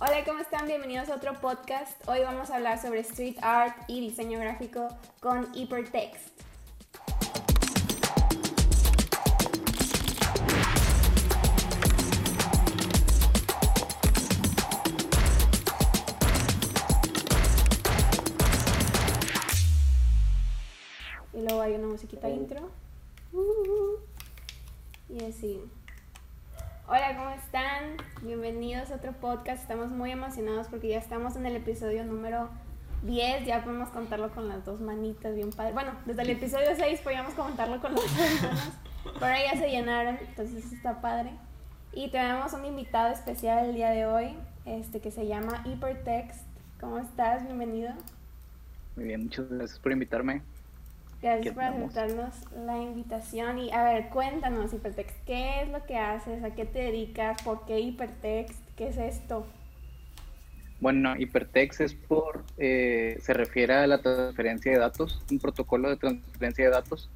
Hola, 0.00 0.24
¿cómo 0.24 0.38
están? 0.38 0.68
Bienvenidos 0.68 1.08
a 1.08 1.16
otro 1.16 1.34
podcast. 1.40 2.00
Hoy 2.06 2.20
vamos 2.20 2.50
a 2.50 2.54
hablar 2.54 2.80
sobre 2.80 3.00
street 3.00 3.34
art 3.42 3.76
y 3.88 4.00
diseño 4.00 4.38
gráfico 4.38 4.86
con 5.18 5.52
Hypertext. 5.52 6.40
Y 21.32 21.40
luego 21.40 21.60
hay 21.60 21.74
una 21.74 21.88
musiquita 21.88 22.28
intro. 22.28 22.70
Y 25.08 25.24
así. 25.24 25.60
Hola, 26.90 27.14
¿cómo 27.18 27.28
están? 27.28 27.98
Bienvenidos 28.22 28.90
a 28.90 28.94
otro 28.94 29.12
podcast. 29.12 29.60
Estamos 29.60 29.90
muy 29.90 30.10
emocionados 30.10 30.68
porque 30.68 30.88
ya 30.88 30.96
estamos 30.96 31.36
en 31.36 31.44
el 31.44 31.54
episodio 31.56 32.02
número 32.02 32.48
10. 33.02 33.44
Ya 33.44 33.62
podemos 33.62 33.90
contarlo 33.90 34.30
con 34.30 34.48
las 34.48 34.64
dos 34.64 34.80
manitas, 34.80 35.34
bien 35.34 35.50
padre. 35.50 35.74
Bueno, 35.74 35.90
desde 36.06 36.22
el 36.22 36.30
episodio 36.30 36.68
6 36.74 37.02
podíamos 37.02 37.34
contarlo 37.34 37.78
con 37.82 37.92
las 37.92 38.02
dos 38.02 38.12
manos. 38.16 38.70
Pero 39.04 39.26
ahora 39.26 39.38
ya 39.52 39.60
se 39.60 39.70
llenaron, 39.70 40.16
entonces 40.16 40.72
está 40.72 41.02
padre. 41.02 41.32
Y 41.92 42.10
tenemos 42.10 42.54
un 42.54 42.64
invitado 42.64 43.12
especial 43.12 43.66
el 43.66 43.74
día 43.74 43.90
de 43.90 44.06
hoy, 44.06 44.34
este 44.64 45.00
que 45.00 45.10
se 45.10 45.26
llama 45.26 45.62
Hypertext. 45.66 46.46
¿Cómo 46.80 46.96
estás? 47.00 47.44
Bienvenido. 47.44 47.92
Muy 48.96 49.04
bien, 49.04 49.24
muchas 49.24 49.46
gracias 49.50 49.78
por 49.78 49.92
invitarme. 49.92 50.40
Gracias 51.20 51.54
por 51.54 51.64
aceptarnos 51.64 52.34
la 52.64 52.78
invitación. 52.78 53.58
Y 53.58 53.72
a 53.72 53.82
ver, 53.82 54.08
cuéntanos, 54.10 54.72
Hypertext, 54.72 55.16
¿qué 55.26 55.62
es 55.62 55.68
lo 55.68 55.84
que 55.84 55.96
haces? 55.96 56.44
¿A 56.44 56.54
qué 56.54 56.64
te 56.64 56.78
dedicas? 56.78 57.42
¿Por 57.42 57.64
qué 57.66 57.80
Hypertext? 57.80 58.60
¿Qué 58.76 58.88
es 58.88 58.98
esto? 58.98 59.44
Bueno, 60.80 61.16
Hypertext 61.16 61.80
es 61.80 61.94
por, 61.94 62.44
eh, 62.56 63.18
se 63.20 63.34
refiere 63.34 63.74
a 63.74 63.86
la 63.88 63.98
transferencia 63.98 64.70
de 64.70 64.78
datos, 64.78 65.20
un 65.28 65.40
protocolo 65.40 65.90
de 65.90 65.96
transferencia 65.96 66.66
de 66.66 66.70
datos. 66.70 67.10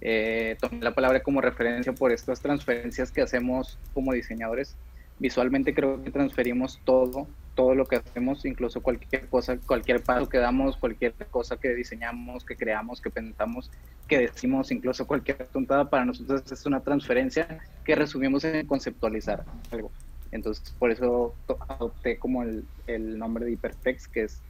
Eh, 0.00 0.56
tomé 0.58 0.82
la 0.82 0.94
palabra 0.94 1.22
como 1.22 1.42
referencia 1.42 1.92
por 1.92 2.10
estas 2.10 2.40
transferencias 2.40 3.12
que 3.12 3.20
hacemos 3.20 3.78
como 3.92 4.14
diseñadores. 4.14 4.76
Visualmente 5.18 5.74
creo 5.74 6.02
que 6.02 6.10
transferimos 6.10 6.80
todo 6.84 7.26
todo 7.54 7.74
lo 7.74 7.86
que 7.86 7.96
hacemos, 7.96 8.44
incluso 8.44 8.82
cualquier 8.82 9.28
cosa, 9.28 9.58
cualquier 9.58 10.02
paso 10.02 10.28
que 10.28 10.38
damos, 10.38 10.76
cualquier 10.76 11.14
cosa 11.30 11.56
que 11.56 11.74
diseñamos, 11.74 12.44
que 12.44 12.56
creamos, 12.56 13.00
que 13.00 13.10
pensamos, 13.10 13.70
que 14.08 14.18
decimos, 14.18 14.70
incluso 14.70 15.06
cualquier 15.06 15.46
tontada, 15.52 15.88
para 15.90 16.04
nosotros 16.04 16.50
es 16.50 16.66
una 16.66 16.80
transferencia 16.80 17.60
que 17.84 17.94
resumimos 17.94 18.44
en 18.44 18.66
conceptualizar 18.66 19.44
algo. 19.70 19.90
Entonces, 20.30 20.74
por 20.78 20.90
eso 20.90 21.34
adopté 21.68 22.18
como 22.18 22.42
el, 22.42 22.64
el 22.86 23.18
nombre 23.18 23.44
de 23.44 23.52
Hypertext, 23.52 24.10
que 24.10 24.22
es, 24.22 24.40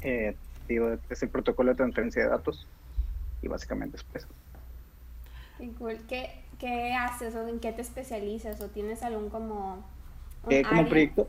eh, 0.00 0.34
digo, 0.66 0.96
es 1.08 1.22
el 1.22 1.28
protocolo 1.28 1.70
de 1.70 1.76
transferencia 1.76 2.24
de 2.24 2.28
datos, 2.28 2.66
y 3.40 3.46
básicamente 3.46 3.98
es 3.98 4.04
eso. 4.14 4.28
¿Qué, 6.08 6.42
¿Qué 6.58 6.92
haces 6.92 7.34
o 7.36 7.46
en 7.46 7.60
qué 7.60 7.72
te 7.72 7.82
especializas 7.82 8.60
o 8.60 8.68
tienes 8.68 9.02
algún 9.02 9.30
como... 9.30 9.84
Eh, 10.50 10.62
como 10.62 10.88
proyecto, 10.88 11.28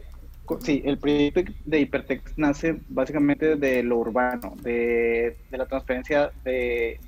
Sí, 0.58 0.82
el 0.84 0.98
proyecto 0.98 1.44
de 1.66 1.80
Hypertext 1.82 2.38
nace 2.38 2.80
básicamente 2.90 3.56
de 3.56 3.84
lo 3.84 3.98
urbano, 3.98 4.56
de, 4.64 5.38
la 5.52 5.68
transferencia 5.68 6.32
de, 6.44 7.00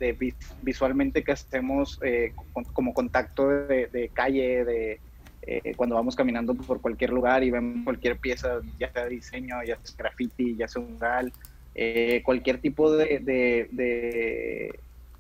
visualmente 0.61 1.23
que 1.23 1.31
hacemos 1.31 2.00
eh, 2.03 2.34
como 2.73 2.94
contacto 2.94 3.50
de, 3.50 4.12
calle, 4.14 4.64
de 4.64 5.00
eh, 5.42 5.73
cuando 5.75 5.95
vamos 5.95 6.16
caminando 6.16 6.53
por 6.53 6.81
cualquier 6.81 7.09
lugar 7.09 7.44
y 7.44 7.50
vemos 7.50 7.84
cualquier 7.84 8.19
pieza, 8.19 8.62
ya 8.78 8.92
sea 8.92 9.08
diseño, 9.08 9.56
ya 9.66 9.80
sea 9.81 9.95
graffiti, 9.97 10.56
ya 10.56 10.67
sea 10.67 10.84
mural, 10.84 11.34
eh, 11.73 12.22
cualquier 12.23 12.59
tipo 12.59 12.95
de, 12.95 13.19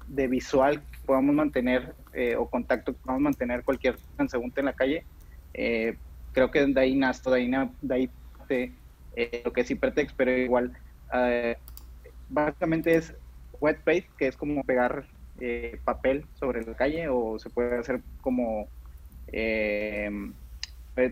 de, 0.07 0.27
visual 0.27 0.81
que 0.91 0.99
podamos 1.07 1.33
mantener 1.33 1.95
o 2.37 2.47
contacto 2.47 2.93
que 2.93 2.99
podamos 2.99 3.23
mantener 3.23 3.63
cualquier 3.63 3.95
transeúnte 4.15 4.59
en 4.59 4.65
la 4.67 4.73
calle 4.73 5.05
creo 6.33 6.51
que 6.51 6.65
de 6.65 6.79
ahí 6.79 6.95
nace, 6.95 7.29
de 7.29 7.93
ahí, 7.93 8.09
de 8.47 8.73
eh, 9.15 9.41
lo 9.43 9.53
que 9.53 9.61
es 9.61 9.71
Hypertext, 9.71 10.15
pero 10.15 10.31
igual, 10.31 10.71
eh, 11.13 11.57
básicamente 12.29 12.95
es 12.95 13.13
wet 13.59 13.77
paste, 13.83 14.09
que 14.17 14.27
es 14.27 14.37
como 14.37 14.63
pegar 14.63 15.05
eh, 15.39 15.79
papel 15.83 16.25
sobre 16.35 16.65
la 16.65 16.73
calle, 16.75 17.07
o 17.09 17.37
se 17.39 17.49
puede 17.49 17.77
hacer 17.77 18.01
como, 18.21 18.67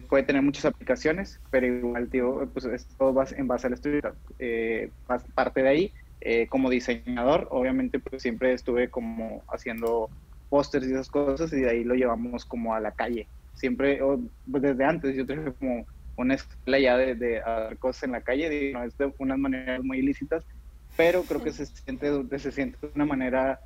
puede 0.07 0.23
tener 0.23 0.41
muchas 0.41 0.65
aplicaciones, 0.65 1.39
pero 1.51 1.67
igual, 1.67 2.09
tío, 2.09 2.49
pues 2.53 2.65
es 2.65 2.85
todo 2.97 3.23
en 3.35 3.47
base 3.47 3.67
al 3.67 3.73
estudio. 3.73 4.15
parte 5.35 5.63
de 5.63 5.69
ahí, 5.69 5.93
como 6.49 6.69
diseñador, 6.69 7.47
obviamente, 7.51 7.99
pues 7.99 8.21
siempre 8.21 8.53
estuve 8.53 8.89
como 8.89 9.43
haciendo 9.47 10.09
pósters 10.49 10.87
y 10.87 10.93
esas 10.93 11.09
cosas, 11.09 11.53
y 11.53 11.61
de 11.61 11.69
ahí 11.69 11.83
lo 11.83 11.95
llevamos 11.95 12.45
como 12.45 12.73
a 12.73 12.79
la 12.79 12.91
calle 12.91 13.27
siempre, 13.59 13.99
pues, 14.49 14.63
desde 14.63 14.85
antes, 14.85 15.15
yo 15.15 15.25
traje 15.25 15.51
como 15.53 15.85
una 16.15 16.35
escuela 16.35 16.79
ya 16.79 16.97
de, 16.97 17.15
de 17.15 17.41
hacer 17.41 17.77
cosas 17.77 18.03
en 18.03 18.11
la 18.11 18.21
calle, 18.21 18.73
es 18.85 18.97
de 18.97 19.13
unas 19.19 19.37
maneras 19.37 19.83
muy 19.83 19.99
ilícitas, 19.99 20.43
pero 20.97 21.23
creo 21.23 21.43
que 21.43 21.51
se 21.51 21.65
siente, 21.65 22.39
se 22.39 22.51
siente 22.51 22.77
de 22.81 22.91
una 22.95 23.05
manera 23.05 23.59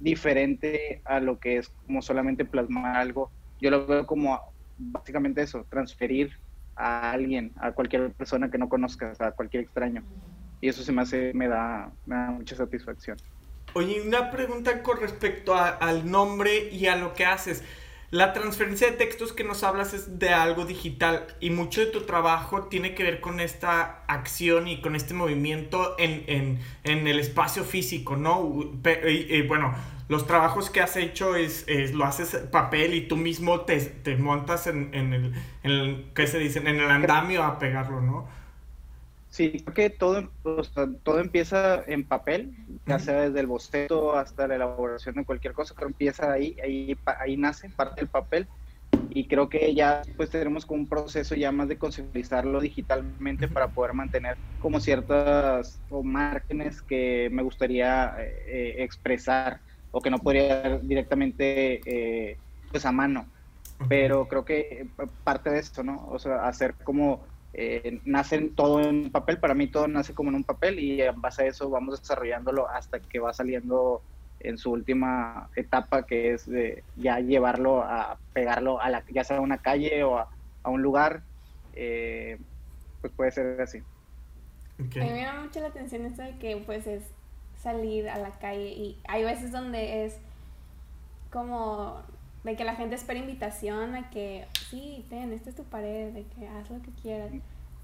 diferente 0.00 1.00
a 1.04 1.20
lo 1.20 1.38
que 1.38 1.58
es 1.58 1.68
como 1.86 2.02
solamente 2.02 2.44
plasmar 2.44 2.96
algo. 2.96 3.30
Yo 3.60 3.70
lo 3.70 3.86
veo 3.86 4.06
como 4.06 4.40
básicamente 4.78 5.42
eso, 5.42 5.64
transferir 5.70 6.32
a 6.74 7.12
alguien, 7.12 7.52
a 7.60 7.72
cualquier 7.72 8.10
persona 8.12 8.50
que 8.50 8.58
no 8.58 8.68
conozcas, 8.68 9.20
a 9.20 9.32
cualquier 9.32 9.62
extraño. 9.62 10.02
Y 10.60 10.68
eso 10.68 10.82
se 10.82 10.92
me 10.92 11.02
hace, 11.02 11.32
me 11.34 11.48
da, 11.48 11.90
me 12.06 12.16
da 12.16 12.30
mucha 12.30 12.56
satisfacción. 12.56 13.16
Oye, 13.74 14.02
una 14.06 14.30
pregunta 14.30 14.82
con 14.82 15.00
respecto 15.00 15.54
al 15.54 16.10
nombre 16.10 16.68
y 16.70 16.86
a 16.86 16.96
lo 16.96 17.14
que 17.14 17.24
haces. 17.24 17.62
La 18.12 18.34
transferencia 18.34 18.90
de 18.90 18.98
textos 18.98 19.32
que 19.32 19.42
nos 19.42 19.62
hablas 19.64 19.94
es 19.94 20.18
de 20.18 20.34
algo 20.34 20.66
digital 20.66 21.28
y 21.40 21.48
mucho 21.48 21.80
de 21.80 21.86
tu 21.86 22.02
trabajo 22.02 22.64
tiene 22.64 22.94
que 22.94 23.04
ver 23.04 23.22
con 23.22 23.40
esta 23.40 24.04
acción 24.06 24.68
y 24.68 24.82
con 24.82 24.94
este 24.96 25.14
movimiento 25.14 25.96
en, 25.98 26.60
el 26.84 27.18
espacio 27.18 27.64
físico, 27.64 28.18
¿no? 28.18 28.70
Y, 29.08 29.40
bueno, 29.48 29.74
los 30.10 30.26
trabajos 30.26 30.68
que 30.68 30.82
has 30.82 30.96
hecho 30.96 31.36
es, 31.36 31.64
lo 31.94 32.04
haces 32.04 32.36
papel 32.50 32.92
y 32.92 33.08
tú 33.08 33.16
mismo 33.16 33.62
te, 33.62 34.14
montas 34.18 34.66
en, 34.66 34.92
el, 34.92 35.32
en 35.62 36.10
¿qué 36.14 36.26
se 36.26 36.38
dice? 36.38 36.58
En 36.58 36.66
el 36.68 36.90
andamio 36.90 37.42
a 37.42 37.58
pegarlo, 37.58 38.02
¿no? 38.02 38.28
Sí, 39.32 39.64
creo 39.64 39.74
que 39.74 39.88
todo, 39.88 40.30
todo 41.02 41.18
empieza 41.18 41.82
en 41.86 42.06
papel, 42.06 42.54
ya 42.86 42.98
sea 42.98 43.22
desde 43.22 43.40
el 43.40 43.46
boceto 43.46 44.14
hasta 44.14 44.46
la 44.46 44.56
elaboración 44.56 45.14
de 45.14 45.24
cualquier 45.24 45.54
cosa, 45.54 45.74
creo 45.74 45.88
que 45.88 45.92
empieza 45.92 46.30
ahí, 46.30 46.54
ahí, 46.62 46.94
ahí 47.18 47.38
nace 47.38 47.70
parte 47.70 48.02
del 48.02 48.10
papel. 48.10 48.46
Y 49.08 49.28
creo 49.28 49.48
que 49.48 49.74
ya 49.74 50.02
pues 50.18 50.28
tenemos 50.28 50.66
como 50.66 50.82
un 50.82 50.88
proceso 50.88 51.34
ya 51.34 51.50
más 51.50 51.66
de 51.66 51.78
conceptualizarlo 51.78 52.60
digitalmente 52.60 53.48
para 53.48 53.72
poder 53.72 53.94
mantener 53.94 54.36
como 54.58 54.80
ciertas 54.80 55.82
o 55.88 56.02
márgenes 56.02 56.82
que 56.82 57.30
me 57.32 57.42
gustaría 57.42 58.14
eh, 58.18 58.34
eh, 58.46 58.74
expresar 58.84 59.62
o 59.92 60.02
que 60.02 60.10
no 60.10 60.18
podría 60.18 60.78
directamente 60.78 61.80
eh, 61.86 62.38
pues 62.70 62.84
a 62.84 62.92
mano. 62.92 63.32
Pero 63.88 64.28
creo 64.28 64.44
que 64.44 64.90
parte 65.24 65.48
de 65.48 65.58
esto, 65.58 65.82
¿no? 65.82 66.06
O 66.08 66.18
sea, 66.18 66.46
hacer 66.46 66.74
como 66.84 67.31
eh, 67.54 68.00
nacen 68.04 68.54
todo 68.54 68.80
en 68.80 69.10
papel, 69.10 69.38
para 69.38 69.54
mí 69.54 69.66
todo 69.66 69.86
nace 69.86 70.14
como 70.14 70.30
en 70.30 70.36
un 70.36 70.44
papel 70.44 70.78
y 70.78 71.02
en 71.02 71.20
base 71.20 71.42
a 71.42 71.46
eso 71.46 71.68
vamos 71.68 72.00
desarrollándolo 72.00 72.68
hasta 72.68 73.00
que 73.00 73.18
va 73.18 73.32
saliendo 73.34 74.02
en 74.40 74.58
su 74.58 74.72
última 74.72 75.50
etapa 75.54 76.04
que 76.04 76.32
es 76.32 76.48
de 76.48 76.82
ya 76.96 77.20
llevarlo 77.20 77.82
a 77.82 78.18
pegarlo 78.32 78.80
a 78.80 78.88
la, 78.90 79.04
ya 79.12 79.22
sea 79.22 79.36
a 79.36 79.40
una 79.40 79.58
calle 79.58 80.02
o 80.02 80.18
a, 80.18 80.28
un 80.64 80.80
lugar, 80.80 81.22
eh, 81.74 82.38
pues 83.00 83.12
puede 83.12 83.30
ser 83.32 83.60
así. 83.60 83.82
A 84.78 84.82
mí 84.82 85.10
me 85.10 85.22
llama 85.22 85.42
mucho 85.42 85.60
la 85.60 85.68
atención 85.68 86.06
esto 86.06 86.22
de 86.22 86.38
que 86.38 86.56
pues 86.64 86.86
es 86.86 87.02
salir 87.60 88.08
a 88.08 88.18
la 88.18 88.30
calle 88.38 88.68
y 88.68 88.98
hay 89.06 89.24
veces 89.24 89.52
donde 89.52 90.06
es 90.06 90.16
como 91.30 92.02
de 92.44 92.56
que 92.56 92.64
la 92.64 92.74
gente 92.74 92.94
espera 92.96 93.20
invitación 93.20 93.94
a 93.94 94.10
que, 94.10 94.46
sí, 94.68 95.04
ten, 95.08 95.32
esta 95.32 95.50
es 95.50 95.56
tu 95.56 95.64
pared, 95.64 96.12
de 96.12 96.24
que 96.24 96.48
haz 96.48 96.70
lo 96.70 96.82
que 96.82 96.90
quieras. 97.00 97.30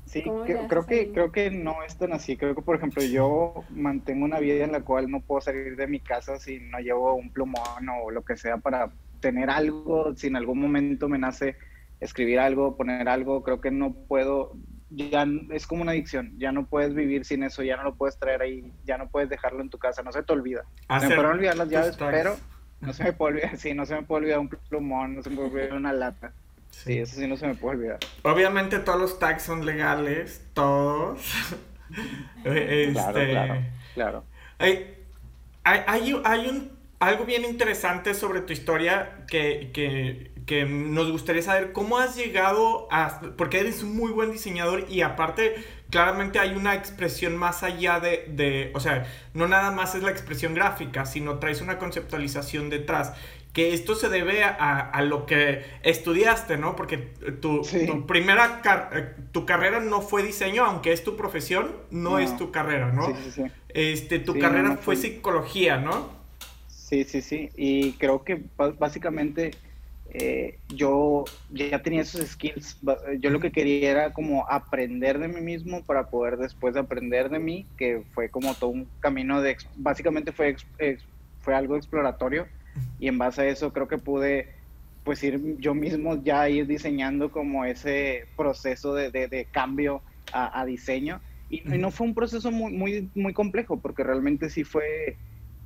Sí, 0.09 0.23
creo 0.23 0.87
que, 0.87 1.13
creo 1.13 1.33
que 1.33 1.51
no 1.51 1.83
es 1.83 1.97
tan 1.97 2.13
así. 2.13 2.37
Creo 2.37 2.55
que, 2.55 2.63
por 2.63 2.77
ejemplo, 2.77 3.03
yo 3.03 3.65
mantengo 3.71 4.25
una 4.25 4.41
vida 4.41 4.65
en 4.65 4.73
la 4.73 4.81
cual 4.81 5.11
no 5.11 5.21
puedo 5.21 5.43
salir 5.43 5.77
de 5.77 5.87
mi 5.87 6.01
casa 6.01 6.39
si 6.39 6.61
no 6.61 6.79
llevo 6.79 7.15
un 7.15 7.31
plumón 7.31 7.89
o 8.03 8.11
lo 8.11 8.25
que 8.25 8.37
sea 8.37 8.57
para 8.57 8.91
tener 9.21 9.51
algo. 9.51 10.15
Si 10.17 10.29
en 10.29 10.37
algún 10.37 10.61
momento 10.61 11.09
me 11.09 11.19
nace 11.19 11.57
escribir 12.01 12.41
algo, 12.41 12.77
poner 12.77 13.09
algo, 13.09 13.43
creo 13.43 13.61
que 13.61 13.71
no 13.71 13.93
puedo. 13.93 14.57
Ya 14.89 15.27
es 15.53 15.67
como 15.67 15.83
una 15.83 15.93
adicción. 15.93 16.33
Ya 16.39 16.53
no 16.53 16.65
puedes 16.65 16.95
vivir 16.95 17.27
sin 17.27 17.43
eso. 17.43 17.63
Ya 17.63 17.77
no 17.77 17.83
lo 17.83 17.95
puedes 17.95 18.19
traer 18.19 18.41
ahí. 18.41 18.73
Ya 18.87 18.97
no 18.97 19.11
puedes 19.11 19.29
dejarlo 19.29 19.61
en 19.61 19.69
tu 19.69 19.79
casa. 19.79 20.03
No 20.03 20.11
se 20.11 20.23
te 20.23 20.33
olvida. 20.33 20.65
me 20.89 21.07
pueden 21.07 21.27
olvidar 21.27 21.57
las 21.59 21.69
llaves, 21.69 21.97
pero 21.99 22.35
no 22.81 22.93
se 22.93 23.05
me 23.05 23.13
puede 23.13 23.35
olvidar, 23.35 23.57
sí, 23.57 23.75
no 23.75 23.87
se 23.87 23.95
me 23.95 24.03
puede 24.03 24.23
olvidar 24.23 24.39
un 24.41 24.49
plumón, 24.49 25.17
no 25.17 25.23
se 25.23 25.31
me 25.31 25.37
puede 25.37 25.49
olvidar 25.49 25.73
una 25.75 25.93
lata. 25.93 26.33
Sí. 26.71 26.99
eso 26.99 27.17
sí 27.17 27.27
no 27.27 27.37
se 27.37 27.47
me 27.47 27.55
puede 27.55 27.77
olvidar. 27.77 27.99
Obviamente 28.23 28.79
todos 28.79 29.01
los 29.01 29.19
tags 29.19 29.43
son 29.43 29.67
legales, 29.67 30.45
todos. 30.55 31.35
este... 32.45 32.93
Claro, 32.93 33.21
claro, 33.31 33.55
claro. 33.95 34.25
Hay, 34.59 34.97
hay, 35.65 36.15
hay, 36.25 36.47
un, 36.49 36.71
algo 37.01 37.25
bien 37.25 37.45
interesante 37.45 38.15
sobre 38.15 38.43
tu 38.43 38.53
historia 38.53 39.25
que, 39.29 39.71
que, 39.73 40.31
que, 40.47 40.65
nos 40.65 41.11
gustaría 41.11 41.43
saber 41.43 41.73
cómo 41.73 41.99
has 41.99 42.17
llegado 42.17 42.87
a... 42.91 43.21
Porque 43.37 43.61
eres 43.61 43.83
un 43.83 43.97
muy 43.97 44.13
buen 44.13 44.31
diseñador 44.31 44.87
y 44.89 45.03
aparte 45.03 45.57
claramente 45.90 46.38
hay 46.38 46.55
una 46.55 46.75
expresión 46.75 47.37
más 47.37 47.62
allá 47.62 48.00
de, 48.00 48.26
de, 48.29 48.70
o 48.75 48.81
sea, 48.81 49.06
no 49.35 49.49
nada 49.49 49.70
más 49.70 49.94
es 49.94 50.02
la 50.02 50.11
expresión 50.11 50.55
gráfica, 50.55 51.06
sino 51.06 51.38
traes 51.38 51.61
una 51.61 51.79
conceptualización 51.79 52.70
detrás. 52.70 53.14
Que 53.52 53.73
esto 53.73 53.94
se 53.94 54.08
debe 54.08 54.44
a, 54.44 54.52
a 54.79 55.02
lo 55.02 55.26
que 55.26 55.64
estudiaste, 55.82 56.58
¿no? 56.58 56.76
Porque 56.76 56.99
tu, 57.40 57.62
tu 57.87 58.06
primera, 58.06 58.61
eh, 58.93 59.14
tu 59.32 59.46
carrera 59.46 59.81
no 59.81 60.00
fue 60.02 60.23
diseño, 60.23 60.64
aunque 60.64 60.93
es 60.93 61.02
tu 61.02 61.17
profesión, 61.17 61.75
no, 61.90 62.19
es 62.19 62.37
tu 62.37 62.52
carrera, 62.52 62.93
¿no? 62.93 63.06
Sí, 63.06 63.12
sí, 63.25 63.31
sí. 63.32 63.43
Este, 63.70 64.19
tu 64.19 64.38
carrera 64.38 64.76
fue 64.76 64.96
psicología, 64.96 65.79
¿no? 65.79 66.11
Sí, 66.69 67.05
sí, 67.05 67.20
sí. 67.20 67.50
Y 67.56 67.93
creo 67.93 68.23
que 68.23 68.43
básicamente 68.79 69.52
eh, 70.11 70.59
yo 70.69 71.25
ya 71.51 71.83
tenía 71.83 72.03
esos 72.03 72.27
skills. 72.27 72.79
Yo 73.21 73.31
lo 73.31 73.41
que 73.41 73.53
quería 73.53 73.91
era 73.91 74.13
como 74.13 74.49
aprender 74.49 75.19
de 75.19 75.29
mí 75.29 75.41
mismo 75.41 75.83
para 75.83 76.09
poder 76.09 76.39
después 76.39 76.77
aprender 76.77 77.29
de 77.29 77.39
mí, 77.39 77.67
que 77.77 78.03
fue 78.13 78.31
como 78.31 78.55
todo 78.55 78.71
un 78.71 78.89
camino 79.01 79.43
de, 79.43 79.57
básicamente 79.77 80.33
fue, 80.33 80.57
fue 81.41 81.55
algo 81.55 81.77
exploratorio 81.77 82.47
y 82.99 83.09
en 83.09 83.19
base 83.19 83.43
a 83.43 83.47
eso 83.49 83.73
creo 83.73 83.89
que 83.89 83.99
pude 83.99 84.49
pues 85.05 85.23
ir 85.25 85.57
yo 85.59 85.75
mismo 85.75 86.23
ya 86.23 86.49
ir 86.49 86.67
diseñando 86.67 87.31
como 87.31 87.65
ese 87.65 88.27
proceso 88.37 88.95
de, 88.95 89.11
de, 89.11 89.47
cambio 89.51 90.03
a, 90.33 90.65
diseño. 90.67 91.21
Y, 91.49 91.63
y, 91.75 91.79
no 91.79 91.91
fue 91.91 92.07
un 92.07 92.15
proceso 92.15 92.51
muy, 92.51 92.73
muy, 92.73 93.09
muy 93.15 93.33
complejo, 93.33 93.79
porque 93.79 94.05
realmente 94.05 94.51
sí 94.51 94.65
fue 94.65 95.17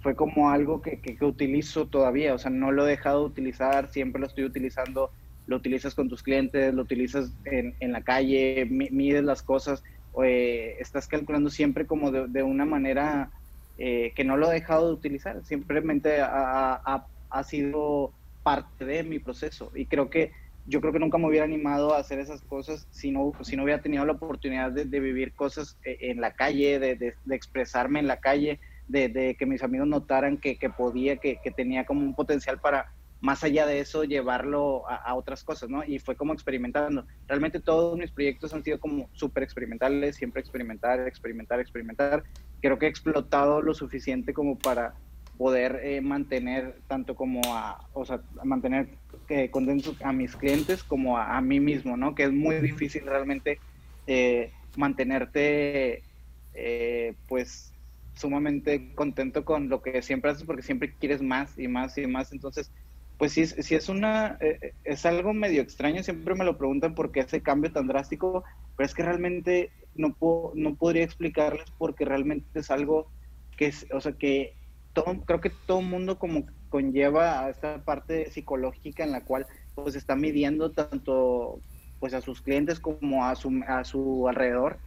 fue 0.02 0.16
como 0.16 0.50
algo 0.50 0.82
que, 0.82 1.00
que, 1.00 1.24
utilizo 1.24 1.86
todavía, 1.86 2.34
o 2.34 2.38
sea, 2.38 2.50
no 2.50 2.72
lo 2.72 2.86
he 2.86 2.90
dejado 2.90 3.20
de 3.20 3.26
utilizar, 3.26 3.88
siempre 3.90 4.20
lo 4.20 4.26
estoy 4.26 4.44
utilizando, 4.44 5.10
lo 5.46 5.56
utilizas 5.56 5.94
con 5.94 6.08
tus 6.08 6.22
clientes, 6.22 6.74
lo 6.74 6.82
utilizas 6.82 7.32
en, 7.44 7.74
en 7.78 7.92
la 7.92 8.02
calle, 8.02 8.66
mides 8.68 9.22
las 9.22 9.42
cosas, 9.42 9.82
eh, 10.22 10.76
estás 10.80 11.06
calculando 11.06 11.50
siempre 11.50 11.86
como 11.86 12.10
de, 12.10 12.26
de 12.26 12.42
una 12.42 12.64
manera 12.64 13.30
eh, 13.78 14.12
que 14.14 14.24
no 14.24 14.36
lo 14.36 14.50
he 14.50 14.54
dejado 14.54 14.88
de 14.88 14.94
utilizar, 14.94 15.44
simplemente 15.44 16.20
ha, 16.20 16.74
ha, 16.84 17.06
ha, 17.30 17.44
sido 17.44 18.12
parte 18.42 18.84
de 18.84 19.04
mi 19.04 19.20
proceso 19.20 19.70
y 19.74 19.86
creo 19.86 20.10
que 20.10 20.32
yo 20.66 20.80
creo 20.80 20.92
que 20.92 20.98
nunca 20.98 21.18
me 21.18 21.28
hubiera 21.28 21.44
animado 21.44 21.94
a 21.94 21.98
hacer 21.98 22.18
esas 22.18 22.42
cosas 22.42 22.86
si 22.90 23.10
no, 23.10 23.32
si 23.42 23.56
no 23.56 23.64
hubiera 23.64 23.80
tenido 23.80 24.04
la 24.04 24.12
oportunidad 24.12 24.72
de, 24.72 24.84
de 24.84 25.00
vivir 25.00 25.32
cosas 25.32 25.78
eh, 25.84 25.96
en 26.02 26.20
la 26.20 26.32
calle, 26.32 26.78
de, 26.78 26.96
de, 26.96 27.14
de 27.24 27.34
expresarme 27.36 28.00
en 28.00 28.08
la 28.08 28.18
calle, 28.18 28.60
de, 28.92 29.36
que 29.38 29.46
mis 29.46 29.62
amigos 29.62 29.88
notaran 29.88 30.36
que, 30.36 30.56
podía, 30.76 31.16
que, 31.16 31.38
tenía 31.56 31.84
como 31.84 32.02
un 32.02 32.14
potencial 32.14 32.60
para, 32.60 32.92
más 33.20 33.42
allá 33.42 33.66
de 33.66 33.80
eso, 33.80 34.04
llevarlo 34.04 34.88
a, 34.88 35.14
otras 35.14 35.42
cosas, 35.42 35.70
¿no? 35.70 35.82
Y 35.84 35.98
fue 35.98 36.16
como 36.16 36.32
experimentando. 36.32 37.06
Realmente 37.26 37.60
todos 37.60 37.98
mis 37.98 38.10
proyectos 38.10 38.52
han 38.52 38.62
sido 38.62 38.78
como 38.78 39.08
súper 39.12 39.42
experimentales, 39.42 40.16
siempre 40.16 40.40
experimentar, 40.40 41.00
experimentar, 41.06 41.60
experimentar. 41.60 42.24
Creo 42.60 42.78
que 42.78 42.86
he 42.86 42.88
explotado 42.88 43.62
lo 43.62 43.74
suficiente 43.74 44.34
como 44.34 44.58
para 44.58 44.94
poder 45.38 45.80
eh, 45.82 46.00
mantener 46.00 46.76
tanto 46.86 47.16
como 47.16 47.40
a, 47.46 47.88
o 47.94 48.04
sea, 48.04 48.20
mantener 48.44 48.90
eh, 49.28 49.50
contentos 49.50 49.96
a 50.02 50.12
mis 50.12 50.36
clientes 50.36 50.84
como 50.84 51.16
a, 51.16 51.40
mí 51.40 51.58
mismo, 51.58 51.96
¿no? 51.96 52.14
Que 52.14 52.24
es 52.24 52.32
muy 52.32 52.56
difícil 52.56 53.06
realmente 53.06 53.58
eh, 54.06 54.52
mantenerte, 54.76 56.02
eh, 56.54 57.14
pues, 57.28 57.71
sumamente 58.14 58.94
contento 58.94 59.44
con 59.44 59.68
lo 59.68 59.82
que 59.82 60.02
siempre 60.02 60.30
haces 60.30 60.44
porque 60.44 60.62
siempre 60.62 60.94
quieres 60.96 61.22
más 61.22 61.58
y 61.58 61.68
más 61.68 61.96
y 61.98 62.06
más. 62.06 62.32
Entonces, 62.32 62.72
pues 63.18 63.32
sí, 63.32 63.46
sí 63.46 63.74
es 63.74 63.88
una, 63.88 64.36
eh, 64.40 64.74
es 64.84 65.06
algo 65.06 65.32
medio 65.32 65.62
extraño, 65.62 66.02
siempre 66.02 66.34
me 66.34 66.44
lo 66.44 66.58
preguntan 66.58 66.94
por 66.94 67.12
qué 67.12 67.20
ese 67.20 67.42
cambio 67.42 67.72
tan 67.72 67.86
drástico, 67.86 68.44
pero 68.76 68.86
es 68.86 68.94
que 68.94 69.02
realmente 69.02 69.70
no, 69.94 70.14
puedo, 70.14 70.52
no 70.54 70.74
podría 70.74 71.04
explicarles 71.04 71.66
porque 71.78 72.04
realmente 72.04 72.46
es 72.58 72.70
algo 72.70 73.12
que 73.56 73.66
es, 73.66 73.86
o 73.92 74.00
sea, 74.00 74.12
que 74.12 74.56
todo, 74.92 75.22
creo 75.24 75.40
que 75.40 75.50
todo 75.50 75.82
mundo 75.82 76.18
como 76.18 76.46
conlleva 76.68 77.44
a 77.44 77.50
esta 77.50 77.84
parte 77.84 78.30
psicológica 78.30 79.04
en 79.04 79.12
la 79.12 79.24
cual 79.24 79.46
pues 79.74 79.94
está 79.94 80.16
midiendo 80.16 80.72
tanto 80.72 81.60
pues 81.98 82.14
a 82.14 82.20
sus 82.20 82.42
clientes 82.42 82.80
como 82.80 83.24
a 83.24 83.36
su, 83.36 83.62
a 83.68 83.84
su 83.84 84.26
alrededor 84.26 84.80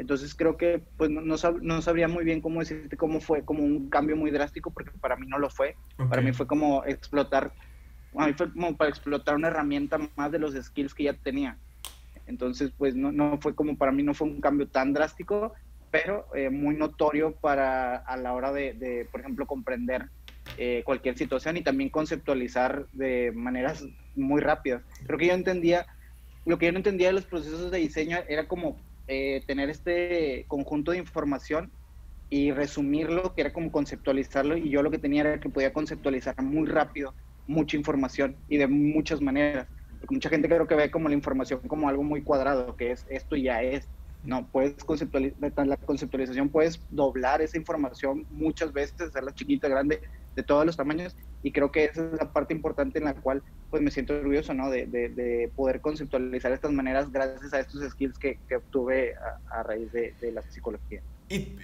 entonces 0.00 0.34
creo 0.34 0.56
que 0.56 0.82
pues 0.96 1.10
no, 1.10 1.20
no, 1.20 1.82
sabría 1.82 2.08
muy 2.08 2.24
bien 2.24 2.40
cómo 2.40 2.60
decirte 2.60 2.96
cómo 2.96 3.20
fue 3.20 3.44
como 3.44 3.62
un 3.62 3.90
cambio 3.90 4.16
muy 4.16 4.30
drástico 4.30 4.70
porque 4.70 4.92
para 4.98 5.16
mí 5.16 5.26
no 5.26 5.38
lo 5.38 5.50
fue. 5.50 5.76
Para 6.08 6.22
mí 6.22 6.32
fue 6.32 6.46
como 6.46 6.82
explotar, 6.86 7.52
a 8.16 8.26
mí 8.26 8.32
fue 8.32 8.50
como 8.50 8.78
para 8.78 8.88
explotar 8.88 9.36
una 9.36 9.48
herramienta 9.48 9.98
más 10.16 10.32
de 10.32 10.38
los 10.38 10.54
skills 10.54 10.94
que 10.94 11.04
ya 11.04 11.12
tenía. 11.12 11.58
Entonces 12.26 12.72
pues 12.78 12.96
no, 12.96 13.12
no 13.12 13.38
fue 13.42 13.54
como 13.54 13.76
para 13.76 13.92
mí 13.92 14.02
no 14.02 14.14
fue 14.14 14.26
un 14.26 14.40
cambio 14.40 14.68
tan 14.68 14.94
drástico, 14.94 15.52
pero 15.90 16.26
eh, 16.34 16.48
muy 16.48 16.76
notorio 16.76 17.32
para 17.36 17.96
a 17.96 18.16
la 18.16 18.32
hora 18.32 18.52
de, 18.52 18.72
de 18.72 19.06
por 19.12 19.20
ejemplo, 19.20 19.46
comprender 19.46 20.08
eh, 20.56 20.82
cualquier 20.86 21.18
situación 21.18 21.58
y 21.58 21.62
también 21.62 21.90
conceptualizar 21.90 22.86
de 22.92 23.32
maneras 23.34 23.84
muy 24.16 24.40
rápidas. 24.40 24.82
Creo 25.04 25.18
que 25.18 25.26
yo 25.26 25.34
entendía, 25.34 25.86
lo 26.46 26.56
que 26.58 26.66
yo 26.66 26.72
no 26.72 26.78
entendía 26.78 27.08
de 27.08 27.12
los 27.12 27.26
procesos 27.26 27.70
de 27.70 27.78
diseño 27.78 28.16
era 28.28 28.48
como 28.48 28.80
eh, 29.06 29.42
tener 29.46 29.70
este 29.70 30.44
conjunto 30.48 30.92
de 30.92 30.98
información 30.98 31.72
y 32.28 32.52
resumirlo, 32.52 33.34
que 33.34 33.40
era 33.40 33.52
como 33.52 33.72
conceptualizarlo, 33.72 34.56
y 34.56 34.70
yo 34.70 34.82
lo 34.82 34.90
que 34.90 34.98
tenía 34.98 35.22
era 35.22 35.40
que 35.40 35.48
podía 35.48 35.72
conceptualizar 35.72 36.40
muy 36.42 36.66
rápido 36.66 37.14
mucha 37.46 37.76
información 37.76 38.36
y 38.48 38.56
de 38.56 38.68
muchas 38.68 39.20
maneras. 39.20 39.66
Porque 39.98 40.14
mucha 40.14 40.30
gente 40.30 40.48
creo 40.48 40.66
que 40.66 40.76
ve 40.76 40.90
como 40.90 41.08
la 41.08 41.14
información 41.14 41.60
como 41.66 41.88
algo 41.88 42.04
muy 42.04 42.22
cuadrado, 42.22 42.76
que 42.76 42.92
es 42.92 43.04
esto 43.10 43.36
ya 43.36 43.62
es. 43.62 43.88
No, 44.22 44.48
puedes 44.50 44.84
conceptualizar, 44.84 45.66
la 45.66 45.76
conceptualización 45.78 46.50
puedes 46.50 46.80
doblar 46.90 47.42
esa 47.42 47.58
información 47.58 48.26
muchas 48.30 48.72
veces, 48.72 49.00
hacerla 49.00 49.34
chiquita, 49.34 49.66
grande, 49.66 50.00
de 50.36 50.42
todos 50.42 50.64
los 50.64 50.76
tamaños 50.76 51.16
y 51.42 51.52
creo 51.52 51.72
que 51.72 51.84
esa 51.84 52.04
es 52.04 52.12
la 52.18 52.32
parte 52.32 52.54
importante 52.54 52.98
en 52.98 53.04
la 53.04 53.14
cual 53.14 53.42
pues 53.70 53.82
me 53.82 53.90
siento 53.90 54.14
orgulloso, 54.14 54.52
¿no? 54.52 54.68
De, 54.68 54.86
de, 54.86 55.50
poder 55.54 55.80
conceptualizar 55.80 56.52
estas 56.52 56.72
maneras 56.72 57.10
gracias 57.12 57.52
a 57.54 57.60
estos 57.60 57.88
skills 57.90 58.18
que, 58.18 58.38
que 58.48 58.56
obtuve 58.56 59.14
a, 59.50 59.62
raíz 59.62 59.92
de, 59.92 60.14
de, 60.20 60.32
la 60.32 60.42
psicología. 60.42 61.00
¿Y 61.28 61.56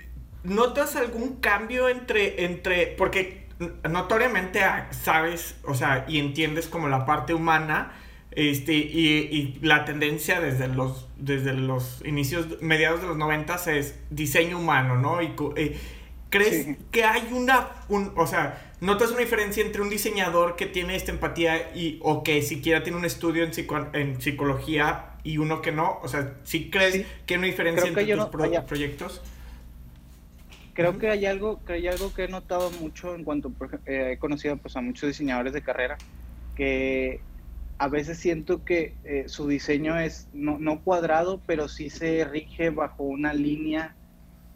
notas 0.44 0.96
algún 0.96 1.36
cambio 1.36 1.88
entre, 1.88 2.44
entre, 2.44 2.94
porque 2.96 3.46
notoriamente 3.88 4.60
sabes, 4.90 5.56
o 5.64 5.74
sea, 5.74 6.04
y 6.08 6.18
entiendes 6.18 6.68
como 6.68 6.88
la 6.88 7.04
parte 7.04 7.34
humana, 7.34 7.92
este, 8.30 8.74
y, 8.74 9.28
y, 9.32 9.58
la 9.62 9.84
tendencia 9.84 10.40
desde 10.40 10.68
los, 10.68 11.08
desde 11.16 11.54
los 11.54 12.02
inicios, 12.04 12.60
mediados 12.60 13.00
de 13.00 13.08
los 13.08 13.16
noventas 13.16 13.66
es 13.66 13.98
diseño 14.10 14.58
humano, 14.58 14.96
¿no? 14.98 15.22
Y, 15.22 15.34
eh, 15.56 15.76
¿Crees 16.28 16.76
que 16.90 17.04
hay 17.04 17.28
una, 17.32 17.68
un, 17.88 18.12
o 18.16 18.26
sea, 18.26 18.65
notas 18.80 19.10
una 19.10 19.20
diferencia 19.20 19.64
entre 19.64 19.82
un 19.82 19.90
diseñador 19.90 20.56
que 20.56 20.66
tiene 20.66 20.96
esta 20.96 21.12
empatía 21.12 21.74
y, 21.74 21.98
o 22.02 22.22
que 22.22 22.42
siquiera 22.42 22.82
tiene 22.82 22.98
un 22.98 23.04
estudio 23.04 23.44
en, 23.44 23.52
en 23.94 24.20
psicología 24.20 25.16
y 25.22 25.38
uno 25.38 25.60
que 25.62 25.72
no? 25.72 25.98
O 26.02 26.08
sea, 26.08 26.34
¿sí 26.44 26.70
crees 26.70 27.06
que 27.26 27.34
hay 27.34 27.38
una 27.38 27.46
diferencia 27.48 27.88
entre 27.88 28.16
tus 28.16 28.26
proyectos? 28.26 29.22
Creo 30.74 30.98
que 30.98 31.08
hay 31.08 31.24
algo, 31.24 31.64
que 31.64 31.72
hay 31.72 31.88
algo 31.88 32.12
que 32.12 32.24
he 32.24 32.28
notado 32.28 32.70
mucho 32.72 33.14
en 33.14 33.24
cuanto 33.24 33.50
eh, 33.86 34.12
he 34.12 34.18
conocido 34.18 34.58
pues, 34.58 34.76
a 34.76 34.82
muchos 34.82 35.08
diseñadores 35.08 35.54
de 35.54 35.62
carrera 35.62 35.96
que 36.54 37.20
a 37.78 37.88
veces 37.88 38.18
siento 38.18 38.64
que 38.64 38.94
eh, 39.04 39.24
su 39.26 39.48
diseño 39.48 39.98
es 39.98 40.28
no, 40.32 40.58
no 40.58 40.80
cuadrado, 40.80 41.40
pero 41.46 41.68
sí 41.68 41.90
se 41.90 42.24
rige 42.24 42.70
bajo 42.70 43.04
una 43.04 43.34
línea 43.34 43.94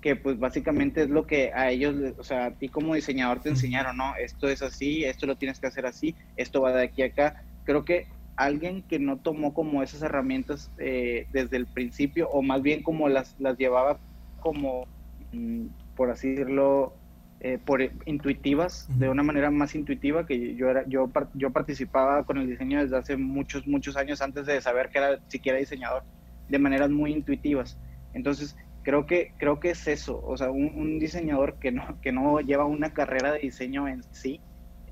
que 0.00 0.16
pues 0.16 0.38
básicamente 0.38 1.02
es 1.02 1.10
lo 1.10 1.26
que 1.26 1.52
a 1.54 1.70
ellos, 1.70 1.94
o 2.18 2.24
sea, 2.24 2.46
a 2.46 2.50
ti 2.54 2.68
como 2.68 2.94
diseñador 2.94 3.40
te 3.40 3.50
enseñaron, 3.50 3.96
¿no? 3.96 4.14
Esto 4.16 4.48
es 4.48 4.62
así, 4.62 5.04
esto 5.04 5.26
lo 5.26 5.36
tienes 5.36 5.60
que 5.60 5.66
hacer 5.66 5.86
así, 5.86 6.16
esto 6.36 6.62
va 6.62 6.72
de 6.72 6.84
aquí 6.84 7.02
a 7.02 7.06
acá. 7.06 7.42
Creo 7.64 7.84
que 7.84 8.06
alguien 8.36 8.82
que 8.82 8.98
no 8.98 9.18
tomó 9.18 9.52
como 9.52 9.82
esas 9.82 10.02
herramientas 10.02 10.70
eh, 10.78 11.26
desde 11.32 11.58
el 11.58 11.66
principio, 11.66 12.28
o 12.30 12.40
más 12.40 12.62
bien 12.62 12.82
como 12.82 13.08
las, 13.08 13.38
las 13.38 13.58
llevaba 13.58 14.00
como, 14.40 14.86
mm, 15.32 15.66
por 15.94 16.10
así 16.10 16.30
decirlo, 16.30 16.96
eh, 17.40 17.58
por 17.58 17.82
intuitivas, 18.06 18.86
de 18.98 19.08
una 19.08 19.22
manera 19.22 19.50
más 19.50 19.74
intuitiva, 19.74 20.26
que 20.26 20.54
yo, 20.54 20.70
era, 20.70 20.84
yo, 20.86 21.10
yo 21.34 21.50
participaba 21.50 22.24
con 22.24 22.38
el 22.38 22.48
diseño 22.48 22.82
desde 22.82 22.96
hace 22.96 23.16
muchos, 23.16 23.66
muchos 23.66 23.96
años 23.96 24.22
antes 24.22 24.46
de 24.46 24.60
saber 24.60 24.88
que 24.90 24.98
era 24.98 25.20
siquiera 25.28 25.58
diseñador, 25.58 26.04
de 26.48 26.58
maneras 26.58 26.90
muy 26.90 27.12
intuitivas. 27.12 27.78
Entonces, 28.12 28.56
creo 28.82 29.06
que, 29.06 29.32
creo 29.38 29.60
que 29.60 29.70
es 29.70 29.86
eso, 29.86 30.20
o 30.24 30.36
sea, 30.36 30.50
un, 30.50 30.98
diseñador 30.98 31.58
que 31.58 31.72
no, 31.72 31.98
que 32.00 32.12
no 32.12 32.40
lleva 32.40 32.64
una 32.64 32.92
carrera 32.92 33.32
de 33.32 33.40
diseño 33.40 33.88
en 33.88 34.02
sí, 34.12 34.40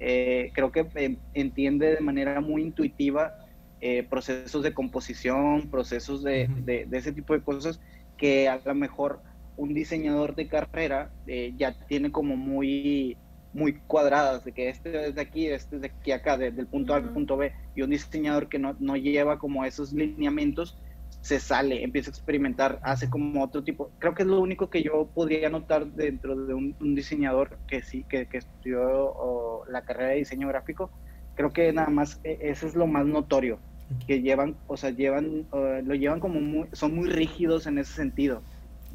eh, 0.00 0.50
creo 0.54 0.71
que 0.71 1.18
entiende 1.35 1.95
de 1.95 2.00
manera 2.00 2.40
muy 2.40 2.62
intuitiva 2.62 3.35
eh, 3.80 4.02
procesos 4.02 4.62
de 4.62 4.75
composición, 4.75 5.71
procesos 5.71 6.23
de, 6.23 6.49
de, 6.64 6.87
ese 6.92 7.12
tipo 7.12 7.33
de 7.33 7.42
cosas 7.42 7.80
que 8.16 8.49
a 8.49 8.61
lo 8.64 8.75
mejor 8.75 9.23
un 9.57 9.75
diseñador 9.75 10.35
de 10.35 10.49
carrera 10.49 11.11
eh, 11.26 11.52
ya 11.57 11.75
tiene 11.87 12.11
como 12.11 12.37
muy, 12.37 13.16
muy 13.52 13.75
cuadradas, 13.87 14.45
de 14.45 14.52
que 14.52 14.68
este 14.68 15.09
es 15.09 15.14
de 15.14 15.21
aquí, 15.21 15.47
este 15.47 15.76
es 15.76 15.83
de 15.83 15.88
aquí 15.88 16.12
acá, 16.12 16.37
desde 16.37 16.61
el 16.61 16.66
punto 16.66 16.92
A 16.92 16.97
al 16.97 17.12
punto 17.12 17.37
B, 17.37 17.52
y 17.75 17.83
un 17.83 17.90
diseñador 17.90 18.49
que 18.49 18.59
no, 18.59 18.76
no 18.78 18.97
lleva 18.97 19.38
como 19.38 19.64
esos 19.64 19.92
lineamientos, 19.92 20.76
se 21.20 21.40
sale, 21.40 21.82
empieza 21.82 22.10
a 22.10 22.12
experimentar, 22.12 22.78
hace 22.82 23.10
como 23.10 23.42
otro 23.42 23.62
tipo. 23.62 23.90
Creo 23.98 24.14
que 24.14 24.22
es 24.22 24.28
lo 24.28 24.40
único 24.40 24.70
que 24.70 24.82
yo 24.82 25.08
podría 25.14 25.48
notar 25.50 25.87
dentro 25.87 26.37
de 26.37 26.54
un, 26.54 26.76
diseñador 26.94 27.58
que 27.66 27.82
sí, 27.82 28.04
que, 28.08 28.26
que 28.26 28.38
estudió 28.38 29.64
la 29.68 29.82
carrera 29.82 30.10
de 30.10 30.16
diseño 30.16 30.48
gráfico. 30.48 30.90
Creo 31.34 31.52
que 31.52 31.72
nada 31.72 31.90
más 31.90 32.20
e, 32.25 32.38
eso 32.42 32.66
es 32.66 32.75
lo 32.75 32.87
más 32.87 33.06
notorio, 33.06 33.58
que 34.06 34.20
llevan, 34.20 34.56
o 34.66 34.76
sea, 34.76 34.90
llevan, 34.90 35.46
lo 35.52 35.94
llevan 35.94 36.20
como 36.20 36.40
muy, 36.40 36.68
son 36.72 36.94
muy 36.94 37.08
rígidos 37.08 37.66
en 37.66 37.78
ese 37.78 37.92
sentido. 37.94 38.42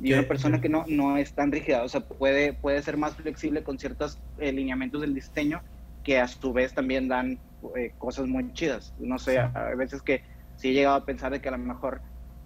Y 0.02 0.12
una 0.14 0.24
persona 0.24 0.60
que 0.60 0.70
no, 0.70 0.86
no 0.88 1.18
es 1.18 1.34
tan 1.34 1.52
rígida, 1.52 1.84
o 1.84 1.90
sea, 1.90 2.02
puede, 2.02 2.54
puede 2.54 2.82
ser 2.82 2.98
más 2.98 3.16
flexible 3.16 3.64
con 3.64 3.78
ciertos 3.78 4.18
eh, 4.40 4.52
lineamientos 4.52 5.02
del 5.02 5.14
diseño 5.14 5.62
que 6.04 6.20
a 6.20 6.28
su 6.28 6.52
vez 6.52 6.74
también 6.74 7.08
dan 7.08 7.40
eh, 7.76 7.94
cosas 7.98 8.28
muy 8.28 8.52
chidas. 8.54 8.94
No 9.00 9.20
sé, 9.20 9.40
a, 9.40 9.74
veces 9.78 10.02
que 10.02 10.24
sí 10.58 10.70
he 10.70 10.74
llegado 10.74 10.96
a 10.96 11.06
pensar 11.06 11.32
de 11.32 11.42
que 11.42 11.50
a 11.50 11.52
lo 11.52 11.58
mejor 11.60 12.02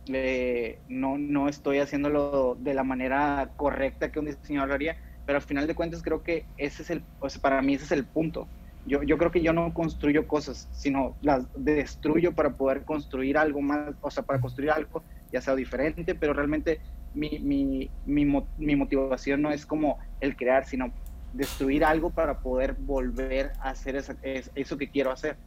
no, 0.09 1.17
no 1.17 1.49
estoy 1.49 1.79
haciéndolo 1.79 2.57
de 2.59 2.73
la 2.73 2.83
manera 2.83 3.51
correcta 3.55 4.11
que 4.11 4.19
un 4.19 4.25
diseñador 4.25 4.73
haría, 4.73 4.97
pero 5.25 5.37
al 5.37 5.43
final 5.43 5.67
de 5.67 5.75
cuentas 5.75 6.01
creo 6.01 6.23
que 6.23 6.45
ese 6.57 6.83
es 6.83 6.89
el, 6.89 7.03
o 7.19 7.29
sea, 7.29 7.41
para 7.41 7.61
mí 7.61 7.75
ese 7.75 7.85
es 7.85 7.91
el 7.91 8.05
punto. 8.05 8.47
Yo, 8.85 9.03
yo 9.03 9.17
creo 9.17 9.31
que 9.31 9.41
yo 9.41 9.51
no 9.51 9.73
construyo 9.73 10.27
cosas, 10.27 10.69
sino 10.71 11.15
las 11.21 11.45
destruyo 11.57 12.33
para 12.33 12.51
poder 12.51 12.83
construir 12.85 13.37
algo 13.37 13.61
más, 13.61 13.93
o 14.01 14.09
sea, 14.09 14.23
para 14.23 14.39
construir 14.39 14.71
algo 14.71 15.03
ya 15.31 15.41
sea 15.41 15.55
diferente, 15.55 16.15
pero 16.15 16.33
realmente 16.33 16.79
mi, 17.13 17.39
mi, 17.39 17.89
mi, 18.05 18.43
mi 18.57 18.75
motivación 18.75 19.41
no 19.41 19.51
es 19.51 19.65
como 19.65 19.97
el 20.21 20.37
crear, 20.37 20.65
sino 20.65 20.93
destruir 21.33 21.83
algo 21.83 22.09
para 22.09 22.39
poder 22.39 22.73
volver 22.73 23.51
a 23.59 23.71
hacer 23.71 23.97
esa, 23.97 24.15
eso 24.23 24.77
que 24.77 24.89
quiero 24.89 25.11
hacer 25.11 25.37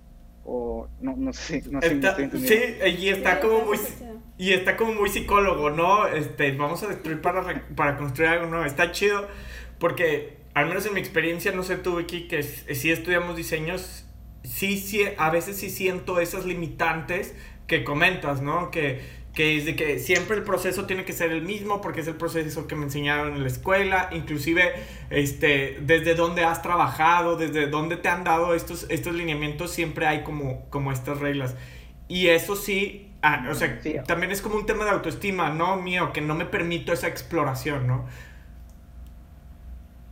o 0.45 0.89
no, 1.01 1.15
no 1.17 1.33
sé, 1.33 1.63
no 1.71 1.81
sé 1.81 2.01
Sí, 2.35 2.99
y 2.99 3.09
está 3.09 3.41
como 3.41 3.65
muy 3.65 3.79
y 4.39 4.53
está 4.53 4.77
como 4.77 4.95
muy 4.95 5.11
psicólogo, 5.11 5.71
¿no? 5.71 6.07
Este, 6.07 6.53
vamos 6.53 6.83
a 6.83 6.89
destruir 6.89 7.21
para, 7.21 7.67
para 7.77 7.97
construir 7.99 8.31
algo 8.31 8.47
nuevo. 8.47 8.65
Está 8.65 8.91
chido 8.91 9.29
porque 9.79 10.39
al 10.55 10.67
menos 10.67 10.87
en 10.87 10.95
mi 10.95 11.01
experiencia, 11.01 11.53
no 11.53 11.63
sé 11.63 11.77
tú, 11.77 11.99
aquí 11.99 12.27
que 12.27 12.43
si 12.43 12.91
estudiamos 12.91 13.37
diseños, 13.37 14.07
sí, 14.43 14.79
sí, 14.79 15.03
a 15.17 15.31
veces 15.31 15.57
sí 15.57 15.71
siento 15.71 16.21
esas 16.21 16.45
limitantes 16.45 17.35
que 17.67 17.85
comentas, 17.85 18.43
¿no? 18.43 18.71
Que 18.71 19.01
que 19.35 19.57
es 19.57 19.65
de 19.65 19.77
que 19.77 19.99
siempre 19.99 20.37
el 20.37 20.43
proceso 20.43 20.87
tiene 20.87 21.05
que 21.05 21.13
ser 21.13 21.31
el 21.31 21.43
mismo 21.43 21.81
porque 21.81 22.01
es 22.01 22.09
el 22.09 22.17
proceso 22.17 22.67
que 22.67 22.75
me 22.75 22.85
enseñaron 22.85 23.35
en 23.35 23.43
la 23.43 23.49
escuela, 23.49 24.09
inclusive 24.13 24.73
este, 25.09 25.79
desde 25.83 26.15
dónde 26.15 26.45
has 26.45 26.63
trabajado, 26.63 27.37
desde 27.37 27.69
dónde 27.69 27.97
te 27.97 28.09
han 28.09 28.25
dado 28.25 28.55
estos, 28.55 28.87
estos 28.91 29.15
lineamientos, 29.15 29.71
siempre 29.71 30.07
hay 30.07 30.23
como, 30.23 30.69
como 30.71 30.91
estas 30.91 31.21
reglas. 31.21 31.55
Y 32.09 32.27
eso 32.27 32.57
sí, 32.57 33.13
ah, 33.23 33.47
o 33.49 33.55
sea, 33.55 33.81
también 34.05 34.33
es 34.33 34.43
como 34.43 34.57
un 34.57 34.67
tema 34.67 34.85
de 34.85 34.91
autoestima, 34.91 35.51
¿no? 35.51 35.77
Mío, 35.77 36.13
que 36.13 36.21
no 36.21 36.35
me 36.35 36.45
permito 36.45 36.93
esa 36.93 37.07
exploración, 37.07 37.87
¿no? 37.87 38.07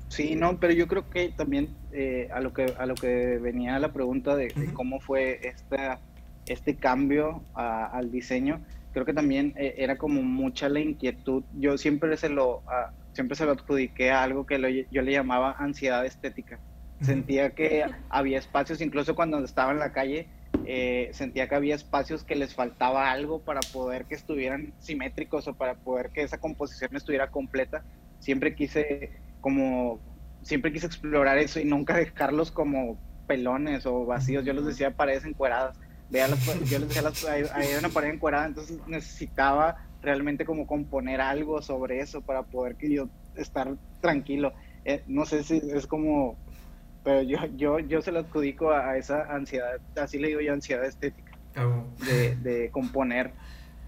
Sí, 0.08 0.36
no, 0.36 0.58
pero 0.58 0.72
yo 0.72 0.86
creo 0.86 1.10
que 1.10 1.30
también 1.30 1.68
eh, 1.92 2.28
a, 2.32 2.40
lo 2.40 2.52
que, 2.52 2.72
a 2.78 2.86
lo 2.86 2.94
que 2.94 3.38
venía 3.38 3.78
la 3.78 3.92
pregunta 3.92 4.36
de, 4.36 4.52
cómo 4.72 5.00
fue 5.00 5.40
esta, 5.42 5.98
este 6.46 6.76
cambio 6.76 7.42
al 7.54 8.10
diseño, 8.10 8.60
creo 8.98 9.06
que 9.06 9.14
también 9.14 9.54
eh, 9.56 9.76
era 9.78 9.96
como 9.96 10.22
mucha 10.22 10.68
la 10.68 10.80
inquietud. 10.80 11.44
Yo 11.52 11.78
siempre 11.78 12.16
se 12.16 12.28
lo, 12.28 12.62
ah, 12.66 12.90
siempre 13.12 13.36
se 13.36 13.44
lo 13.46 13.52
adjudiqué 13.52 14.10
a 14.10 14.24
algo 14.24 14.44
que 14.44 14.86
yo 14.90 15.02
le 15.02 15.12
llamaba 15.12 15.54
ansiedad 15.56 16.04
estética. 16.04 16.58
Sentía 17.00 17.50
que 17.50 17.84
había 18.08 18.38
espacios, 18.38 18.80
incluso 18.80 19.14
cuando 19.14 19.38
estaba 19.44 19.70
en 19.70 19.78
la 19.78 19.92
calle, 19.92 20.26
eh, 20.66 21.10
sentía 21.12 21.48
que 21.48 21.54
había 21.54 21.76
espacios 21.76 22.24
que 22.24 22.34
les 22.34 22.56
faltaba 22.56 23.12
algo 23.12 23.40
para 23.44 23.60
poder 23.60 24.06
que 24.06 24.16
estuvieran 24.16 24.72
simétricos 24.80 25.46
o 25.46 25.54
para 25.54 25.76
poder 25.76 26.10
que 26.10 26.22
esa 26.22 26.38
composición 26.38 26.96
estuviera 26.96 27.28
completa. 27.28 27.84
Siempre 28.18 28.56
quise 28.56 29.12
como, 29.40 30.00
siempre 30.42 30.72
quise 30.72 30.86
explorar 30.86 31.38
eso 31.38 31.60
y 31.60 31.64
nunca 31.64 31.96
dejarlos 31.96 32.50
como 32.50 32.98
pelones 33.28 33.86
o 33.86 34.04
vacíos. 34.04 34.44
Yo 34.44 34.54
los 34.54 34.66
decía 34.66 34.90
paredes 34.90 35.24
encueradas 35.24 35.78
yo 36.10 36.78
les 36.78 36.88
decía, 36.88 37.02
las, 37.02 37.24
hay, 37.24 37.44
una 37.78 37.88
pared 37.90 38.10
encuadrada, 38.10 38.46
entonces 38.46 38.78
necesitaba 38.86 39.76
realmente 40.00 40.44
como 40.44 40.66
componer 40.66 41.20
algo 41.20 41.60
sobre 41.60 42.00
eso 42.00 42.20
para 42.22 42.42
poder 42.42 42.76
que 42.76 42.90
yo 42.90 43.08
estar 43.36 43.74
tranquilo. 44.00 44.52
Eh, 44.84 45.02
no 45.06 45.26
sé 45.26 45.44
si 45.44 45.56
es 45.56 45.86
como, 45.86 46.36
pero 47.04 47.22
yo, 47.22 47.38
yo, 47.56 47.78
yo 47.80 48.00
se 48.00 48.12
lo 48.12 48.20
adjudico 48.20 48.70
a, 48.70 48.96
esa 48.96 49.34
ansiedad, 49.34 49.80
así 50.00 50.18
le 50.18 50.28
digo 50.28 50.40
yo, 50.40 50.52
ansiedad 50.52 50.84
estética, 50.84 51.32
oh. 51.58 51.84
de, 52.04 52.36
de, 52.36 52.70
componer. 52.70 53.32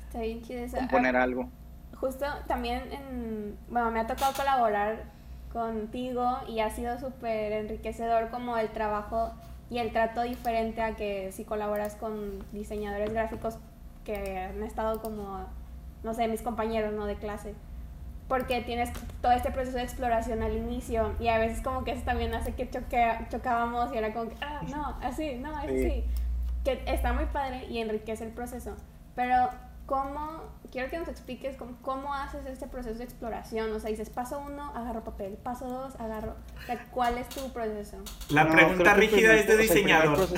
Está 0.06 0.20
bien 0.20 0.42
chido 0.42 0.66
Componer 0.76 1.16
ah, 1.16 1.22
algo. 1.22 1.48
Justo 1.94 2.26
también, 2.46 2.82
en, 2.92 3.56
bueno, 3.68 3.90
me 3.90 4.00
ha 4.00 4.06
tocado 4.06 4.32
colaborar 4.34 5.04
contigo 5.52 6.38
y 6.48 6.60
ha 6.60 6.70
sido 6.70 6.98
súper 6.98 7.52
enriquecedor 7.52 8.30
como 8.30 8.56
el 8.56 8.68
trabajo 8.70 9.32
y 9.70 9.78
el 9.78 9.92
trato 9.92 10.22
diferente 10.22 10.82
a 10.82 10.96
que 10.96 11.30
si 11.32 11.44
colaboras 11.44 11.94
con 11.94 12.44
diseñadores 12.52 13.12
gráficos 13.12 13.58
que 14.04 14.38
han 14.38 14.62
estado 14.64 15.00
como, 15.00 15.46
no 16.02 16.14
sé, 16.14 16.26
mis 16.26 16.42
compañeros, 16.42 16.92
¿no? 16.92 17.06
De 17.06 17.14
clase. 17.14 17.54
Porque 18.28 18.60
tienes 18.62 18.90
todo 19.22 19.32
este 19.32 19.50
proceso 19.50 19.76
de 19.76 19.84
exploración 19.84 20.42
al 20.42 20.56
inicio 20.56 21.14
y 21.20 21.28
a 21.28 21.38
veces 21.38 21.62
como 21.62 21.84
que 21.84 21.92
eso 21.92 22.02
también 22.04 22.34
hace 22.34 22.54
que 22.54 22.68
choque, 22.68 23.26
chocábamos 23.28 23.92
y 23.94 23.98
era 23.98 24.12
como 24.12 24.30
que, 24.30 24.36
ah, 24.40 24.60
no, 24.68 24.96
así, 25.02 25.34
no, 25.34 25.56
así. 25.56 26.04
Que 26.64 26.82
está 26.86 27.12
muy 27.12 27.26
padre 27.26 27.66
y 27.66 27.78
enriquece 27.78 28.24
el 28.24 28.32
proceso. 28.32 28.76
Pero 29.14 29.50
¿cómo, 29.90 30.44
quiero 30.70 30.88
que 30.88 30.98
nos 30.98 31.08
expliques 31.08 31.56
cómo, 31.56 31.76
cómo, 31.82 32.14
haces 32.14 32.46
este 32.46 32.68
proceso 32.68 32.98
de 32.98 33.04
exploración? 33.04 33.72
O 33.72 33.80
sea, 33.80 33.90
dices, 33.90 34.08
paso 34.08 34.38
uno, 34.38 34.72
agarro 34.76 35.02
papel, 35.02 35.32
paso 35.32 35.66
dos, 35.66 35.98
agarro... 35.98 36.36
¿cuál 36.92 37.18
es 37.18 37.28
tu 37.28 37.52
proceso? 37.52 37.96
La 38.28 38.48
pregunta 38.48 38.94
rígida 38.94 39.34
es 39.34 39.48
de 39.48 39.56
diseñador. 39.56 40.28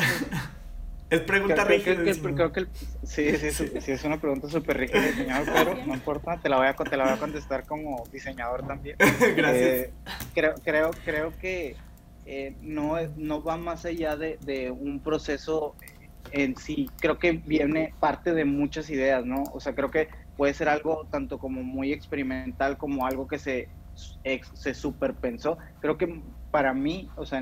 es 1.10 1.20
pregunta 1.20 1.64
rígida. 1.64 1.96
creo 2.34 2.50
que 2.50 2.66
sí, 3.02 3.36
sí, 3.36 3.50
sí, 3.52 3.92
es 3.92 4.04
una 4.04 4.18
pregunta 4.18 4.48
súper 4.48 4.78
rígida 4.78 5.02
de 5.02 5.12
diseñador, 5.12 5.52
pero 5.52 5.86
no 5.86 5.92
importa, 5.92 6.38
te 6.38 6.48
la 6.48 6.56
voy 6.56 6.68
a, 6.68 6.72
te 6.72 6.96
la 6.96 7.04
voy 7.04 7.12
a 7.12 7.18
contestar 7.18 7.66
como 7.66 8.04
diseñador 8.10 8.66
también. 8.66 8.96
Gracias. 9.36 9.54
Eh, 9.54 9.92
creo, 10.32 10.54
creo, 10.64 10.90
creo 11.04 11.38
que 11.38 11.76
eh, 12.24 12.56
no, 12.62 12.94
no 13.18 13.42
va 13.42 13.58
más 13.58 13.84
allá 13.84 14.16
de, 14.16 14.38
de 14.40 14.70
un 14.70 15.00
proceso 15.00 15.74
en 16.32 16.56
sí 16.56 16.90
creo 17.00 17.18
que 17.18 17.32
viene 17.32 17.94
parte 18.00 18.34
de 18.34 18.44
muchas 18.44 18.90
ideas, 18.90 19.24
¿no? 19.24 19.44
O 19.52 19.60
sea, 19.60 19.74
creo 19.74 19.90
que 19.90 20.08
puede 20.36 20.54
ser 20.54 20.68
algo 20.68 21.06
tanto 21.10 21.38
como 21.38 21.62
muy 21.62 21.92
experimental 21.92 22.78
como 22.78 23.06
algo 23.06 23.26
que 23.26 23.38
se, 23.38 23.68
se 24.54 24.74
superpensó. 24.74 25.58
Creo 25.80 25.98
que 25.98 26.22
para 26.50 26.74
mí, 26.74 27.08
o 27.16 27.24
sea, 27.24 27.40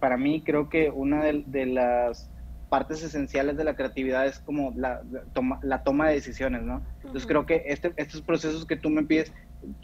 para 0.00 0.16
mí 0.16 0.42
creo 0.44 0.68
que 0.68 0.90
una 0.90 1.22
de, 1.22 1.66
las 1.66 2.30
partes 2.68 3.02
esenciales 3.02 3.56
de 3.56 3.64
la 3.64 3.76
creatividad 3.76 4.26
es 4.26 4.38
como 4.40 4.72
la, 4.76 5.02
toma, 5.32 5.60
la 5.62 5.82
toma 5.82 6.08
de 6.08 6.14
decisiones, 6.14 6.62
¿no? 6.62 6.82
Entonces 6.96 7.26
creo 7.26 7.46
que 7.46 7.62
este, 7.66 7.92
estos 7.96 8.20
procesos 8.20 8.66
que 8.66 8.76
tú 8.76 8.90
me 8.90 9.04
pides, 9.04 9.32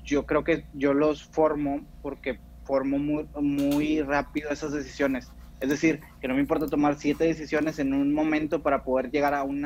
yo 0.04 0.26
creo 0.26 0.44
que 0.44 0.64
yo 0.74 0.92
los 0.92 1.24
formo 1.24 1.80
porque 2.02 2.38
formo 2.64 2.98
muy, 2.98 3.26
muy 3.40 4.02
rápido 4.02 4.50
esas 4.50 4.72
decisiones. 4.72 5.32
Es 5.60 5.68
decir, 5.68 6.00
que 6.20 6.28
no 6.28 6.34
me 6.34 6.40
importa 6.40 6.66
tomar 6.66 6.98
siete 6.98 7.24
decisiones 7.24 7.78
en 7.78 7.92
un 7.92 8.14
momento 8.14 8.62
para 8.62 8.82
poder 8.82 9.10
llegar 9.10 9.34
a, 9.34 9.42
un 9.42 9.60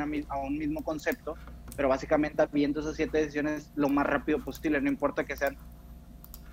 mismo 0.57 0.83
concepto, 0.83 1.35
pero 1.77 1.87
básicamente 1.87 2.45
viendo 2.51 2.81
esas 2.81 2.97
siete 2.97 3.19
decisiones 3.19 3.71
lo 3.75 3.87
más 3.87 4.05
rápido 4.05 4.43
posible, 4.43 4.81
no 4.81 4.89
importa 4.89 5.23
que 5.23 5.37
sean 5.37 5.57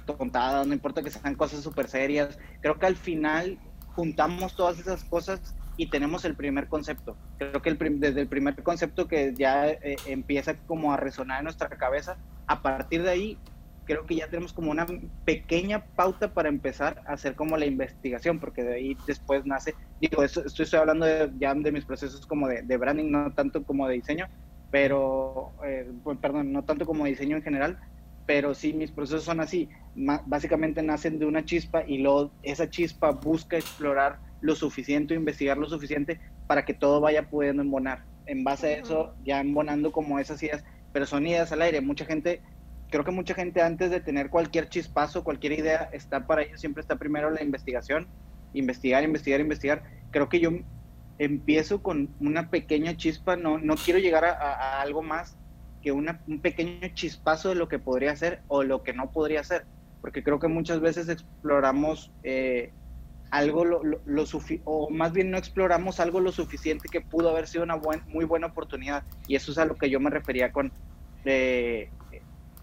tontadas, 0.06 0.66
no 0.66 0.72
importa 0.72 1.02
que 1.02 1.11
sean 1.11 1.34
cosas 1.34 1.62
súper 1.62 1.88
serias. 1.88 2.38
Creo 2.61 2.78
que 2.78 2.87
al 2.87 2.96
final 2.96 3.58
juntamos 3.94 4.54
todas 4.54 4.78
esas 4.78 5.02
cosas 5.04 5.56
y 5.76 5.88
tenemos 5.90 6.25
el 6.25 6.37
primer 6.37 6.68
concepto. 6.68 7.16
Creo 7.38 7.62
que 7.62 7.75
desde 7.75 8.20
el 8.20 8.28
primer 8.28 8.62
concepto 8.62 9.08
que 9.08 9.34
ya 9.37 9.68
eh, 9.68 9.96
empieza 10.06 10.54
como 10.54 10.92
a 10.92 10.96
resonar 10.96 11.38
en 11.38 11.44
nuestra 11.44 11.68
cabeza, 11.68 12.16
a 12.46 12.62
partir 12.62 13.02
de 13.02 13.11
ahí 13.11 13.38
creo 13.84 14.06
que 14.06 14.16
ya 14.16 14.28
tenemos 14.28 14.52
como 14.52 14.70
una 14.70 14.86
pequeña 15.24 15.84
pauta 15.96 16.32
para 16.32 16.48
empezar 16.48 17.02
a 17.06 17.12
hacer 17.12 17.34
como 17.34 17.56
la 17.56 17.66
investigación, 17.66 18.38
porque 18.38 18.62
de 18.62 18.74
ahí 18.74 18.96
después 19.06 19.44
nace, 19.46 19.74
digo, 20.00 20.22
esto, 20.22 20.44
estoy 20.44 20.66
hablando 20.78 21.06
ya 21.38 21.54
de 21.54 21.72
mis 21.72 21.84
procesos 21.84 22.26
como 22.26 22.48
de, 22.48 22.76
branding, 22.76 23.10
no 23.10 23.32
tanto 23.32 23.64
como 23.64 23.88
de 23.88 23.94
diseño, 23.94 24.26
pero, 24.70 25.52
eh, 25.64 25.90
pues, 26.02 26.18
perdón, 26.18 26.52
no 26.52 26.64
tanto 26.64 26.86
como 26.86 27.04
diseño 27.04 27.36
en 27.36 27.42
general, 27.42 27.78
pero 28.26 28.54
sí 28.54 28.72
mis 28.72 28.90
procesos 28.90 29.24
son 29.24 29.40
así, 29.40 29.68
básicamente 30.26 30.82
nacen 30.82 31.18
de 31.18 31.26
una 31.26 31.44
chispa 31.44 31.84
y 31.86 31.98
luego 31.98 32.32
esa 32.42 32.70
chispa 32.70 33.10
busca 33.10 33.56
explorar 33.56 34.18
lo 34.40 34.54
suficiente, 34.54 35.14
investigar 35.14 35.58
lo 35.58 35.68
suficiente 35.68 36.20
para 36.46 36.64
que 36.64 36.74
todo 36.74 37.00
vaya 37.00 37.28
pudiendo 37.28 37.62
embonar. 37.62 38.04
en 38.26 38.44
base 38.44 38.66
a 38.68 38.78
eso, 38.78 39.14
ya 39.24 39.40
embonando 39.40 39.90
como 39.90 40.20
esas 40.20 40.40
ideas, 40.42 40.64
pero 40.92 41.06
son 41.06 41.26
ideas 41.26 41.50
al 41.50 41.62
aire. 41.62 41.80
Mucha 41.80 42.04
gente, 42.04 42.40
creo 42.92 43.04
que 43.04 43.11
mucha 43.11 43.34
gente 43.34 43.62
antes 43.62 43.90
de 43.90 44.00
tener 44.00 44.28
cualquier 44.28 44.68
chispazo, 44.68 45.25
cualquier 45.25 45.54
idea, 45.54 45.88
está 45.92 46.26
para 46.26 46.42
ellos, 46.42 46.61
siempre 46.61 46.82
está 46.82 46.96
primero 46.96 47.30
la 47.30 47.42
investigación, 47.42 48.06
investigar, 48.52 49.02
investigar, 49.02 49.40
investigar. 49.40 49.82
Creo 50.11 50.28
que 50.28 50.38
yo 50.38 50.50
empiezo 51.18 51.82
con 51.82 52.11
una 52.20 52.50
pequeña 52.50 52.94
chispa, 52.94 53.34
no, 53.34 53.58
no 53.58 53.76
quiero 53.76 53.99
llegar 53.99 54.26
a, 54.26 54.82
algo 54.82 55.02
más 55.02 55.38
que 55.82 55.90
una, 55.90 56.20
un 56.28 56.40
pequeño 56.40 56.87
chispazo 56.92 57.49
de 57.49 57.54
lo 57.54 57.66
que 57.66 57.78
podría 57.78 58.14
ser 58.14 58.42
o 58.46 58.62
lo 58.62 58.82
que 58.82 58.92
no 58.92 59.11
podría 59.11 59.42
ser, 59.42 59.64
porque 60.02 60.22
creo 60.22 60.38
que 60.38 60.49
muchas 60.49 60.80
veces 60.80 61.08
exploramos 61.08 62.12
eh, 62.22 62.72
algo 63.30 63.64
lo, 63.64 63.82
lo, 63.82 64.25
o 64.64 64.90
más 64.90 65.12
bien 65.14 65.30
no 65.30 65.38
exploramos 65.38 65.99
algo 65.99 66.20
lo 66.20 66.30
suficiente 66.30 66.90
que 66.90 67.00
pudo 67.00 67.30
haber 67.30 67.49
sido 67.49 67.64
una 67.64 67.76
buen, 67.76 68.02
muy 68.08 68.26
buena 68.26 68.49
oportunidad 68.49 69.02
y 69.26 69.37
eso 69.37 69.50
es 69.50 69.56
a 69.56 69.64
lo 69.64 69.76
que 69.76 69.88
yo 69.88 69.99
me 69.99 70.11
refería 70.11 70.52
con 70.52 70.70
eh, 71.25 71.88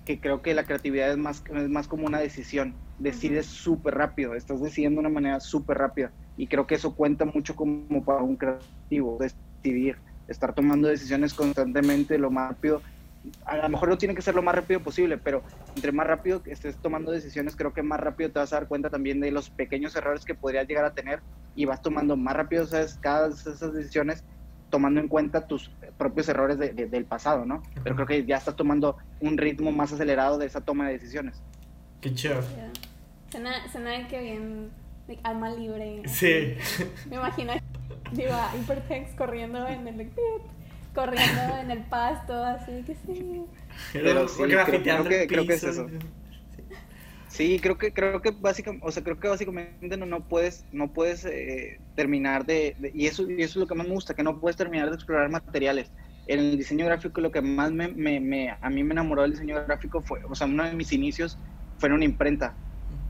que 0.09 0.19
creo 0.19 0.41
que 0.41 0.55
la 0.55 0.63
creatividad 0.63 1.11
es 1.11 1.17
más, 1.17 1.43
es 1.53 1.69
más 1.69 1.87
como 1.87 2.07
una 2.07 2.17
decisión, 2.17 2.73
decides 2.97 3.45
súper 3.45 3.93
rápido, 3.93 4.33
estás 4.33 4.59
decidiendo 4.59 4.99
de 4.99 5.05
una 5.05 5.13
manera 5.13 5.39
súper 5.39 5.77
rápida 5.77 6.11
y 6.35 6.47
creo 6.47 6.65
que 6.65 6.73
eso 6.73 6.95
cuenta 6.95 7.25
mucho 7.25 7.55
como 7.55 8.03
para 8.03 8.23
un 8.23 8.35
creativo, 8.35 9.19
decidir, 9.19 9.97
estar 10.27 10.55
tomando 10.55 10.87
decisiones 10.87 11.35
constantemente 11.35 12.17
lo 12.17 12.31
más 12.31 12.49
rápido. 12.49 12.81
A 13.45 13.57
lo 13.57 13.69
mejor 13.69 13.89
no 13.89 13.99
tiene 13.99 14.15
que 14.15 14.23
ser 14.23 14.33
lo 14.33 14.41
más 14.41 14.55
rápido 14.55 14.79
posible, 14.79 15.19
pero 15.19 15.43
entre 15.75 15.91
más 15.91 16.07
rápido 16.07 16.41
estés 16.47 16.75
tomando 16.77 17.11
decisiones, 17.11 17.55
creo 17.55 17.71
que 17.71 17.83
más 17.83 17.99
rápido 17.99 18.31
te 18.31 18.39
vas 18.39 18.51
a 18.51 18.55
dar 18.55 18.67
cuenta 18.67 18.89
también 18.89 19.19
de 19.19 19.29
los 19.29 19.51
pequeños 19.51 19.95
errores 19.95 20.25
que 20.25 20.33
podrías 20.33 20.67
llegar 20.67 20.85
a 20.85 20.95
tener 20.95 21.21
y 21.53 21.65
vas 21.65 21.83
tomando 21.83 22.17
más 22.17 22.35
rápido 22.35 22.65
¿sabes? 22.65 22.97
cada 22.99 23.27
esas 23.27 23.73
decisiones 23.75 24.23
tomando 24.69 24.99
en 24.99 25.07
cuenta 25.07 25.47
tus 25.47 25.71
propios 25.97 26.29
errores 26.29 26.57
del 26.57 27.05
pasado, 27.05 27.45
¿no? 27.45 27.63
Pero 27.83 27.95
creo 27.95 28.07
que 28.07 28.25
ya 28.25 28.37
estás 28.37 28.55
tomando 28.55 28.97
un 29.19 29.37
ritmo 29.37 29.71
más 29.71 29.91
acelerado 29.91 30.37
de 30.37 30.45
esa 30.45 30.61
toma 30.61 30.87
de 30.87 30.93
decisiones. 30.93 31.41
Qué 32.01 32.13
chévere. 32.13 32.41
Suena, 33.71 34.07
que 34.07 34.21
bien 34.21 34.71
alma 35.23 35.49
libre. 35.49 36.03
Sí. 36.07 36.55
Me 37.09 37.15
imagino 37.15 37.53
digo, 38.11 38.33
a 38.33 38.55
Hypertext 38.55 39.15
corriendo 39.15 39.67
en 39.67 39.87
el 39.87 40.11
corriendo 40.93 41.57
en 41.61 41.71
el 41.71 41.83
pasto, 41.83 42.33
así 42.43 42.83
que 42.85 42.95
sí. 43.05 43.43
Pero 43.93 44.27
sí, 44.27 44.43
creo, 44.43 44.65
que, 44.65 45.27
creo 45.27 45.45
que 45.45 45.53
es 45.53 45.63
eso. 45.63 45.87
Sí, 47.29 47.59
creo 47.61 47.77
que 47.77 47.93
creo 47.93 48.21
que 48.21 48.31
básicamente, 48.31 48.85
o 48.85 48.91
sea, 48.91 49.03
creo 49.03 49.19
que 49.19 49.27
básicamente 49.27 49.95
no, 49.97 50.05
no 50.05 50.27
puedes 50.27 50.65
no 50.71 50.91
puedes 50.91 51.23
eh, 51.25 51.79
terminar 51.95 52.45
de, 52.45 52.75
y 52.93 53.05
eso 53.05 53.29
y 53.29 53.41
eso 53.43 53.51
es 53.51 53.55
lo 53.57 53.67
que 53.67 53.75
más 53.75 53.87
me 53.87 53.93
gusta, 53.93 54.15
que 54.15 54.23
no 54.23 54.39
puedes 54.39 54.57
terminar 54.57 54.89
de 54.89 54.95
explorar 54.95 55.29
materiales. 55.29 55.91
En 56.25 56.39
el 56.39 56.57
diseño 56.57 56.85
gráfico 56.85 57.21
lo 57.21 57.31
que 57.31 57.41
más 57.41 57.71
me, 57.71 57.87
me, 57.87 58.19
me 58.19 58.49
a 58.49 58.69
mí 58.69 58.83
me 58.83 58.93
enamoró 58.93 59.21
del 59.21 59.31
diseño 59.31 59.63
gráfico 59.65 60.01
fue, 60.01 60.19
o 60.27 60.35
sea, 60.35 60.47
uno 60.47 60.63
de 60.63 60.73
mis 60.73 60.91
inicios 60.91 61.37
fue 61.77 61.87
en 61.89 61.93
una 61.93 62.05
imprenta 62.05 62.53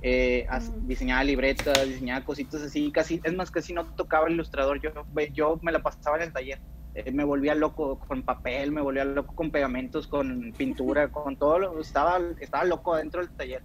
eh, 0.01 0.47
diseñaba 0.83 1.23
libretas, 1.23 1.85
diseñaba 1.87 2.23
cositas 2.23 2.61
así, 2.61 2.91
casi, 2.91 3.19
es 3.23 3.33
más, 3.33 3.51
casi 3.51 3.73
no 3.73 3.85
tocaba 3.85 4.27
el 4.27 4.33
ilustrador, 4.33 4.79
yo, 4.81 4.91
yo 5.33 5.59
me 5.61 5.71
la 5.71 5.79
pasaba 5.79 6.17
en 6.17 6.23
el 6.23 6.33
taller, 6.33 6.59
eh, 6.95 7.11
me 7.11 7.23
volvía 7.23 7.53
loco 7.55 7.99
con 7.99 8.23
papel, 8.23 8.71
me 8.71 8.81
volvía 8.81 9.03
loco 9.05 9.35
con 9.35 9.51
pegamentos, 9.51 10.07
con 10.07 10.53
pintura, 10.57 11.07
con 11.11 11.35
todo, 11.35 11.59
lo, 11.59 11.81
estaba, 11.81 12.19
estaba 12.39 12.63
loco 12.63 12.95
dentro 12.95 13.21
del 13.21 13.29
taller. 13.35 13.61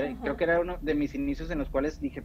Y 0.00 0.14
creo 0.16 0.36
que 0.36 0.44
era 0.44 0.60
uno 0.60 0.78
de 0.80 0.94
mis 0.94 1.14
inicios 1.14 1.50
en 1.50 1.58
los 1.58 1.68
cuales 1.68 2.00
dije, 2.00 2.22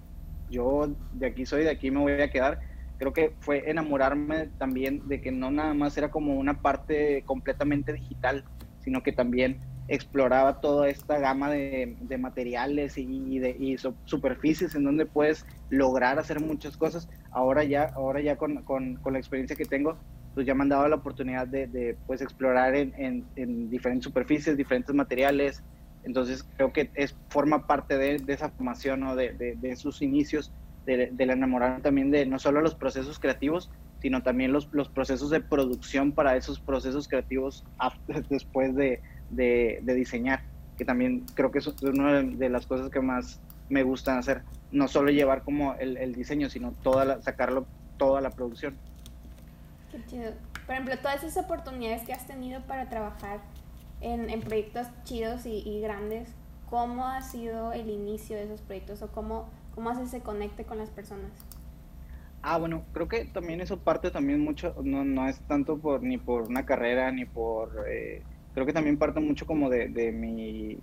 yo 0.50 0.89
de 1.13 1.27
aquí 1.27 1.45
soy, 1.45 1.63
de 1.63 1.71
aquí 1.71 1.91
me 1.91 2.00
voy 2.00 2.13
a 2.13 2.31
quedar. 2.31 2.59
Creo 2.97 3.12
que 3.12 3.33
fue 3.41 3.69
enamorarme 3.69 4.47
también 4.57 5.07
de 5.07 5.21
que 5.21 5.31
no 5.31 5.51
nada 5.51 5.74
más 5.74 5.97
era 5.97 6.09
como 6.09 6.36
una 6.36 6.62
parte 6.62 7.24
completamente 7.25 7.93
digital, 7.93 8.45
sino 8.79 9.03
que 9.03 9.12
también 9.12 9.59
exploraba 9.89 10.59
toda 10.59 10.89
esta 10.89 11.17
gama 11.19 11.50
de, 11.50 12.17
materiales 12.17 12.97
y, 12.97 13.39
de 13.39 13.77
superficies 14.05 14.75
en 14.75 14.83
donde 14.83 15.05
puedes 15.05 15.46
lograr 15.70 16.20
hacer 16.20 16.39
muchas 16.39 16.77
cosas. 16.77 17.09
Ahora 17.31 17.63
ya, 17.63 17.83
ahora 17.96 18.22
ya 18.22 18.37
con, 18.37 18.63
la 19.05 19.18
experiencia 19.18 19.55
que 19.55 19.65
tengo, 19.65 19.98
pues 20.33 20.46
ya 20.46 20.55
me 20.55 20.63
han 20.63 20.70
dado 20.70 20.87
la 20.87 20.98
oportunidad 20.98 21.48
de, 21.48 21.98
pues 22.05 22.22
explorar 22.22 22.75
en, 22.75 23.70
diferentes 23.70 24.05
superficies, 24.05 24.57
diferentes 24.57 24.94
materiales. 24.94 25.63
Entonces 26.07 26.48
creo 26.55 26.72
que 26.72 26.89
es, 26.96 27.17
forma 27.27 27.67
parte 27.67 27.98
de, 27.98 28.24
esa 28.27 28.50
formación 28.50 29.03
o 29.03 29.15
de, 29.17 29.75
sus 29.75 30.01
inicios, 30.01 30.53
del 30.85 31.29
enamorar 31.29 31.81
también 31.81 32.11
de 32.11 32.25
no 32.25 32.39
solo 32.39 32.61
los 32.61 32.75
procesos 32.75 33.20
creativos, 33.20 33.70
sino 34.01 34.24
también 34.24 34.53
los, 34.53 34.70
los 34.72 34.87
procesos 34.87 35.29
de 35.31 35.41
producción 35.41 36.13
para 36.13 36.37
esos 36.37 36.61
procesos 36.61 37.09
creativos 37.09 37.65
después 38.29 38.74
de, 38.74 39.01
de, 39.31 39.81
diseñar, 39.83 40.43
que 40.77 40.85
también 40.85 41.25
creo 41.33 41.51
que 41.51 41.59
es 41.59 41.67
una 41.81 42.24
de 42.24 42.50
las 42.50 42.65
cosas 42.65 42.89
que 42.89 43.01
más 43.01 43.41
me 43.67 43.83
gustan 43.83 44.17
hacer. 44.17 44.43
No 44.72 44.87
solo 44.87 45.11
llevar 45.11 45.43
como 45.43 45.74
el, 45.74 46.15
diseño, 46.15 46.50
sino 46.50 46.72
toda 46.72 47.22
sacarlo 47.22 47.65
toda 47.98 48.22
la 48.22 48.29
producción. 48.29 48.77
Qué 49.91 50.05
chido. 50.05 50.31
Por 50.65 50.75
ejemplo, 50.75 50.98
todas 51.00 51.22
esas 51.24 51.43
oportunidades 51.43 52.03
que 52.03 52.13
has 52.13 52.25
tenido 52.27 52.61
para 52.61 52.87
trabajar 52.87 53.41
en, 54.01 54.42
proyectos 54.42 54.88
chidos 55.03 55.46
y, 55.46 55.79
grandes, 55.81 56.29
¿cómo 56.70 57.05
ha 57.05 57.22
sido 57.22 57.74
el 57.74 57.90
inicio 57.90 58.36
de 58.36 58.44
esos 58.44 58.62
proyectos 58.62 59.01
o 59.01 59.07
cómo, 59.07 59.50
cómo 59.74 59.90
haces 59.90 60.07
ese 60.07 60.22
conecte 60.22 60.64
con 60.64 60.77
las 60.77 60.90
personas? 60.90 61.31
Ah, 62.42 62.57
bueno, 62.57 62.83
creo 62.94 63.07
que 63.07 63.25
también 63.25 63.62
eso 63.62 63.79
parte 63.79 64.12
también 64.12 64.40
mucho, 64.40 64.75
no, 64.83 65.03
no 65.03 65.27
es 65.27 65.40
tanto 65.42 65.77
por 65.77 66.03
ni 66.03 66.18
por 66.18 66.44
una 66.44 66.66
carrera 66.66 67.12
ni 67.12 67.25
por 67.25 67.86
eh, 67.90 68.22
creo 68.57 68.66
que 68.66 68.74
también 68.74 68.98
parte 68.98 69.20
mucho 69.20 69.46
como 69.46 69.70
de, 69.70 69.88
de, 69.88 70.12
mi, 70.12 70.79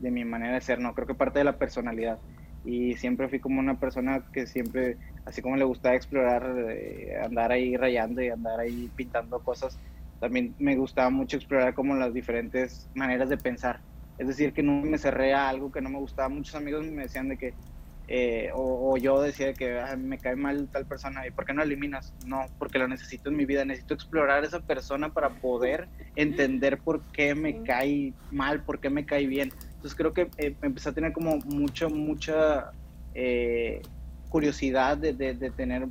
de 0.00 0.10
mi 0.10 0.26
manera 0.26 0.52
de 0.52 0.60
ser, 0.60 0.80
¿no? 0.80 0.94
Creo 0.94 1.06
que 1.06 1.14
parte 1.14 1.38
de 1.38 1.46
la 1.46 1.56
personalidad. 1.56 2.18
Y 2.62 2.94
siempre 2.96 3.26
fui 3.28 3.40
como 3.40 3.58
una 3.58 3.80
persona 3.80 4.22
que 4.34 4.46
siempre, 4.46 4.98
así 5.24 5.40
como 5.40 5.56
le 5.56 5.64
gustaba 5.64 5.94
explorar, 5.94 6.44
eh, 6.68 7.18
andar 7.24 7.52
ahí 7.52 7.74
rayando 7.74 8.20
y 8.20 8.28
andar 8.28 8.60
ahí 8.60 8.90
pintando 8.96 9.38
cosas, 9.38 9.78
también 10.20 10.54
me 10.58 10.76
gustaba 10.76 11.10
mucho 11.10 11.36
explorar 11.36 11.74
como 11.74 11.94
las 11.94 12.12
diferentes 12.14 12.88
maneras 12.94 13.28
de 13.28 13.36
pensar. 13.36 13.80
Es 14.18 14.28
decir, 14.28 14.52
que 14.52 14.62
no 14.62 14.80
me 14.82 14.98
cerré 14.98 15.34
a 15.34 15.48
algo 15.48 15.70
que 15.70 15.80
no 15.80 15.90
me 15.90 15.98
gustaba. 15.98 16.28
Muchos 16.28 16.54
amigos 16.54 16.86
me 16.86 17.02
decían 17.02 17.28
de 17.28 17.36
que, 17.36 17.54
eh, 18.08 18.50
o, 18.54 18.96
yo 18.96 19.20
decía 19.20 19.52
que 19.52 19.78
me 19.98 20.18
cae 20.18 20.36
mal 20.36 20.68
tal 20.72 20.86
persona, 20.86 21.26
¿y 21.26 21.30
por 21.30 21.44
qué 21.44 21.52
no 21.52 21.62
eliminas? 21.62 22.14
No, 22.24 22.46
porque 22.58 22.78
lo 22.78 22.88
necesito 22.88 23.28
en 23.28 23.36
mi 23.36 23.44
vida, 23.44 23.64
necesito 23.64 23.94
explorar 23.94 24.44
esa 24.44 24.60
persona 24.60 25.12
para 25.12 25.30
poder 25.30 25.88
entender 26.14 26.78
por 26.78 27.02
qué 27.12 27.34
me 27.34 27.62
cae 27.62 28.14
mal, 28.30 28.62
por 28.62 28.78
qué 28.78 28.88
me 28.88 29.04
cae 29.04 29.26
bien. 29.26 29.52
Entonces 29.74 29.94
creo 29.94 30.14
que 30.14 30.28
eh, 30.38 30.54
empecé 30.62 30.88
a 30.88 30.92
tener 30.92 31.12
como 31.12 31.36
mucho, 31.38 31.90
mucha 31.90 32.70
eh, 33.14 33.82
curiosidad 34.30 34.96
de, 34.96 35.12
de, 35.12 35.50
tener 35.50 35.86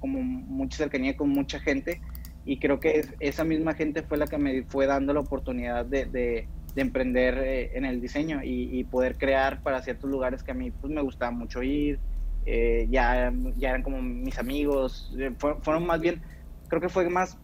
como 0.00 0.22
mucha 0.22 0.78
cercanía 0.78 1.16
con 1.16 1.28
mucha 1.28 1.60
gente 1.60 2.00
y 2.46 2.58
creo 2.58 2.80
que 2.80 3.04
esa 3.20 3.44
misma 3.44 3.74
gente 3.74 4.02
fue 4.02 4.16
la 4.16 4.26
que 4.26 4.38
me 4.38 4.62
fue 4.62 4.86
dando 4.86 5.12
la 5.12 5.20
oportunidad 5.20 5.84
de 5.84 6.46
de 6.76 6.82
emprender 6.82 7.38
eh, 7.38 7.70
en 7.74 7.86
el 7.86 8.02
diseño 8.02 8.40
y, 8.44 8.84
poder 8.84 9.16
crear 9.16 9.62
para 9.62 9.82
ciertos 9.82 10.10
lugares 10.10 10.42
que 10.42 10.50
a 10.50 10.54
mí 10.54 10.70
pues, 10.70 10.92
me 10.92 11.00
gustaba 11.00 11.32
mucho 11.32 11.62
ir. 11.62 11.98
Eh, 12.44 12.86
ya, 12.90 13.32
ya 13.56 13.70
eran 13.70 13.82
como 13.82 14.00
mis 14.02 14.38
amigos, 14.38 15.12
eh, 15.18 15.32
fueron, 15.38 15.84
más 15.86 16.00
bien, 16.00 16.22
creo 16.68 16.80
que 16.80 16.90
fue 16.90 17.08
más 17.08 17.38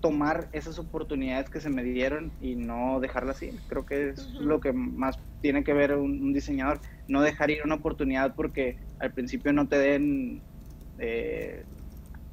tomar 0.00 0.48
esas 0.52 0.78
oportunidades 0.78 1.50
que 1.50 1.60
se 1.60 1.68
me 1.68 1.82
dieron 1.82 2.30
y 2.40 2.54
no 2.54 3.00
dejarlas 3.00 3.42
ir. 3.42 3.58
Creo 3.68 3.84
que 3.84 4.10
es 4.10 4.32
lo 4.34 4.60
que 4.60 4.72
más 4.72 5.18
tiene 5.42 5.64
que 5.64 5.74
ver 5.74 5.94
un, 5.94 6.32
diseñador, 6.32 6.80
no 7.08 7.20
dejar 7.20 7.50
ir 7.50 7.62
una 7.64 7.74
oportunidad 7.74 8.34
porque 8.36 8.76
al 9.00 9.12
principio 9.12 9.52
no 9.52 9.66
te 9.66 9.78
den 9.78 10.40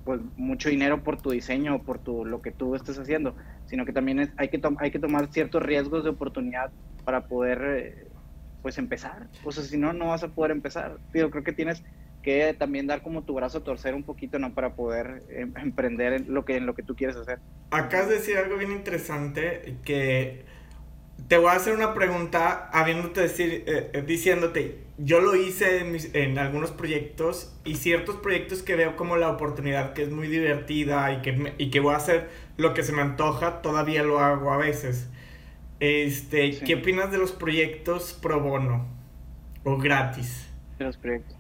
pues 0.10 0.22
mucho 0.38 0.70
dinero 0.70 1.04
por 1.04 1.22
tu 1.22 1.30
diseño 1.30 1.76
o 1.76 1.84
por 1.84 2.00
tu, 2.00 2.26
lo 2.26 2.42
que 2.42 2.50
tú 2.50 2.74
estés 2.74 2.98
haciendo, 2.98 3.36
sino 3.68 3.86
que 3.86 3.94
también 3.94 4.34
hay, 4.38 4.48
que 4.50 4.60
hay 4.80 4.90
que 4.90 4.98
tomar 4.98 5.32
ciertos 5.32 5.62
riesgos 5.62 6.04
de 6.04 6.10
oportunidad 6.10 6.72
para 7.06 7.28
poder 7.28 7.62
eh, 7.64 8.08
pues 8.64 8.80
empezar. 8.80 9.28
O 9.44 9.52
sea, 9.52 9.64
si 9.64 9.78
no, 9.78 9.94
no 9.94 10.08
vas 10.08 10.24
a 10.24 10.30
poder 10.30 10.50
empezar. 10.50 10.98
Pero 11.12 11.30
creo 11.30 11.44
que 11.44 11.52
tienes 11.52 11.84
que 12.24 12.56
también 12.58 12.88
dar 12.88 13.04
como 13.04 13.22
tu 13.22 13.36
brazo 13.36 13.60
a 13.60 13.64
torcer 13.64 13.94
un 13.94 14.02
poquito, 14.02 14.40
¿no? 14.40 14.56
Para 14.56 14.74
poder 14.74 15.22
em, 15.30 15.54
emprender 15.58 16.14
en 16.14 16.34
lo, 16.34 16.44
que, 16.44 16.58
en 16.58 16.66
lo 16.66 16.74
que 16.74 16.82
tú 16.82 16.96
quieres 16.96 17.16
hacer. 17.16 17.38
Acabas 17.70 18.10
de 18.10 18.16
decir 18.16 18.36
algo 18.36 18.58
bien 18.58 18.72
interesante 18.72 19.76
que 19.86 20.44
te 21.28 21.38
voy 21.38 21.50
a 21.50 21.52
hacer 21.52 21.76
una 21.76 21.94
pregunta 21.94 22.68
habiéndote 22.74 23.22
decir, 23.22 23.64
eh, 23.68 23.92
eh, 23.94 24.02
diciéndote, 24.02 24.89
yo 25.02 25.22
lo 25.22 25.36
hice 25.36 25.80
en, 25.80 25.98
en, 26.14 26.38
algunos 26.38 26.72
proyectos 26.72 27.54
y 27.64 27.76
ciertos 27.76 28.18
proyectos 28.18 28.62
que 28.62 28.76
veo 28.76 28.98
como 28.98 29.16
la 29.16 29.30
oportunidad 29.30 29.94
que 29.94 30.04
es 30.04 30.10
muy 30.10 30.28
divertida 30.28 31.12
y 31.14 31.22
que, 31.22 31.54
y 31.58 31.72
que 31.72 31.80
voy 31.80 31.94
a 31.94 31.98
hacer 31.98 32.30
lo 32.58 32.74
que 32.74 32.84
se 32.84 32.92
me 32.92 33.02
antoja, 33.02 33.62
todavía 33.62 34.04
lo 34.04 34.20
hago 34.20 34.52
a 34.52 34.58
veces. 34.58 35.08
Este, 35.80 36.60
¿qué 36.60 36.76
opinas 36.76 37.12
de 37.12 37.18
los 37.18 37.32
proyectos 37.32 38.18
pro 38.22 38.42
bono 38.42 38.86
o 39.64 39.78
gratis? 39.78 40.48
De 40.78 40.86
los 40.86 40.98
proyectos. 40.98 41.38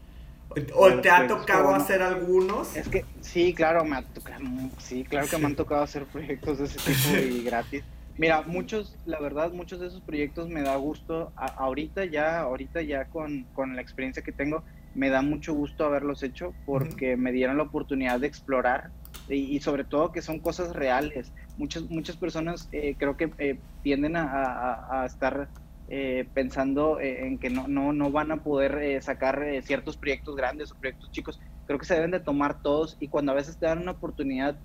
¿O 0.73 0.93
te 1.01 1.09
ha 1.09 1.27
tocado 1.27 1.75
hacer 1.75 2.01
algunos? 2.01 2.75
Es 2.75 2.87
que 2.87 3.05
sí, 3.21 3.53
claro, 3.53 3.83
me 3.83 3.97
ha 3.97 4.01
tocado, 4.01 4.43
sí, 4.79 5.03
claro 5.03 5.27
que 5.27 5.37
me 5.37 5.45
han 5.45 5.55
tocado 5.55 5.83
hacer 5.83 6.05
proyectos 6.05 6.59
de 6.59 6.65
ese 6.65 6.77
tipo 6.77 7.17
y 7.37 7.43
gratis. 7.43 7.83
Mira, 8.19 8.41
muchos, 8.41 8.97
la 9.05 9.17
verdad, 9.21 9.53
muchos 9.53 9.79
de 9.79 9.87
esos 9.87 10.01
proyectos 10.01 10.49
me 10.49 10.61
da 10.61 10.75
gusto. 10.75 11.31
ahorita 11.37 12.03
ya, 12.03 12.41
ahorita 12.41 12.81
ya 12.81 13.05
con, 13.05 13.47
con, 13.53 13.77
la 13.77 13.81
experiencia 13.81 14.21
que 14.21 14.33
tengo, 14.33 14.65
me 14.93 15.09
da 15.09 15.21
mucho 15.21 15.53
gusto 15.53 15.85
haberlos 15.85 16.21
hecho 16.21 16.53
porque 16.65 17.15
me 17.15 17.31
dieron 17.31 17.55
la 17.55 17.63
oportunidad 17.63 18.19
de 18.19 18.27
explorar 18.27 18.91
y, 19.29 19.57
sobre 19.61 19.85
todo 19.85 20.11
que 20.11 20.21
son 20.21 20.41
cosas 20.41 20.75
reales. 20.75 21.33
Muchas, 21.55 21.89
muchas 21.89 22.17
personas 22.17 22.67
eh, 22.73 22.97
creo 22.97 23.15
que 23.15 23.31
eh, 23.37 23.61
tienden 23.83 24.17
a, 24.17 24.81
a 24.89 25.05
estar 25.05 25.49
eh, 25.87 26.29
pensando 26.33 26.99
eh, 26.99 27.25
en 27.25 27.39
que 27.39 27.49
no, 27.49 27.69
no, 27.69 27.93
no 27.93 28.11
van 28.11 28.33
a 28.33 28.43
poder 28.43 29.01
sacar 29.01 29.45
ciertos 29.63 29.95
proyectos 29.95 30.35
grandes 30.35 30.73
o 30.73 30.75
proyectos 30.75 31.09
chicos. 31.11 31.39
Creo 31.63 31.79
que 31.79 31.85
se 31.85 31.95
deben 31.95 32.11
de 32.11 32.19
tomar 32.19 32.61
todos 32.61 32.97
y 32.99 33.07
cuando 33.07 33.31
a 33.31 33.35
veces 33.35 33.57
te 33.57 33.65
dan 33.65 33.79
una 33.79 33.91
oportunidad, 33.91 34.59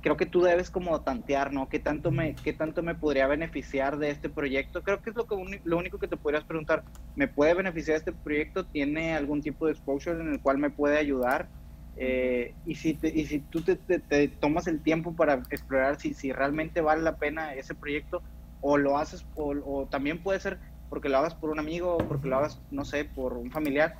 creo 0.00 0.16
que 0.16 0.26
tú 0.26 0.42
debes 0.42 0.70
como 0.70 1.00
tantear, 1.00 1.52
¿no? 1.52 1.68
¿Qué 1.68 1.78
tanto, 1.78 2.10
me, 2.10 2.34
¿Qué 2.34 2.52
tanto 2.52 2.82
me 2.82 2.94
podría 2.94 3.26
beneficiar 3.26 3.98
de 3.98 4.10
este 4.10 4.28
proyecto? 4.28 4.82
Creo 4.82 5.00
que 5.00 5.10
es 5.10 5.16
lo, 5.16 5.26
que, 5.26 5.60
lo 5.64 5.78
único 5.78 5.98
que 5.98 6.08
te 6.08 6.16
podrías 6.16 6.44
preguntar. 6.44 6.84
¿Me 7.16 7.28
puede 7.28 7.54
beneficiar 7.54 7.96
este 7.96 8.12
proyecto? 8.12 8.64
¿Tiene 8.64 9.14
algún 9.14 9.42
tipo 9.42 9.66
de 9.66 9.72
exposure 9.72 10.20
en 10.20 10.32
el 10.32 10.40
cual 10.40 10.58
me 10.58 10.70
puede 10.70 10.98
ayudar? 10.98 11.48
y, 11.94 12.74
si 12.74 12.98
y 13.02 13.26
si 13.26 13.40
tú 13.40 13.60
te, 13.60 13.76
te, 13.76 14.28
tomas 14.28 14.66
el 14.66 14.82
tiempo 14.82 15.14
para 15.14 15.34
explorar 15.50 16.00
si, 16.00 16.14
si 16.14 16.32
realmente 16.32 16.80
vale 16.80 17.02
la 17.02 17.16
pena 17.16 17.54
ese 17.54 17.74
proyecto, 17.74 18.22
o 18.62 18.78
lo 18.78 18.96
haces, 18.96 19.26
o, 19.34 19.86
también 19.90 20.22
puede 20.22 20.40
ser 20.40 20.58
porque 20.88 21.08
lo 21.08 21.18
hagas 21.18 21.34
por 21.34 21.50
un 21.50 21.58
amigo, 21.58 21.96
o 21.96 21.98
porque 21.98 22.28
lo 22.28 22.36
hagas, 22.36 22.60
no 22.70 22.84
sé, 22.84 23.04
por 23.04 23.34
un 23.34 23.50
familiar, 23.50 23.96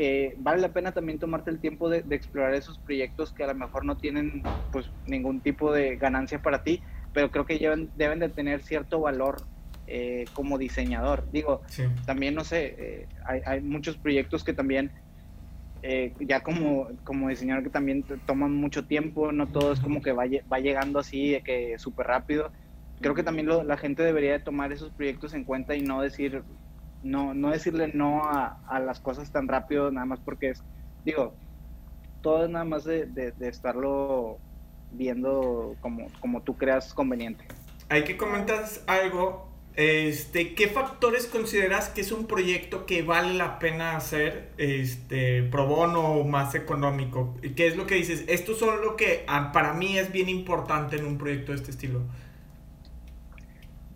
eh, 0.00 0.36
vale 0.38 0.62
la 0.62 0.68
pena 0.68 0.92
también 0.92 1.18
tomarte 1.18 1.50
el 1.50 1.58
tiempo 1.58 1.90
de, 1.90 2.04
explorar 2.14 2.54
esos 2.54 2.78
proyectos 2.78 3.32
que 3.32 3.42
a 3.42 3.48
lo 3.48 3.54
mejor 3.54 3.84
no 3.84 3.96
tienen 3.96 4.44
pues 4.70 4.88
ningún 5.06 5.40
tipo 5.40 5.72
de 5.72 5.96
ganancia 5.96 6.40
para 6.40 6.62
ti, 6.62 6.80
pero 7.12 7.30
creo 7.30 7.44
que 7.44 7.58
deben, 7.58 7.90
deben 7.96 8.20
de 8.20 8.28
tener 8.28 8.62
cierto 8.62 9.00
valor 9.00 9.42
eh, 9.88 10.24
como 10.34 10.56
diseñador. 10.56 11.24
Digo, 11.32 11.62
también 12.06 12.34
no 12.36 12.44
sé, 12.44 12.76
eh, 12.78 13.08
hay, 13.26 13.40
hay, 13.44 13.60
muchos 13.60 13.96
proyectos 13.96 14.44
que 14.44 14.52
también 14.52 14.92
ya 16.20 16.42
como, 16.42 16.88
como 17.04 17.28
diseñador 17.28 17.62
que 17.62 17.70
también 17.70 18.04
toman 18.26 18.52
mucho 18.52 18.86
tiempo, 18.86 19.30
no 19.32 19.46
todo 19.46 19.72
es 19.72 19.80
como 19.80 20.02
que 20.02 20.12
va, 20.12 20.24
va 20.52 20.58
llegando 20.58 20.98
así 20.98 21.30
de 21.30 21.40
que 21.42 21.78
súper 21.78 22.08
rápido 22.08 22.50
creo 23.00 23.14
que 23.14 23.22
también 23.22 23.48
la 23.66 23.76
gente 23.76 24.02
debería 24.02 24.32
de 24.32 24.40
tomar 24.40 24.72
esos 24.72 24.90
proyectos 24.90 25.34
en 25.34 25.44
cuenta 25.44 25.74
y 25.74 25.82
no 25.82 26.02
decir, 26.02 26.42
no, 27.02 27.34
no 27.34 27.50
decirle 27.50 27.90
no 27.94 28.22
a, 28.24 28.80
las 28.80 29.00
cosas 29.00 29.30
tan 29.30 29.48
rápido, 29.48 29.90
nada 29.90 30.06
más 30.06 30.20
porque 30.20 30.50
es, 30.50 30.62
digo, 31.04 31.34
todo 32.22 32.44
es 32.44 32.50
nada 32.50 32.64
más 32.64 32.84
de, 32.84 33.06
de, 33.06 33.48
estarlo 33.48 34.38
viendo 34.92 35.76
como, 35.80 36.06
como 36.20 36.42
tú 36.42 36.56
creas 36.56 36.92
conveniente. 36.94 37.44
Hay 37.88 38.04
que 38.04 38.16
comentar 38.16 38.64
algo. 38.86 39.48
Este, 39.74 40.56
¿Qué 40.56 40.66
factores 40.66 41.26
consideras 41.26 41.88
que 41.88 42.00
es 42.00 42.10
un 42.10 42.26
proyecto 42.26 42.84
que 42.84 43.02
vale 43.02 43.34
la 43.34 43.60
pena 43.60 43.96
hacer 43.96 44.50
este, 44.58 45.44
pro 45.44 45.68
bono 45.68 46.00
o 46.00 46.24
más 46.24 46.56
económico? 46.56 47.36
¿Qué 47.54 47.68
es 47.68 47.76
lo 47.76 47.86
que 47.86 47.94
dices? 47.94 48.24
Esto 48.26 48.54
son 48.54 48.82
lo 48.82 48.96
que 48.96 49.24
ah, 49.28 49.52
para 49.52 49.74
mí 49.74 49.96
es 49.96 50.10
bien 50.10 50.28
importante 50.28 50.96
en 50.96 51.06
un 51.06 51.16
proyecto 51.16 51.52
de 51.52 51.58
este 51.58 51.70
estilo. 51.70 52.02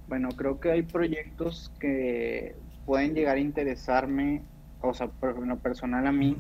Bueno, 0.07 0.29
creo 0.37 0.61
que 0.61 0.71
hay 0.71 0.83
proyectos 0.83 1.73
que 1.81 2.55
pueden 2.85 3.15
llegar 3.15 3.37
a 3.37 3.41
interesarme, 3.41 4.45
o 4.81 4.95
sea, 4.95 5.09
por 5.09 5.47
lo 5.47 5.59
personal 5.59 6.07
a 6.07 6.13
mí, 6.13 6.37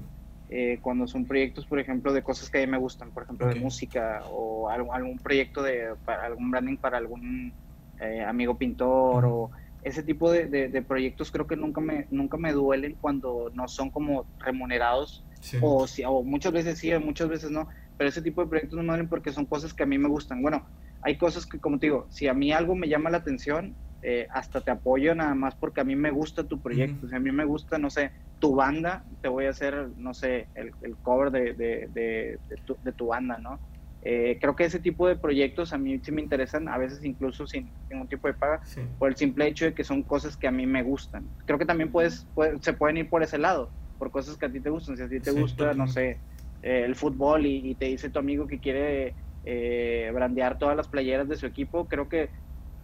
eh, 0.48 0.78
cuando 0.82 1.06
son 1.06 1.26
proyectos, 1.26 1.66
por 1.66 1.78
ejemplo, 1.78 2.12
de 2.12 2.22
cosas 2.22 2.50
que 2.50 2.58
a 2.58 2.66
mí 2.66 2.70
me 2.70 2.78
gustan, 2.78 3.12
por 3.12 3.22
ejemplo, 3.22 3.48
de 3.48 3.54
música 3.56 4.22
o 4.30 4.68
algún, 4.68 5.18
proyecto 5.18 5.62
de 5.62 5.94
para 6.04 6.26
algún 6.26 6.50
branding 6.50 6.76
para 6.76 6.98
algún 6.98 7.54
eh, 8.00 8.22
amigo 8.22 8.58
pintor 8.58 9.24
o 9.24 9.50
ese 9.82 10.02
tipo 10.02 10.30
de, 10.30 10.84
proyectos 10.86 11.30
creo 11.30 11.46
que 11.46 11.56
nunca 11.56 11.80
me, 11.80 12.06
nunca 12.10 12.36
me 12.36 12.52
duelen 12.52 12.96
cuando 13.00 13.50
no 13.52 13.66
son 13.66 13.90
como 13.90 14.28
remunerados 14.38 15.26
o, 15.60 15.86
si, 15.88 16.04
o 16.04 16.22
muchas 16.22 16.52
veces 16.52 16.78
sí, 16.78 16.92
muchas 16.98 17.28
veces 17.28 17.50
no, 17.50 17.68
pero 17.96 18.08
ese 18.08 18.22
tipo 18.22 18.42
de 18.42 18.48
proyectos 18.48 18.76
no 18.76 18.82
me 18.82 18.90
duelen 18.90 19.08
porque 19.08 19.32
son 19.32 19.46
cosas 19.46 19.74
que 19.74 19.82
a 19.82 19.86
mí 19.86 19.98
me 19.98 20.08
gustan. 20.08 20.40
Bueno, 20.40 20.68
hay 21.02 21.18
cosas 21.18 21.46
que, 21.46 21.58
como 21.58 21.78
te 21.78 21.86
digo, 21.86 22.06
si 22.10 22.28
a 22.28 22.34
mí 22.34 22.52
algo 22.52 22.76
me 22.76 22.88
llama 22.88 23.10
la 23.10 23.18
atención, 23.18 23.76
eh, 24.02 24.26
hasta 24.30 24.60
te 24.60 24.72
apoyo 24.72 25.14
nada 25.14 25.34
más 25.34 25.54
porque 25.54 25.80
a 25.80 25.84
mí 25.84 25.94
me 25.94 26.10
gusta 26.10 26.44
tu 26.44 26.60
proyecto. 26.60 27.08
Si 27.08 27.14
a 27.14 27.20
mí 27.20 27.30
me 27.30 27.44
gusta, 27.44 27.78
no 27.78 27.88
sé, 27.88 28.12
tu 28.40 28.56
banda, 28.56 29.04
te 29.20 29.28
voy 29.28 29.46
a 29.46 29.50
hacer, 29.50 29.90
no 29.94 30.12
sé, 30.12 30.50
el, 30.54 30.72
cover 31.00 31.30
de, 31.30 31.54
de, 31.54 31.88
de, 31.88 32.92
tu, 32.92 33.06
banda, 33.06 33.38
¿no? 33.38 33.60
Eh, 34.00 34.38
creo 34.40 34.56
que 34.56 34.64
ese 34.64 34.80
tipo 34.80 35.06
de 35.06 35.16
proyectos 35.16 35.72
a 35.72 35.78
mí 35.78 36.00
sí 36.00 36.10
me 36.10 36.20
interesan, 36.20 36.68
a 36.68 36.76
veces 36.76 37.04
incluso 37.04 37.46
sin 37.46 37.72
ningún 37.88 38.08
tipo 38.08 38.26
de 38.26 38.34
paga, 38.34 38.60
por 38.98 39.08
el 39.08 39.16
simple 39.16 39.46
hecho 39.46 39.66
de 39.66 39.74
que 39.74 39.84
son 39.84 40.02
cosas 40.02 40.36
que 40.36 40.48
a 40.48 40.50
mí 40.50 40.66
me 40.66 40.82
gustan. 40.82 41.30
Creo 41.46 41.58
que 41.58 41.66
también 41.66 41.92
puedes, 41.92 42.28
se 42.60 42.72
pueden 42.72 42.96
ir 42.96 43.08
por 43.08 43.22
ese 43.22 43.38
lado, 43.38 43.72
por 43.98 44.10
cosas 44.10 44.36
que 44.36 44.46
a 44.46 44.52
ti 44.52 44.60
te 44.60 44.70
gustan. 44.70 44.96
Si 44.96 45.04
a 45.04 45.08
ti 45.08 45.20
te 45.20 45.30
gusta, 45.30 45.72
no 45.74 45.86
sé, 45.86 46.22
eh, 46.62 46.82
el 46.84 46.96
fútbol 46.96 47.46
y, 47.46 47.76
te 47.76 47.84
dice 47.86 48.10
tu 48.10 48.18
amigo 48.18 48.48
que 48.48 48.60
quiere 48.60 49.14
eh, 49.44 50.10
brandear 50.12 50.58
todas 50.58 50.76
las 50.76 50.88
playeras 50.88 51.28
de 51.28 51.36
su 51.36 51.46
equipo, 51.46 51.86
creo 51.86 52.08
que 52.08 52.32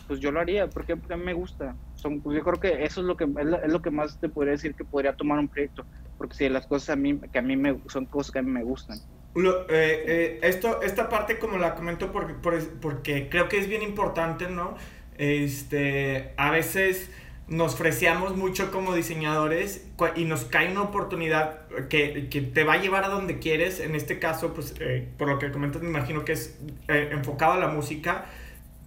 pues 0.09 0.19
yo 0.19 0.33
lo 0.33 0.41
haría 0.41 0.69
porque, 0.69 0.97
porque 0.97 1.15
a 1.15 1.17
mí 1.17 1.25
me 1.25 1.35
gusta. 1.35 1.77
Son, 1.95 2.21
pues 2.21 2.37
yo 2.37 2.43
creo 2.43 2.59
que 2.59 2.85
eso 2.85 3.01
es 3.01 3.07
lo 3.07 3.17
que 3.17 3.25
es 3.25 3.73
lo, 3.73 3.83
que 3.83 3.91
más 3.91 4.19
te 4.19 4.29
podría 4.29 4.53
decir 4.53 4.75
que 4.75 4.85
podría 4.85 5.15
tomar 5.15 5.39
un 5.39 5.47
proyecto, 5.47 5.85
porque 6.17 6.35
si 6.35 6.49
las 6.49 6.67
cosas 6.67 6.91
a 6.91 6.97
mí 6.97 7.21
que 7.33 7.39
a 7.39 7.43
mí 7.43 7.57
me 7.57 7.79
son 7.87 8.07
cosas 8.07 8.33
que 8.33 8.41
a 8.41 8.43
mí 8.43 8.51
me 8.51 8.65
gustan. 8.65 8.99
Eh, 9.37 9.69
eh, 9.69 10.41
esto 10.43 10.83
esta 10.83 11.09
parte 11.09 11.39
como 11.39 11.59
la 11.59 11.77
comento 11.77 12.11
porque, 12.11 12.35
porque 12.81 13.29
creo 13.29 13.49
que 13.49 13.59
es 13.59 13.69
bien 13.69 13.83
importante, 13.83 14.49
¿no? 14.49 14.75
Este, 15.19 16.33
a 16.37 16.51
veces 16.51 17.11
nos 17.49 17.77
freseamos 17.77 18.37
mucho 18.37 18.71
como 18.71 18.95
diseñadores 18.95 19.87
y 20.17 20.25
nos 20.25 20.45
cae 20.45 20.71
una 20.71 20.83
oportunidad 20.83 21.67
que, 21.89 22.29
que, 22.31 22.43
te 22.43 22.63
va 22.63 22.75
a 22.75 22.77
llevar 22.77 23.05
a 23.05 23.09
donde 23.09 23.39
quieres. 23.39 23.81
En 23.81 23.95
este 23.95 24.19
caso, 24.19 24.53
pues, 24.53 24.75
eh, 24.81 25.09
por 25.17 25.29
lo 25.29 25.39
que 25.39 25.51
comentas, 25.51 25.81
me 25.83 25.89
imagino 25.89 26.25
que 26.25 26.33
es 26.33 26.59
eh, 26.89 27.09
enfocado 27.13 27.53
a 27.53 27.59
la 27.59 27.69
música. 27.69 28.27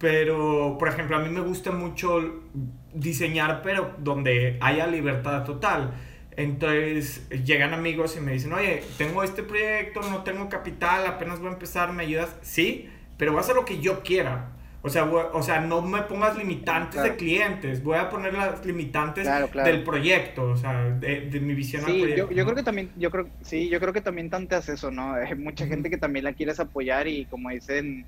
Pero, 0.02 0.78
por 0.80 0.88
ejemplo, 0.88 1.16
a 1.16 1.20
mí 1.20 1.28
me 1.28 1.40
gusta 1.40 1.70
mucho 1.70 2.42
diseñar, 2.92 3.62
pero 3.62 3.94
donde 3.98 4.58
haya 4.60 4.88
libertad 4.88 5.44
total. 5.44 5.94
Entonces 6.36 7.28
llegan 7.44 7.72
amigos 7.72 8.16
y 8.16 8.20
me 8.20 8.32
dicen, 8.32 8.52
oye, 8.52 8.82
tengo 8.98 9.22
este 9.22 9.44
proyecto, 9.44 10.00
no 10.10 10.24
tengo 10.24 10.48
capital, 10.48 11.06
apenas 11.06 11.38
voy 11.38 11.50
a 11.50 11.52
empezar, 11.52 11.92
¿me 11.92 12.02
ayudas? 12.02 12.34
Sí, 12.42 12.90
pero 13.16 13.30
voy 13.30 13.38
a 13.38 13.42
hacer 13.42 13.54
lo 13.54 13.64
que 13.64 13.78
yo 13.78 14.02
quiera. 14.02 14.48
O 14.82 14.88
sea, 14.88 15.04
o 15.04 15.42
sea, 15.44 15.60
no 15.60 15.80
me 15.82 16.02
pongas 16.02 16.36
limitantes 16.36 17.00
de 17.00 17.14
clientes, 17.14 17.84
voy 17.84 17.96
a 17.96 18.10
poner 18.10 18.34
las 18.34 18.66
limitantes 18.66 19.28
del 19.52 19.84
proyecto, 19.84 20.50
o 20.50 20.56
sea, 20.56 20.90
de, 20.90 21.38
mi 21.40 21.54
visión 21.54 21.84
sí, 21.86 22.00
Yo, 22.16 22.28
yo, 22.28 22.44
creo 22.44 22.56
que 22.56 22.64
también, 22.64 22.90
yo 22.96 23.12
creo, 23.12 23.28
sí, 23.42 23.68
yo 23.68 23.78
creo 23.78 23.92
que 23.92 24.00
también 24.00 24.30
tanteas 24.30 24.68
eso, 24.68 24.90
¿no? 24.90 25.12
Hay 25.12 25.36
mucha 25.36 25.68
gente 25.68 25.88
que 25.88 25.98
también 25.98 26.24
la 26.24 26.32
quieres 26.32 26.58
apoyar 26.58 27.06
y 27.06 27.26
como 27.26 27.50
dicen, 27.50 28.04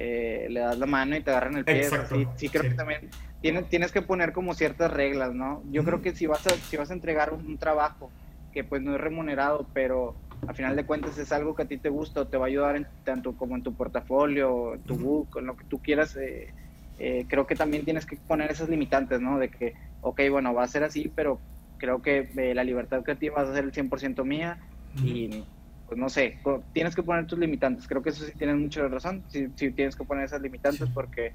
eh, 0.00 0.46
le 0.48 0.60
das 0.60 0.78
la 0.78 0.86
mano 0.86 1.16
y 1.16 1.22
te 1.22 1.30
agarran 1.30 1.56
el 1.56 1.64
pie. 1.64 1.82
Exacto. 1.82 2.14
Sí, 2.14 2.26
sí, 2.36 2.48
creo 2.48 2.62
que 2.62 2.70
también 2.70 3.10
tienes, 3.42 3.68
tienes 3.68 3.90
que 3.90 4.00
poner 4.00 4.32
como 4.32 4.54
ciertas 4.54 4.92
reglas, 4.92 5.34
¿no? 5.34 5.62
Yo 5.72 5.82
creo 5.84 6.00
que 6.02 6.14
si 6.14 6.26
vas 6.26 6.46
a, 6.46 6.50
si 6.50 6.76
vas 6.76 6.90
a 6.90 6.94
entregar 6.94 7.32
un 7.32 7.58
trabajo 7.58 8.10
que 8.52 8.62
pues 8.62 8.80
no 8.80 8.94
es 8.94 9.00
remunerado, 9.00 9.66
pero 9.74 10.14
a 10.46 10.54
final 10.54 10.76
de 10.76 10.86
cuentas 10.86 11.18
es 11.18 11.32
algo 11.32 11.56
que 11.56 11.62
a 11.62 11.66
ti 11.66 11.78
te 11.78 11.88
gusta 11.88 12.20
o 12.20 12.26
te 12.28 12.36
va 12.36 12.44
a 12.44 12.48
ayudar 12.48 12.76
en, 12.76 12.86
tanto 13.04 13.36
como 13.36 13.56
en 13.56 13.62
tu 13.62 13.74
portafolio, 13.74 14.74
en 14.74 14.82
tu 14.82 14.96
book, 14.96 15.36
en 15.38 15.46
lo 15.46 15.56
que 15.56 15.64
tú 15.64 15.80
quieras, 15.80 16.16
eh, 16.16 16.52
eh, 16.98 17.26
creo 17.28 17.46
que 17.46 17.56
también 17.56 17.84
tienes 17.84 18.06
que 18.06 18.16
poner 18.16 18.50
esas 18.50 18.68
limitantes, 18.68 19.20
¿no? 19.20 19.38
De 19.38 19.48
que, 19.48 19.74
ok, 20.00 20.20
bueno, 20.30 20.54
va 20.54 20.62
a 20.62 20.68
ser 20.68 20.84
así, 20.84 21.10
pero 21.14 21.40
creo 21.78 22.02
que 22.02 22.30
eh, 22.36 22.54
la 22.54 22.64
libertad 22.64 23.02
creativa 23.02 23.42
va 23.42 23.50
a 23.50 23.54
ser 23.54 23.64
el 23.64 23.72
100% 23.72 24.24
mía 24.24 24.58
y, 25.02 25.44
pues 25.88 25.98
no 25.98 26.08
sé, 26.08 26.38
tienes 26.72 26.94
que 26.94 27.02
poner 27.02 27.26
tus 27.26 27.38
limitantes. 27.38 27.88
Creo 27.88 28.02
que 28.02 28.10
eso 28.10 28.24
sí 28.24 28.32
tienes 28.36 28.56
mucha 28.56 28.86
razón, 28.86 29.24
si 29.28 29.48
sí, 29.56 29.70
tienes 29.70 29.96
que 29.96 30.04
poner 30.04 30.24
esas 30.24 30.42
limitantes 30.42 30.88
porque, 30.92 31.32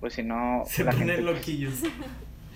pues 0.00 0.14
si 0.14 0.22
no... 0.22 0.64
Se 0.66 0.84
la 0.84 0.92
gente, 0.92 1.20
loquillos. 1.22 1.82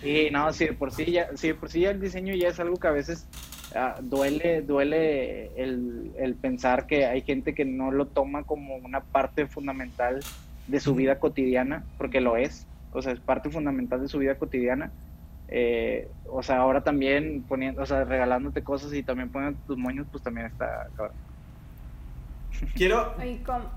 Sí, 0.02 0.28
no, 0.30 0.52
sí, 0.52 0.66
por 0.66 0.92
sí 0.92 1.06
ya, 1.06 1.28
sí, 1.37 1.54
por 1.54 1.70
sí 1.70 1.80
ya 1.80 1.90
el 1.90 2.00
diseño 2.00 2.35
ya 2.35 2.48
es 2.48 2.61
algo 2.61 2.76
que 2.76 2.87
a 2.87 2.90
veces 2.90 3.26
Ah, 3.74 3.96
duele, 4.00 4.62
duele 4.62 5.50
el, 5.61 6.37
pensar 6.40 6.87
que 6.87 7.04
hay 7.04 7.22
gente 7.22 7.54
que 7.54 7.64
no 7.64 7.90
lo 7.90 8.06
toma 8.06 8.44
como 8.44 8.76
una 8.76 9.00
parte 9.00 9.46
fundamental 9.46 10.20
de 10.66 10.80
su 10.80 10.94
vida 10.94 11.18
cotidiana, 11.18 11.85
porque 11.98 12.22
lo 12.22 12.37
es, 12.37 12.66
o 12.92 13.02
sea, 13.02 13.12
es 13.12 13.20
parte 13.20 13.50
fundamental 13.50 14.00
de 14.00 14.09
su 14.09 14.18
vida 14.18 14.37
cotidiana. 14.37 14.90
Eh, 15.48 16.09
o 16.30 16.42
sea, 16.42 16.59
ahora 16.59 16.82
también 16.85 17.44
poniendo, 17.46 17.82
o 17.82 17.87
sea, 17.87 18.04
regalándote 18.04 18.62
cosas 18.62 18.94
y 18.94 19.02
también 19.02 19.28
poniendo 19.28 19.59
tus 19.66 19.76
moños, 19.76 20.06
pues 20.11 20.22
también 20.22 20.46
está 20.46 20.88
Quiero. 22.74 23.14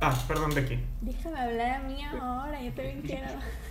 Ah, 0.01 0.25
perdón, 0.27 0.51
Becky. 0.53 0.79
Déjame 1.01 1.39
hablar 1.39 1.71
a 1.71 1.79
mí 1.79 2.03
ahora, 2.03 2.61
yo 2.61 2.71
también 2.73 3.01
quiero. 3.01 3.27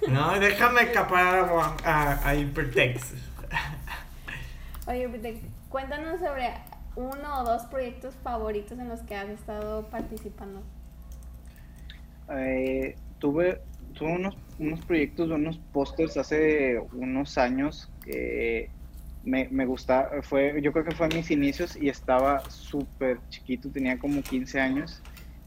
No, 0.09 0.39
déjame 0.39 0.83
escapar 0.83 1.51
a, 1.85 2.29
a, 2.29 2.35
Hypertext. 2.35 3.15
Oye, 4.87 5.07
Hypertext, 5.07 5.45
cuéntanos 5.69 6.21
sobre 6.21 6.53
uno 6.97 7.41
o 7.41 7.45
dos 7.45 7.63
proyectos 7.67 8.15
favoritos 8.23 8.79
en 8.79 8.89
los 8.89 9.01
que 9.03 9.15
has 9.15 9.29
estado 9.29 9.87
participando? 9.89 10.63
Eh, 12.31 12.97
tuve, 13.19 13.61
tuve 13.95 14.13
unos, 14.13 14.37
unos 14.59 14.85
proyectos, 14.85 15.31
unos 15.31 15.59
pósters 15.73 16.17
hace 16.17 16.79
unos 16.93 17.39
años 17.39 17.89
que 18.05 18.71
me, 19.25 19.49
me 19.51 19.67
gusta, 19.67 20.11
fue, 20.23 20.61
yo 20.63 20.73
creo 20.73 20.85
que 20.85 20.95
fue 20.95 21.07
a 21.07 21.09
mis 21.09 21.31
inicios 21.31 21.77
y 21.77 21.89
estaba 21.89 22.49
súper 22.51 23.21
chiquito, 23.29 23.71
tenía 23.71 23.99
como 23.99 24.23
15 24.23 24.61
años. 24.61 25.03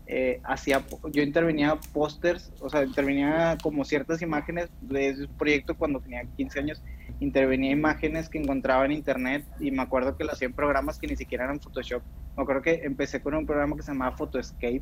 Eh, 0.08 0.42
hacía, 0.44 0.84
yo 1.14 1.24
intervenía 1.24 1.80
pósters, 1.94 2.52
o 2.60 2.70
sea, 2.70 2.84
intervenía 2.84 3.58
como 3.64 3.86
ciertas 3.86 4.22
imágenes 4.22 4.70
de 4.82 5.10
ese 5.10 5.28
proyecto 5.28 5.78
cuando 5.78 6.02
tenía 6.02 6.24
15 6.36 6.60
años, 6.60 6.84
intervenía 7.22 7.72
imágenes 7.72 8.28
que 8.28 8.38
encontraba 8.38 8.84
en 8.86 8.92
internet 8.92 9.46
y 9.60 9.72
me 9.72 9.82
acuerdo 9.82 10.18
que 10.18 10.26
lo 10.26 10.34
hacía 10.34 10.48
en 10.48 10.54
programas 10.54 11.00
que 11.00 11.08
ni 11.08 11.16
siquiera 11.16 11.46
eran 11.46 11.62
Photoshop. 11.62 12.02
Me 12.36 12.44
acuerdo 12.44 12.62
que 12.62 12.82
empecé 12.84 13.22
con 13.22 13.36
un 13.36 13.46
programa 13.46 13.76
que 13.76 13.84
se 13.84 13.92
llamaba 13.92 14.18
Photoscape 14.18 14.82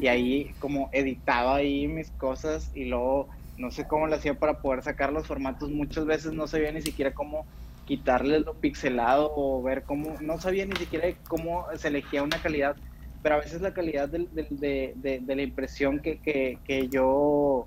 y 0.00 0.06
ahí 0.06 0.54
como 0.58 0.88
editaba 0.92 1.56
ahí 1.56 1.86
mis 1.86 2.10
cosas 2.12 2.70
y 2.74 2.86
luego 2.86 3.28
no 3.58 3.70
sé 3.70 3.86
cómo 3.86 4.06
lo 4.06 4.16
hacía 4.16 4.34
para 4.38 4.60
poder 4.60 4.82
sacar 4.82 5.12
los 5.12 5.26
formatos. 5.26 5.70
Muchas 5.70 6.06
veces 6.06 6.32
no 6.32 6.46
sabía 6.46 6.72
ni 6.72 6.82
siquiera 6.82 7.12
cómo 7.12 7.46
quitarle 7.86 8.40
lo 8.40 8.54
pixelado 8.54 9.32
o 9.34 9.62
ver 9.62 9.84
cómo, 9.84 10.16
no 10.20 10.38
sabía 10.38 10.66
ni 10.66 10.76
siquiera 10.76 11.08
cómo 11.28 11.66
se 11.76 11.88
elegía 11.88 12.22
una 12.22 12.42
calidad, 12.42 12.76
pero 13.22 13.36
a 13.36 13.38
veces 13.38 13.62
la 13.62 13.72
calidad 13.72 14.08
de, 14.08 14.26
de, 14.50 15.20
de, 15.20 15.36
la 15.36 15.42
impresión 15.42 16.00
que, 16.00 16.18
que, 16.18 16.58
que, 16.64 16.88
yo 16.88 17.66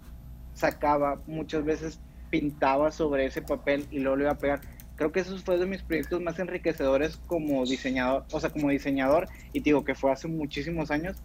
sacaba, 0.53 1.19
muchas 1.25 1.63
veces 1.63 1.99
pintaba 2.29 2.91
sobre 2.91 3.25
ese 3.25 3.41
papel 3.41 3.87
y 3.91 3.99
luego 3.99 4.17
lo 4.17 4.23
iba 4.23 4.31
a 4.33 4.37
pegar. 4.37 4.61
Creo 4.95 5.11
que 5.11 5.21
eso 5.21 5.37
fue 5.37 5.57
de 5.57 5.65
mis 5.65 5.81
proyectos 5.81 6.21
más 6.21 6.37
enriquecedores 6.39 7.17
como 7.25 7.65
diseñador, 7.65 8.25
o 8.31 8.39
sea, 8.39 8.49
como 8.49 8.69
diseñador, 8.69 9.27
y 9.53 9.61
digo 9.61 9.85
que 9.85 9.95
fue 9.95 10.11
hace 10.11 10.27
muchísimos 10.27 10.91
años, 10.91 11.15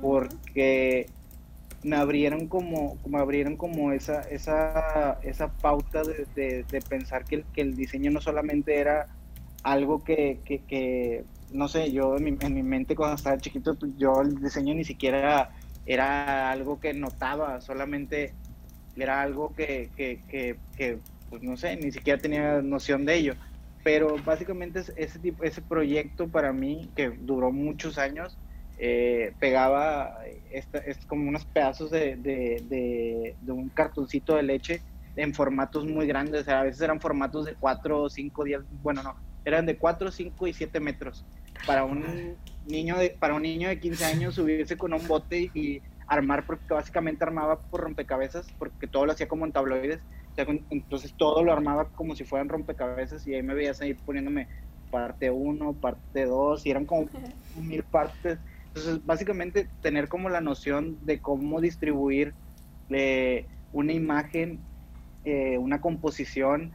porque 0.00 1.06
me 1.82 1.96
abrieron 1.96 2.48
como, 2.48 2.96
como 3.02 3.18
abrieron 3.18 3.56
como 3.56 3.92
esa, 3.92 4.22
esa, 4.22 5.18
esa 5.22 5.48
pauta 5.48 6.02
de, 6.02 6.64
de, 6.64 6.80
pensar 6.82 7.24
que 7.24 7.36
el, 7.36 7.44
que 7.52 7.60
el, 7.60 7.76
diseño 7.76 8.10
no 8.10 8.20
solamente 8.20 8.78
era 8.78 9.06
algo 9.62 10.02
que, 10.02 10.40
que, 10.44 10.60
que 10.60 11.24
no 11.52 11.68
sé, 11.68 11.92
yo 11.92 12.16
en 12.16 12.24
mi, 12.24 12.36
en 12.40 12.54
mi, 12.54 12.62
mente 12.62 12.96
cuando 12.96 13.16
estaba 13.16 13.38
chiquito, 13.38 13.78
pues, 13.78 13.96
yo 13.96 14.20
el 14.22 14.36
diseño 14.36 14.74
ni 14.74 14.84
siquiera 14.84 15.50
era 15.86 16.50
algo 16.50 16.80
que 16.80 16.92
notaba, 16.92 17.60
solamente 17.60 18.34
era 18.96 19.22
algo 19.22 19.54
que, 19.54 19.90
que, 19.96 20.20
que, 20.76 20.98
pues 21.30 21.42
no 21.42 21.56
sé, 21.56 21.76
ni 21.76 21.92
siquiera 21.92 22.20
tenía 22.20 22.60
noción 22.62 23.04
de 23.04 23.16
ello. 23.16 23.34
Pero 23.84 24.16
básicamente 24.24 24.82
ese, 24.96 25.18
tipo, 25.18 25.44
ese 25.44 25.62
proyecto 25.62 26.28
para 26.28 26.52
mí, 26.52 26.90
que 26.96 27.10
duró 27.10 27.52
muchos 27.52 27.96
años, 27.96 28.36
eh, 28.78 29.32
pegaba 29.40 30.18
esta, 30.52 30.78
es 30.78 31.04
como 31.06 31.28
unos 31.28 31.44
pedazos 31.46 31.90
de, 31.90 32.16
de, 32.16 33.34
de, 33.40 33.52
un 33.52 33.68
cartoncito 33.70 34.36
de 34.36 34.44
leche 34.44 34.82
en 35.16 35.34
formatos 35.34 35.84
muy 35.84 36.06
grandes, 36.06 36.46
a 36.48 36.62
veces 36.62 36.80
eran 36.80 37.00
formatos 37.00 37.44
de 37.44 37.54
4, 37.56 38.08
5, 38.08 38.44
10, 38.44 38.60
bueno, 38.82 39.02
no, 39.02 39.16
eran 39.44 39.66
de 39.66 39.76
4, 39.76 40.12
5 40.12 40.46
y 40.46 40.52
7 40.52 40.78
metros. 40.78 41.24
Para 41.66 41.84
un 41.84 42.36
niño 42.66 42.96
de, 42.96 43.10
para 43.10 43.34
un 43.34 43.42
niño 43.42 43.68
de 43.68 43.80
15 43.80 44.04
años 44.04 44.36
subirse 44.36 44.76
con 44.76 44.92
un 44.92 45.06
bote 45.08 45.50
y 45.54 45.82
armar, 46.06 46.46
porque 46.46 46.72
básicamente 46.72 47.24
armaba 47.24 47.58
por 47.58 47.80
rompecabezas, 47.80 48.46
porque 48.60 48.86
todo 48.86 49.06
lo 49.06 49.12
hacía 49.12 49.26
como 49.26 49.44
en 49.44 49.50
tabloides, 49.50 50.00
entonces 50.70 51.12
todo 51.14 51.42
lo 51.42 51.52
armaba 51.52 51.88
como 51.88 52.14
si 52.14 52.22
fueran 52.22 52.48
rompecabezas 52.48 53.26
y 53.26 53.34
ahí 53.34 53.42
me 53.42 53.54
veías 53.54 53.80
ahí 53.80 53.94
poniéndome 53.94 54.46
parte 54.92 55.30
1, 55.32 55.72
parte 55.74 56.26
2, 56.26 56.64
y 56.64 56.70
eran 56.70 56.84
como 56.84 57.08
mil 57.60 57.82
partes 57.82 58.38
entonces, 58.78 59.04
básicamente, 59.04 59.68
tener 59.82 60.08
como 60.08 60.28
la 60.28 60.40
noción 60.40 60.98
de 61.04 61.18
cómo 61.20 61.60
distribuir 61.60 62.34
eh, 62.90 63.46
una 63.72 63.92
imagen, 63.92 64.60
eh, 65.24 65.58
una 65.58 65.80
composición, 65.80 66.72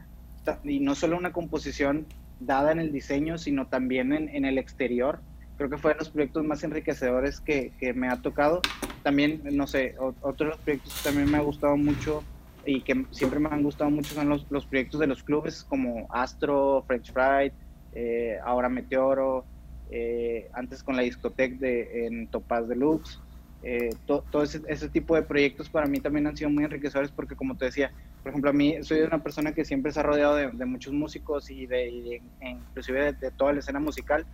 y 0.62 0.80
no 0.80 0.94
solo 0.94 1.16
una 1.16 1.32
composición 1.32 2.06
dada 2.40 2.72
en 2.72 2.78
el 2.78 2.92
diseño, 2.92 3.38
sino 3.38 3.66
también 3.68 4.12
en, 4.12 4.44
el 4.44 4.58
exterior. 4.58 5.20
Creo 5.56 5.70
que 5.70 5.78
fue 5.78 5.92
de 5.92 6.00
los 6.00 6.10
proyectos 6.10 6.44
más 6.44 6.62
enriquecedores 6.62 7.40
que, 7.40 7.72
me 7.94 8.08
ha 8.08 8.20
tocado. 8.20 8.60
También, 9.02 9.42
no 9.52 9.66
sé, 9.66 9.94
otros 9.98 10.38
de 10.38 10.44
los 10.44 10.58
proyectos 10.58 10.94
que 10.94 11.08
también 11.08 11.30
me 11.30 11.38
ha 11.38 11.42
gustado 11.42 11.76
mucho 11.76 12.22
y 12.66 12.82
que 12.82 13.06
siempre 13.10 13.40
me 13.40 13.48
han 13.48 13.62
gustado 13.62 13.90
mucho 13.90 14.14
son 14.14 14.28
los, 14.28 14.46
los 14.50 14.66
proyectos 14.66 15.00
de 15.00 15.06
los 15.06 15.22
clubes 15.22 15.64
como 15.64 16.06
Astro, 16.10 16.82
French 16.86 17.12
Fried, 17.12 17.52
eh, 17.94 18.38
ahora 18.44 18.68
Meteoro, 18.68 19.44
eh, 19.90 20.48
antes 20.52 20.82
con 20.82 20.96
la 20.96 21.02
discoteca 21.02 21.56
de, 21.58 22.06
en 22.06 22.26
Topaz 22.28 22.68
Deluxe. 22.68 23.20
Eh, 23.62 23.90
todo 24.04 24.42
ese, 24.42 24.60
ese, 24.68 24.90
tipo 24.90 25.14
de 25.14 25.22
proyectos 25.22 25.70
para 25.70 25.86
mí 25.86 25.98
también 25.98 26.26
han 26.26 26.36
sido 26.36 26.50
muy 26.50 26.64
enriquecedores 26.64 27.10
porque 27.10 27.34
como 27.34 27.56
te 27.56 27.64
decía, 27.64 27.92
por 28.22 28.30
ejemplo, 28.30 28.50
a 28.50 28.52
mí 28.52 28.76
soy 28.82 29.00
una 29.00 29.22
persona 29.22 29.52
que 29.52 29.64
siempre 29.64 29.90
se 29.90 30.00
ha 30.00 30.02
rodeado 30.02 30.36
de, 30.36 30.66
muchos 30.66 30.92
músicos 30.92 31.50
y 31.50 31.66
de, 31.66 32.20
inclusive 32.42 33.14
de, 33.14 33.30
toda 33.30 33.54
la 33.54 33.60
escena 33.60 33.80
musical. 33.80 34.26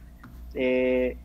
Eh, 0.54 1.16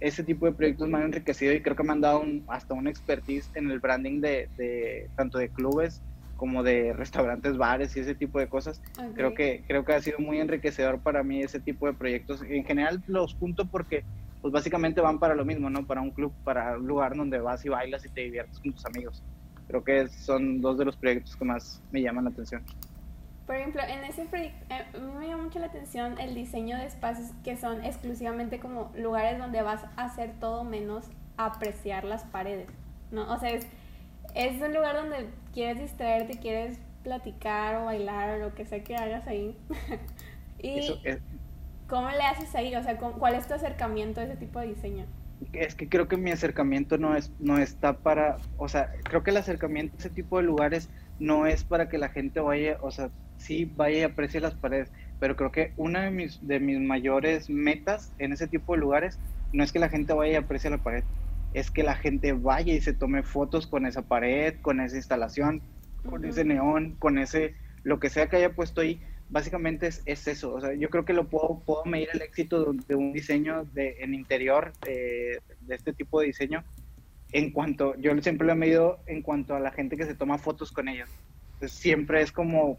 ese 0.00 0.24
tipo 0.24 0.46
de 0.46 0.52
proyectos 0.52 0.88
me 0.88 0.98
han 0.98 1.04
enriquecido 1.04 1.52
y 1.52 1.62
creo 1.62 1.76
que 1.76 1.82
me 1.82 1.92
han 1.92 2.00
dado 2.00 2.24
hasta 2.48 2.74
una 2.74 2.90
expertise 2.90 3.50
en 3.54 3.70
el 3.70 3.78
branding 3.78 4.20
de, 4.20 5.08
tanto 5.16 5.38
de 5.38 5.48
clubes 5.48 6.02
como 6.40 6.62
de 6.62 6.94
restaurantes, 6.94 7.58
bares 7.58 7.94
y 7.98 8.00
ese 8.00 8.14
tipo 8.14 8.38
de 8.38 8.48
cosas. 8.48 8.80
Creo 9.14 9.34
que 9.34 9.62
creo 9.68 9.84
que 9.84 9.92
ha 9.92 10.00
sido 10.00 10.20
muy 10.20 10.40
enriquecedor 10.40 10.98
para 11.00 11.22
mí 11.22 11.42
ese 11.42 11.60
tipo 11.60 11.86
de 11.86 11.92
proyectos. 11.92 12.40
En 12.40 12.64
general 12.64 13.02
los 13.08 13.34
junto 13.34 13.66
porque 13.66 14.04
pues 14.40 14.50
básicamente 14.50 15.02
van 15.02 15.18
para 15.18 15.34
lo 15.34 15.44
mismo, 15.44 15.68
¿no? 15.68 15.86
Para 15.86 16.00
un 16.00 16.12
club, 16.12 16.32
para 16.42 16.78
un 16.78 16.86
lugar 16.86 17.14
donde 17.14 17.40
vas 17.40 17.62
y 17.66 17.68
bailas 17.68 18.06
y 18.06 18.08
te 18.08 18.22
diviertes 18.22 18.58
con 18.58 18.72
tus 18.72 18.86
amigos. 18.86 19.22
Creo 19.68 19.84
que 19.84 20.08
son 20.08 20.62
dos 20.62 20.78
de 20.78 20.86
los 20.86 20.96
proyectos 20.96 21.36
que 21.36 21.44
más 21.44 21.82
me 21.92 22.00
llaman 22.00 22.24
la 22.24 22.30
atención. 22.30 22.62
Por 23.44 23.56
ejemplo, 23.56 23.82
en 23.82 24.04
ese 24.04 24.24
proyecto, 24.24 24.64
eh, 24.70 24.86
a 24.94 24.98
mí 24.98 25.12
me 25.18 25.28
llama 25.28 25.42
mucho 25.42 25.58
la 25.58 25.66
atención 25.66 26.18
el 26.18 26.34
diseño 26.34 26.78
de 26.78 26.86
espacios 26.86 27.32
que 27.44 27.58
son 27.58 27.84
exclusivamente 27.84 28.60
como 28.60 28.90
lugares 28.96 29.38
donde 29.38 29.60
vas 29.60 29.84
a 29.84 30.04
hacer 30.06 30.32
todo 30.40 30.64
menos 30.64 31.04
apreciar 31.36 32.04
las 32.04 32.24
paredes, 32.24 32.70
¿no? 33.10 33.30
O 33.30 33.38
sea, 33.38 33.50
es 33.50 33.66
es 34.34 34.60
un 34.60 34.72
lugar 34.72 34.96
donde 34.96 35.28
quieres 35.52 35.80
distraerte, 35.80 36.38
quieres 36.38 36.78
platicar 37.02 37.76
o 37.76 37.86
bailar 37.86 38.30
o 38.30 38.38
lo 38.38 38.54
que 38.54 38.66
sea 38.66 38.82
que 38.82 38.96
hagas 38.96 39.26
ahí. 39.26 39.56
y 40.62 40.92
¿cómo 41.88 42.08
le 42.10 42.22
haces 42.22 42.54
ahí? 42.54 42.74
O 42.76 42.82
sea, 42.82 42.96
¿cuál 42.96 43.34
es 43.34 43.46
tu 43.46 43.54
acercamiento 43.54 44.20
a 44.20 44.24
ese 44.24 44.36
tipo 44.36 44.60
de 44.60 44.68
diseño? 44.68 45.06
Es 45.52 45.74
que 45.74 45.88
creo 45.88 46.06
que 46.06 46.18
mi 46.18 46.30
acercamiento 46.30 46.98
no 46.98 47.16
es 47.16 47.32
no 47.38 47.58
está 47.58 47.94
para, 47.94 48.36
o 48.58 48.68
sea, 48.68 48.92
creo 49.04 49.22
que 49.22 49.30
el 49.30 49.38
acercamiento 49.38 49.96
a 49.96 49.98
ese 49.98 50.10
tipo 50.10 50.36
de 50.36 50.44
lugares 50.44 50.90
no 51.18 51.46
es 51.46 51.64
para 51.64 51.88
que 51.88 51.96
la 51.96 52.10
gente 52.10 52.40
vaya, 52.40 52.78
o 52.82 52.90
sea, 52.90 53.10
sí 53.38 53.70
vaya 53.76 53.98
y 53.98 54.02
aprecie 54.02 54.40
las 54.40 54.54
paredes, 54.54 54.90
pero 55.18 55.36
creo 55.36 55.50
que 55.50 55.72
una 55.78 56.02
de 56.02 56.10
mis 56.10 56.46
de 56.46 56.60
mis 56.60 56.78
mayores 56.78 57.48
metas 57.48 58.12
en 58.18 58.32
ese 58.32 58.48
tipo 58.48 58.74
de 58.74 58.80
lugares 58.80 59.18
no 59.52 59.64
es 59.64 59.72
que 59.72 59.78
la 59.78 59.88
gente 59.88 60.12
vaya 60.12 60.34
y 60.34 60.36
aprecie 60.36 60.68
la 60.68 60.78
pared, 60.78 61.04
es 61.54 61.70
que 61.70 61.82
la 61.82 61.96
gente 61.96 62.32
vaya 62.32 62.72
y 62.72 62.80
se 62.80 62.92
tome 62.92 63.22
fotos 63.22 63.66
con 63.66 63.86
esa 63.86 64.02
pared, 64.02 64.54
con 64.60 64.80
esa 64.80 64.96
instalación, 64.96 65.62
con 66.08 66.24
ese 66.24 66.44
neón, 66.44 66.96
con 66.98 67.18
ese, 67.18 67.54
lo 67.82 67.98
que 67.98 68.10
sea 68.10 68.28
que 68.28 68.36
haya 68.36 68.54
puesto 68.54 68.80
ahí, 68.80 69.00
básicamente 69.28 69.86
es, 69.86 70.02
es, 70.06 70.26
eso. 70.28 70.54
O 70.54 70.60
sea, 70.60 70.74
yo 70.74 70.90
creo 70.90 71.04
que 71.04 71.12
lo 71.12 71.28
puedo, 71.28 71.62
puedo 71.64 71.84
medir 71.84 72.08
el 72.12 72.22
éxito 72.22 72.72
de, 72.72 72.94
un 72.94 73.12
diseño 73.12 73.64
de, 73.72 73.96
en 74.00 74.14
interior, 74.14 74.72
de 74.82 75.40
este 75.68 75.92
tipo 75.92 76.20
de 76.20 76.26
diseño, 76.26 76.64
en 77.32 77.50
cuanto, 77.50 77.94
yo 77.96 78.16
siempre 78.22 78.46
lo 78.46 78.52
he 78.52 78.56
medido 78.56 79.00
en 79.06 79.22
cuanto 79.22 79.54
a 79.54 79.60
la 79.60 79.70
gente 79.70 79.96
que 79.96 80.04
se 80.04 80.14
toma 80.14 80.38
fotos 80.38 80.72
con 80.72 80.88
ellos. 80.88 81.08
siempre 81.66 82.22
es 82.22 82.32
como, 82.32 82.78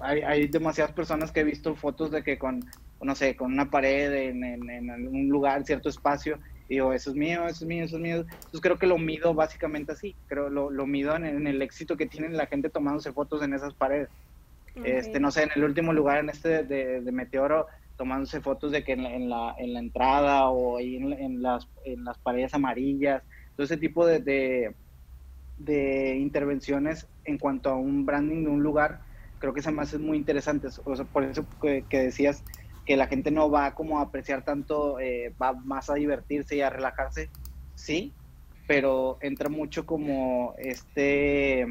hay, 0.00 0.22
hay, 0.22 0.48
demasiadas 0.48 0.92
personas 0.92 1.32
que 1.32 1.40
he 1.40 1.44
visto 1.44 1.74
fotos 1.74 2.10
de 2.10 2.22
que 2.22 2.38
con, 2.38 2.64
no 3.02 3.14
sé, 3.14 3.36
con 3.36 3.52
una 3.52 3.70
pared 3.70 4.12
en, 4.12 4.42
en, 4.44 4.70
en 4.70 4.90
algún 4.90 5.28
lugar, 5.28 5.64
cierto 5.64 5.88
espacio, 5.88 6.38
digo, 6.68 6.92
eso 6.92 7.10
es 7.10 7.16
mío, 7.16 7.46
eso 7.46 7.64
es 7.64 7.68
mío, 7.68 7.84
eso 7.84 7.96
es 7.96 8.02
mío. 8.02 8.16
Entonces 8.16 8.60
creo 8.60 8.78
que 8.78 8.86
lo 8.86 8.98
mido 8.98 9.34
básicamente 9.34 9.92
así, 9.92 10.14
creo 10.26 10.50
lo, 10.50 10.70
lo 10.70 10.86
mido 10.86 11.16
en, 11.16 11.46
el 11.46 11.62
éxito 11.62 11.96
que 11.96 12.06
tiene 12.06 12.28
la 12.30 12.46
gente 12.46 12.68
tomándose 12.68 13.12
fotos 13.12 13.42
en 13.42 13.54
esas 13.54 13.74
paredes. 13.74 14.08
Este, 14.84 15.18
no 15.18 15.32
sé, 15.32 15.42
en 15.42 15.50
el 15.56 15.64
último 15.64 15.92
lugar 15.92 16.18
en 16.18 16.28
este 16.28 16.62
de, 16.62 17.00
de 17.00 17.12
Meteoro, 17.12 17.66
tomándose 17.96 18.40
fotos 18.40 18.70
de 18.70 18.84
que 18.84 18.92
en 18.92 19.02
la, 19.02 19.14
en 19.14 19.28
la, 19.28 19.54
en 19.58 19.74
la 19.74 19.80
entrada 19.80 20.48
o 20.50 20.78
ahí 20.78 20.96
en, 20.96 21.42
las, 21.42 21.66
en 21.84 22.04
las 22.04 22.16
paredes 22.18 22.54
amarillas, 22.54 23.22
todo 23.56 23.64
ese 23.64 23.76
tipo 23.76 24.06
de, 24.06 24.20
de, 24.20 24.74
de, 25.58 26.16
intervenciones 26.16 27.08
en 27.24 27.38
cuanto 27.38 27.70
a 27.70 27.76
un 27.76 28.06
branding 28.06 28.44
de 28.44 28.50
un 28.50 28.62
lugar, 28.62 29.00
creo 29.40 29.52
que 29.52 29.62
se 29.62 29.72
me 29.72 29.82
hace 29.82 29.98
muy 29.98 30.16
interesante. 30.16 30.68
O 30.84 30.94
sea, 30.94 31.04
por 31.06 31.24
eso 31.24 31.44
que, 31.60 31.84
que 31.88 31.98
decías 31.98 32.44
que 32.88 32.96
la 32.96 33.06
gente 33.06 33.30
no 33.30 33.50
va 33.50 33.74
como 33.74 33.98
a 33.98 34.02
apreciar 34.04 34.46
tanto, 34.46 34.98
eh, 34.98 35.34
va 35.40 35.52
más 35.52 35.90
a 35.90 35.94
divertirse 35.94 36.56
y 36.56 36.62
a 36.62 36.70
relajarse, 36.70 37.28
sí, 37.74 38.14
pero 38.66 39.18
entra 39.20 39.50
mucho 39.50 39.84
como 39.84 40.54
este, 40.56 41.66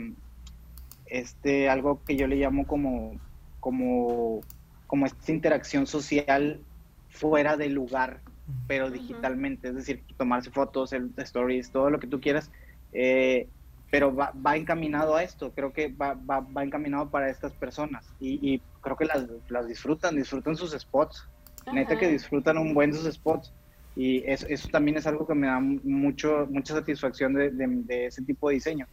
este, 1.07 1.69
algo 1.69 2.03
que 2.05 2.17
yo 2.17 2.27
le 2.27 2.35
llamo 2.35 2.67
como, 2.67 3.19
como, 3.59 4.41
como 4.85 5.07
esta 5.07 5.31
interacción 5.31 5.87
social 5.87 6.61
fuera 7.09 7.57
del 7.57 7.73
lugar 7.73 8.19
pero 8.67 8.91
digitalmente, 8.91 9.69
es 9.69 9.75
decir, 9.75 10.03
tomarse 10.17 10.51
fotos, 10.51 10.93
el, 10.93 11.11
stories, 11.17 11.71
todo 11.71 11.89
lo 11.89 11.99
que 11.99 12.07
tú 12.07 12.21
quieras, 12.21 12.51
eh, 12.93 13.49
pero 13.89 14.15
va, 14.15 14.31
va, 14.45 14.55
encaminado 14.55 15.15
a 15.15 15.23
esto, 15.23 15.51
creo 15.51 15.73
que 15.73 15.87
va, 15.89 16.13
va, 16.13 16.41
va 16.41 16.63
encaminado 16.63 17.09
para 17.09 17.29
estas 17.29 17.53
personas 17.53 18.05
y, 18.19 18.53
y 18.53 18.61
creo 18.81 18.95
que 18.95 19.05
las, 19.05 19.25
las, 19.49 19.67
disfrutan, 19.67 20.15
disfrutan 20.15 20.55
sus 20.55 20.71
spots, 20.71 21.27
neta 21.71 21.97
que 21.97 22.07
disfrutan 22.07 22.57
un 22.57 22.73
buen 22.73 22.93
sus 22.93 23.11
spots. 23.13 23.53
Y 23.95 24.23
eso, 24.29 24.45
eso, 24.47 24.67
también 24.69 24.97
es 24.97 25.07
algo 25.07 25.25
que 25.25 25.33
me 25.33 25.47
da 25.47 25.59
mucho, 25.59 26.47
mucha 26.51 26.75
satisfacción 26.75 27.33
de, 27.33 27.49
de, 27.49 27.67
de, 27.67 28.05
ese 28.05 28.21
tipo 28.21 28.49
de 28.49 28.55
diseño, 28.55 28.85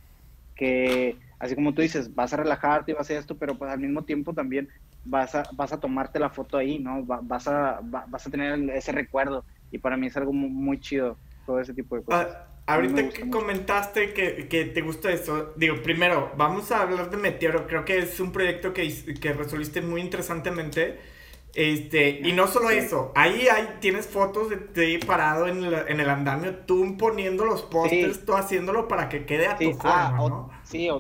que 0.57 1.19
así 1.39 1.55
como 1.55 1.75
tú 1.75 1.83
dices, 1.83 2.15
vas 2.15 2.33
a 2.33 2.39
relajarte 2.39 2.93
y 2.93 2.95
vas 2.95 3.01
a 3.01 3.03
hacer 3.03 3.19
esto, 3.19 3.37
pero 3.37 3.55
pues 3.59 3.71
al 3.71 3.81
mismo 3.81 4.03
tiempo 4.03 4.33
también 4.33 4.71
vas 5.05 5.35
a, 5.35 5.45
vas 5.53 5.73
a 5.73 5.81
tomarte 5.81 6.19
la 6.19 6.31
foto 6.31 6.57
ahí, 6.57 6.79
¿no? 6.79 7.05
Vas 7.05 7.47
a, 7.49 7.81
vas 7.83 8.27
a 8.27 8.31
tener 8.31 8.71
ese 8.71 8.93
recuerdo. 8.93 9.45
Y 9.71 9.79
para 9.79 9.97
mí 9.97 10.07
es 10.07 10.17
algo 10.17 10.33
muy, 10.33 10.81
chido 10.81 11.17
todo 11.47 11.61
ese 11.61 11.75
tipo 11.75 11.97
de 11.97 12.03
cosas. 12.03 12.29
Ah, 12.35 12.47
ahorita 12.67 13.09
que 13.11 13.31
comentaste 13.31 14.13
que, 14.13 14.49
que, 14.49 14.65
te 14.65 14.81
gusta 14.81 15.11
eso, 15.11 15.53
digo, 15.57 15.83
primero, 15.83 16.33
vamos 16.37 16.71
a 16.73 16.83
hablar 16.83 17.11
de 17.11 17.17
Meteoro, 17.17 17.67
creo 17.67 17.85
que 17.85 17.99
es 17.99 18.21
un 18.21 18.33
proyecto 18.33 18.73
que, 18.73 19.15
que 19.21 19.33
resolviste 19.33 19.81
muy 19.83 20.01
interesantemente. 20.01 20.99
Este, 21.55 22.21
y 22.25 22.33
no 22.33 22.49
solo 22.49 22.71
eso, 22.71 23.13
ahí 23.15 23.47
hay, 23.47 23.77
tienes 23.81 24.09
fotos 24.09 24.51
de 24.51 24.57
ti 24.57 24.99
parado 25.07 25.47
en, 25.47 25.63
en 25.63 26.01
el 26.01 26.11
andamio, 26.11 26.57
tú 26.67 26.97
poniendo 26.97 27.45
los 27.45 27.63
pósters, 27.63 28.25
tú 28.25 28.35
haciéndolo 28.35 28.89
para 28.89 29.09
que 29.09 29.25
quede 29.25 29.47
a 29.47 29.57
tu 29.57 29.73
forma, 29.75 30.09
ah, 30.09 30.17
¿no? 30.17 30.51
sí, 30.65 30.91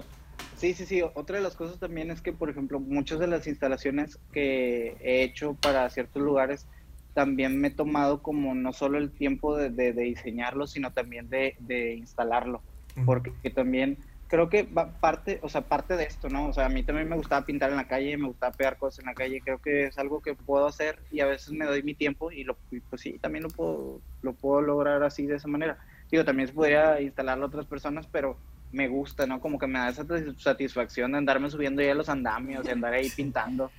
Sí, 0.57 0.72
sí, 0.72 0.87
sí. 0.87 1.03
Otra 1.03 1.37
de 1.37 1.42
las 1.42 1.57
cosas 1.57 1.79
también 1.79 2.11
es 2.11 2.22
que, 2.22 2.33
por 2.33 2.48
ejemplo, 2.48 2.81
muchas 2.81 3.18
de 3.18 3.27
las 3.27 3.46
instalaciones 3.46 4.18
que 4.33 4.96
he 5.00 5.22
hecho 5.22 5.55
para 5.61 5.90
ciertos 5.90 6.22
lugares, 6.22 6.66
también 7.14 7.61
me 7.61 7.68
he 7.68 7.70
tomado 7.70 8.22
como 8.22 8.55
no 8.55 8.72
solo 8.72 8.98
el 8.98 9.11
tiempo 9.11 9.57
de, 9.57 9.70
de, 9.70 9.92
diseñarlo, 9.92 10.66
sino 10.66 10.92
también 10.92 11.31
de, 11.31 11.57
de 11.61 11.94
instalarlo. 11.94 12.61
Porque 13.07 13.50
también 13.50 13.98
creo 14.29 14.48
que 14.48 14.64
parte, 14.64 15.38
o 15.42 15.48
sea, 15.48 15.62
parte 15.62 15.96
de 15.96 16.05
esto, 16.05 16.29
¿no? 16.29 16.48
O 16.48 16.53
sea, 16.53 16.66
a 16.66 16.68
mí 16.68 16.83
también 16.83 17.09
me 17.09 17.16
gustaba 17.16 17.46
pintar 17.46 17.70
en 17.70 17.77
la 17.77 17.87
calle, 17.87 18.16
me 18.16 18.27
gustaba 18.27 18.53
pegar 18.53 18.79
cosas 18.79 19.00
en 19.00 19.07
la 19.07 19.14
calle. 19.14 19.40
Creo 19.40 19.59
que 19.59 19.85
es 19.87 19.98
algo 19.98 20.20
que 20.20 20.35
puedo 20.35 20.66
hacer 20.66 20.98
y 21.11 21.20
a 21.20 21.27
veces 21.27 21.53
me 21.53 21.64
doy 21.66 21.83
mi 21.83 21.94
tiempo 21.94 22.33
y, 22.33 22.44
lo, 22.44 22.57
pues 22.90 23.03
sí, 23.03 23.18
también 23.20 23.44
lo 23.44 23.50
puedo, 23.50 24.00
lo 24.22 24.33
puedo 24.33 24.61
lograr 24.61 25.03
así 25.03 25.27
de 25.27 25.37
esa 25.37 25.48
manera. 25.48 25.79
Digo, 26.11 26.24
también 26.24 26.48
se 26.48 26.55
podría 26.55 27.00
instalarlo 27.00 27.44
a 27.44 27.48
otras 27.48 27.66
personas, 27.66 28.07
pero 28.07 28.37
me 28.72 28.88
gusta, 28.88 29.27
¿no? 29.27 29.40
Como 29.40 29.59
que 29.59 29.66
me 29.66 29.79
da 29.79 29.90
esa 29.90 30.05
satisfacción 30.37 31.12
de 31.12 31.18
andarme 31.18 31.48
subiendo 31.48 31.81
ya 31.81 31.94
los 31.94 32.09
andamios, 32.09 32.64
de 32.64 32.72
andar 32.72 32.92
ahí 32.92 33.09
pintando. 33.11 33.70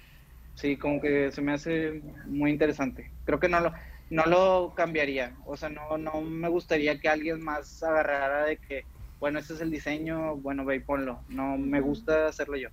Sí, 0.56 0.78
como 0.78 1.02
que 1.02 1.32
se 1.32 1.42
me 1.42 1.54
hace 1.54 2.02
muy 2.26 2.52
interesante. 2.52 3.12
Creo 3.26 3.40
que 3.40 3.50
no 3.50 3.60
lo, 3.60 3.74
no 4.10 4.26
lo 4.26 4.74
cambiaría. 4.76 5.36
O 5.46 5.58
sea, 5.58 5.70
no, 5.70 5.98
no 5.98 6.22
me 6.22 6.48
gustaría 6.50 7.00
que 7.00 7.10
alguien 7.10 7.44
más 7.44 7.84
agarrara 7.84 8.46
de 8.46 8.58
que, 8.58 8.86
bueno, 9.20 9.40
este 9.40 9.54
es 9.54 9.62
el 9.62 9.72
diseño, 9.72 10.38
bueno, 10.38 10.66
ve 10.66 10.78
y 10.78 10.80
ponlo. 10.80 11.20
No, 11.30 11.58
me 11.58 11.82
gusta 11.82 12.28
hacerlo 12.28 12.58
yo. 12.58 12.70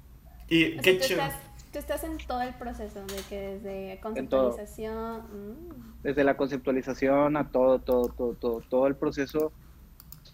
Y 0.49 0.77
qué 0.79 0.95
tú, 0.95 1.05
estás, 1.05 1.35
tú 1.73 1.79
estás 1.79 2.05
en 2.05 2.19
todo 2.19 2.43
el 2.43 2.55
proceso, 2.55 3.05
de 3.07 3.23
que 3.29 3.41
desde 3.41 4.01
conceptualización... 4.01 5.21
Mm. 5.21 6.03
Desde 6.03 6.25
la 6.25 6.37
conceptualización 6.37 7.37
a 7.37 7.51
todo, 7.51 7.79
todo, 7.79 8.09
todo, 8.09 8.35
todo, 8.35 8.61
todo 8.61 8.87
el 8.87 8.97
proceso 8.97 9.53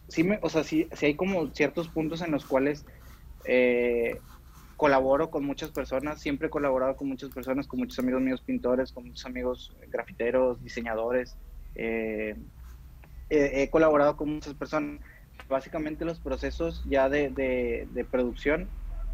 sí 0.09 0.25
me, 0.25 0.39
o 0.43 0.49
sea, 0.49 0.65
sí, 0.65 0.89
sí 0.93 1.07
hay 1.07 1.15
como 1.15 1.49
ciertos 1.55 1.89
puntos 1.89 2.23
en 2.23 2.33
los 2.33 2.45
cuales 2.45 2.85
eh, 3.45 4.19
colaboro 4.79 5.29
con 5.29 5.45
muchas 5.45 5.71
personas, 5.71 6.21
siempre 6.21 6.47
he 6.47 6.51
colaborado 6.51 6.97
con 6.97 7.09
muchas 7.09 7.31
personas, 7.31 7.67
con 7.67 7.81
muchos 7.81 7.99
amigos 7.99 8.23
míos 8.23 8.41
pintores, 8.41 8.93
con 8.93 9.09
muchos 9.09 9.27
amigos 9.27 9.77
grafiteros, 9.89 10.63
diseñadores, 10.63 11.37
eh, 11.75 12.37
he 13.29 13.69
colaborado 13.71 14.17
con 14.17 14.33
muchas 14.35 14.55
personas. 14.55 15.01
Básicamente 15.49 16.05
los 16.05 16.21
procesos 16.21 16.85
ya 16.89 17.09
de, 17.09 17.31
de, 17.31 18.05
producción 18.05 18.69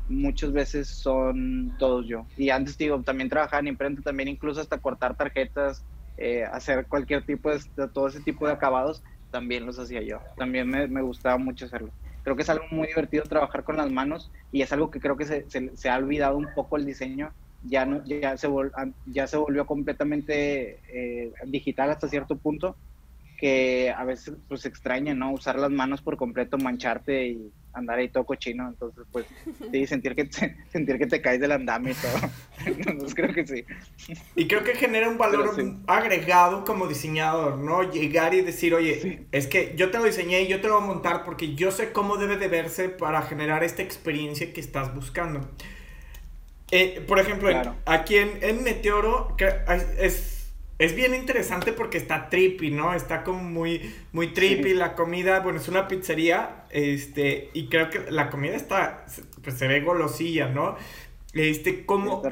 muchas 0.08 0.52
veces 0.52 0.88
son 0.88 1.74
todos 1.78 2.06
yo. 2.06 2.26
Y 2.36 2.50
antes 2.50 2.76
digo, 2.76 3.02
también 3.02 3.30
trabajaba 3.30 3.60
en 3.60 3.68
imprenta, 3.68 4.02
también 4.02 4.28
incluso 4.28 4.60
hasta 4.60 4.78
cortar 4.78 5.16
tarjetas, 5.16 5.82
eh, 6.18 6.44
hacer 6.44 6.86
cualquier 6.86 7.24
tipo 7.24 7.50
de, 7.50 7.60
todo 7.88 8.08
ese 8.08 8.20
tipo 8.20 8.46
de 8.46 8.52
acabados 8.52 9.02
también 9.30 9.64
los 9.64 9.78
hacía 9.78 10.02
yo. 10.02 10.20
También 10.36 10.68
me, 10.68 10.86
me, 10.86 11.02
gustaba 11.02 11.38
mucho 11.38 11.64
hacerlo. 11.64 11.90
Creo 12.24 12.34
que 12.34 12.42
es 12.42 12.50
algo 12.50 12.64
muy 12.70 12.88
divertido 12.88 13.22
trabajar 13.24 13.62
con 13.62 13.76
las 13.76 13.92
manos 13.92 14.32
y 14.50 14.62
es 14.62 14.72
algo 14.72 14.90
que 14.90 14.98
creo 14.98 15.16
que 15.16 15.26
se, 15.26 15.46
se, 15.48 15.88
ha 15.88 15.96
olvidado 15.96 16.36
un 16.36 16.48
poco 16.54 16.76
el 16.76 16.84
diseño. 16.84 17.32
Ya, 17.62 17.86
no, 17.86 18.02
ya, 18.04 18.36
se, 18.36 18.48
ya 19.06 19.26
se 19.26 19.36
volvió 19.36 19.64
completamente 19.66 20.80
eh, 20.88 21.32
digital 21.46 21.90
hasta 21.90 22.08
cierto 22.08 22.36
punto 22.36 22.76
que 23.44 23.92
a 23.94 24.04
veces 24.04 24.32
pues 24.48 24.64
extraña, 24.64 25.12
¿no? 25.12 25.30
Usar 25.30 25.58
las 25.58 25.70
manos 25.70 26.00
por 26.00 26.16
completo, 26.16 26.56
mancharte 26.56 27.26
y 27.26 27.52
andar 27.74 27.98
ahí 27.98 28.08
todo 28.08 28.24
cochino, 28.24 28.66
entonces 28.66 29.04
pues 29.12 29.26
sí, 29.70 29.86
sentir 29.86 30.14
que 30.14 30.24
te, 30.24 30.56
sentir 30.72 30.96
que 30.96 31.06
te 31.06 31.20
caes 31.20 31.42
del 31.42 31.52
andamio 31.52 31.92
y 31.92 31.94
todo. 31.94 32.30
Entonces 32.64 33.14
creo 33.14 33.34
que 33.34 33.46
sí. 33.46 33.66
Y 34.34 34.48
creo 34.48 34.64
que 34.64 34.74
genera 34.74 35.10
un 35.10 35.18
valor 35.18 35.54
agregado 35.86 36.64
como 36.64 36.86
diseñador, 36.86 37.58
¿no? 37.58 37.82
Llegar 37.82 38.32
y 38.32 38.40
decir, 38.40 38.72
oye, 38.72 39.26
es 39.30 39.46
que 39.46 39.74
yo 39.76 39.90
te 39.90 39.98
lo 39.98 40.04
diseñé 40.04 40.40
y 40.44 40.48
yo 40.48 40.62
te 40.62 40.68
lo 40.68 40.76
voy 40.76 40.84
a 40.84 40.86
montar 40.86 41.22
porque 41.22 41.54
yo 41.54 41.70
sé 41.70 41.92
cómo 41.92 42.16
debe 42.16 42.38
de 42.38 42.48
verse 42.48 42.88
para 42.88 43.20
generar 43.20 43.62
esta 43.62 43.82
experiencia 43.82 44.54
que 44.54 44.62
estás 44.62 44.94
buscando. 44.94 45.46
Eh, 46.70 47.04
por 47.06 47.18
ejemplo, 47.18 47.50
aquí 47.84 48.16
en, 48.16 48.38
en 48.40 48.64
Meteoro 48.64 49.36
es 49.98 50.33
es 50.84 50.94
bien 50.94 51.14
interesante 51.14 51.72
porque 51.72 51.96
está 51.96 52.28
trippy, 52.28 52.70
¿no? 52.70 52.94
Está 52.94 53.24
como 53.24 53.42
muy, 53.42 53.94
muy 54.12 54.28
trippy 54.28 54.74
la 54.74 54.94
comida. 54.94 55.40
Bueno, 55.40 55.58
es 55.58 55.68
una 55.68 55.88
pizzería, 55.88 56.64
este, 56.70 57.50
y 57.54 57.68
creo 57.68 57.88
que 57.90 58.10
la 58.10 58.28
comida 58.28 58.54
está, 58.54 59.06
pues 59.42 59.56
se 59.56 59.66
ve 59.66 59.80
golosilla, 59.80 60.48
¿no? 60.48 60.76
Este, 61.32 61.86
¿cómo, 61.86 62.22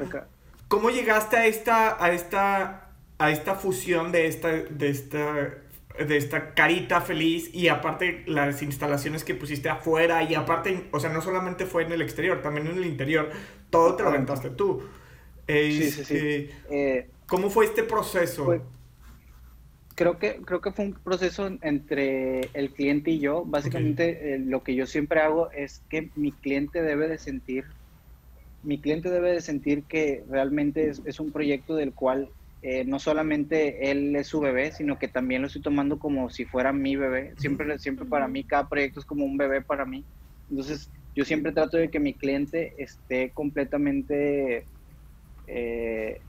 ¿cómo 0.67 0.89
llegaste 0.91 1.37
a 1.37 1.47
esta, 1.47 2.03
a 2.03 2.11
esta, 2.11 2.89
a 3.17 3.31
esta 3.31 3.55
fusión 3.55 4.11
de 4.11 4.27
esta, 4.27 4.49
de 4.49 4.89
esta, 4.89 5.57
de 5.97 6.17
esta 6.17 6.53
carita 6.53 7.01
feliz 7.01 7.49
y 7.53 7.69
aparte 7.69 8.23
las 8.27 8.61
instalaciones 8.61 9.23
que 9.23 9.33
pusiste 9.33 9.69
afuera 9.69 10.21
y 10.23 10.35
aparte, 10.35 10.89
o 10.91 10.99
sea, 10.99 11.09
no 11.09 11.21
solamente 11.21 11.65
fue 11.65 11.83
en 11.83 11.91
el 11.91 12.01
exterior, 12.01 12.41
también 12.41 12.67
en 12.67 12.77
el 12.77 12.85
interior, 12.85 13.31
todo 13.71 13.95
te 13.95 14.03
lo 14.03 14.09
aventaste 14.09 14.51
tú. 14.51 14.83
sí, 15.47 15.91
sí, 15.91 15.91
sí. 15.91 16.15
Este, 16.15 16.49
eh, 16.69 17.09
¿Cómo 17.33 17.49
fue 17.49 17.65
este 17.65 17.81
proceso? 17.81 18.61
creo 19.95 20.19
que 20.19 20.35
creo 20.45 20.61
que 20.61 20.71
fue 20.71 20.85
un 20.85 20.93
proceso 20.93 21.49
entre 21.61 22.41
el 22.53 22.69
cliente 22.69 23.09
y 23.09 23.17
yo. 23.17 23.43
Básicamente 23.43 24.35
eh, 24.35 24.37
lo 24.37 24.61
que 24.61 24.75
yo 24.75 24.85
siempre 24.85 25.19
hago 25.19 25.49
es 25.49 25.81
que 25.89 26.11
mi 26.15 26.31
cliente 26.31 26.83
debe 26.83 27.07
de 27.07 27.17
sentir, 27.17 27.65
mi 28.61 28.79
cliente 28.79 29.09
debe 29.09 29.31
de 29.31 29.41
sentir 29.41 29.85
que 29.85 30.23
realmente 30.29 30.91
es, 30.91 31.19
un 31.19 31.31
proyecto 31.31 31.75
del 31.75 31.95
cual 31.95 32.29
eh, 32.61 32.85
no 32.85 32.99
solamente 32.99 33.89
él 33.89 34.15
es 34.15 34.27
su 34.27 34.39
bebé, 34.39 34.71
sino 34.71 34.99
que 34.99 35.07
también 35.07 35.41
lo 35.41 35.47
estoy 35.47 35.63
tomando 35.63 35.97
como 35.97 36.29
si 36.29 36.45
fuera 36.45 36.71
mi 36.71 36.95
bebé. 36.95 37.33
Siempre, 37.39 37.79
siempre 37.79 38.05
para 38.05 38.27
mí 38.27 38.43
cada 38.43 38.69
proyecto 38.69 38.99
es 38.99 39.07
como 39.07 39.25
un 39.25 39.37
bebé 39.37 39.63
para 39.63 39.85
mí. 39.85 40.05
Entonces 40.51 40.91
yo 41.15 41.25
siempre 41.25 41.51
trato 41.51 41.77
de 41.77 41.89
que 41.89 41.99
mi 41.99 42.13
cliente 42.13 42.75
esté 42.77 43.31
completamente 43.31 44.67
eh, 45.47 46.21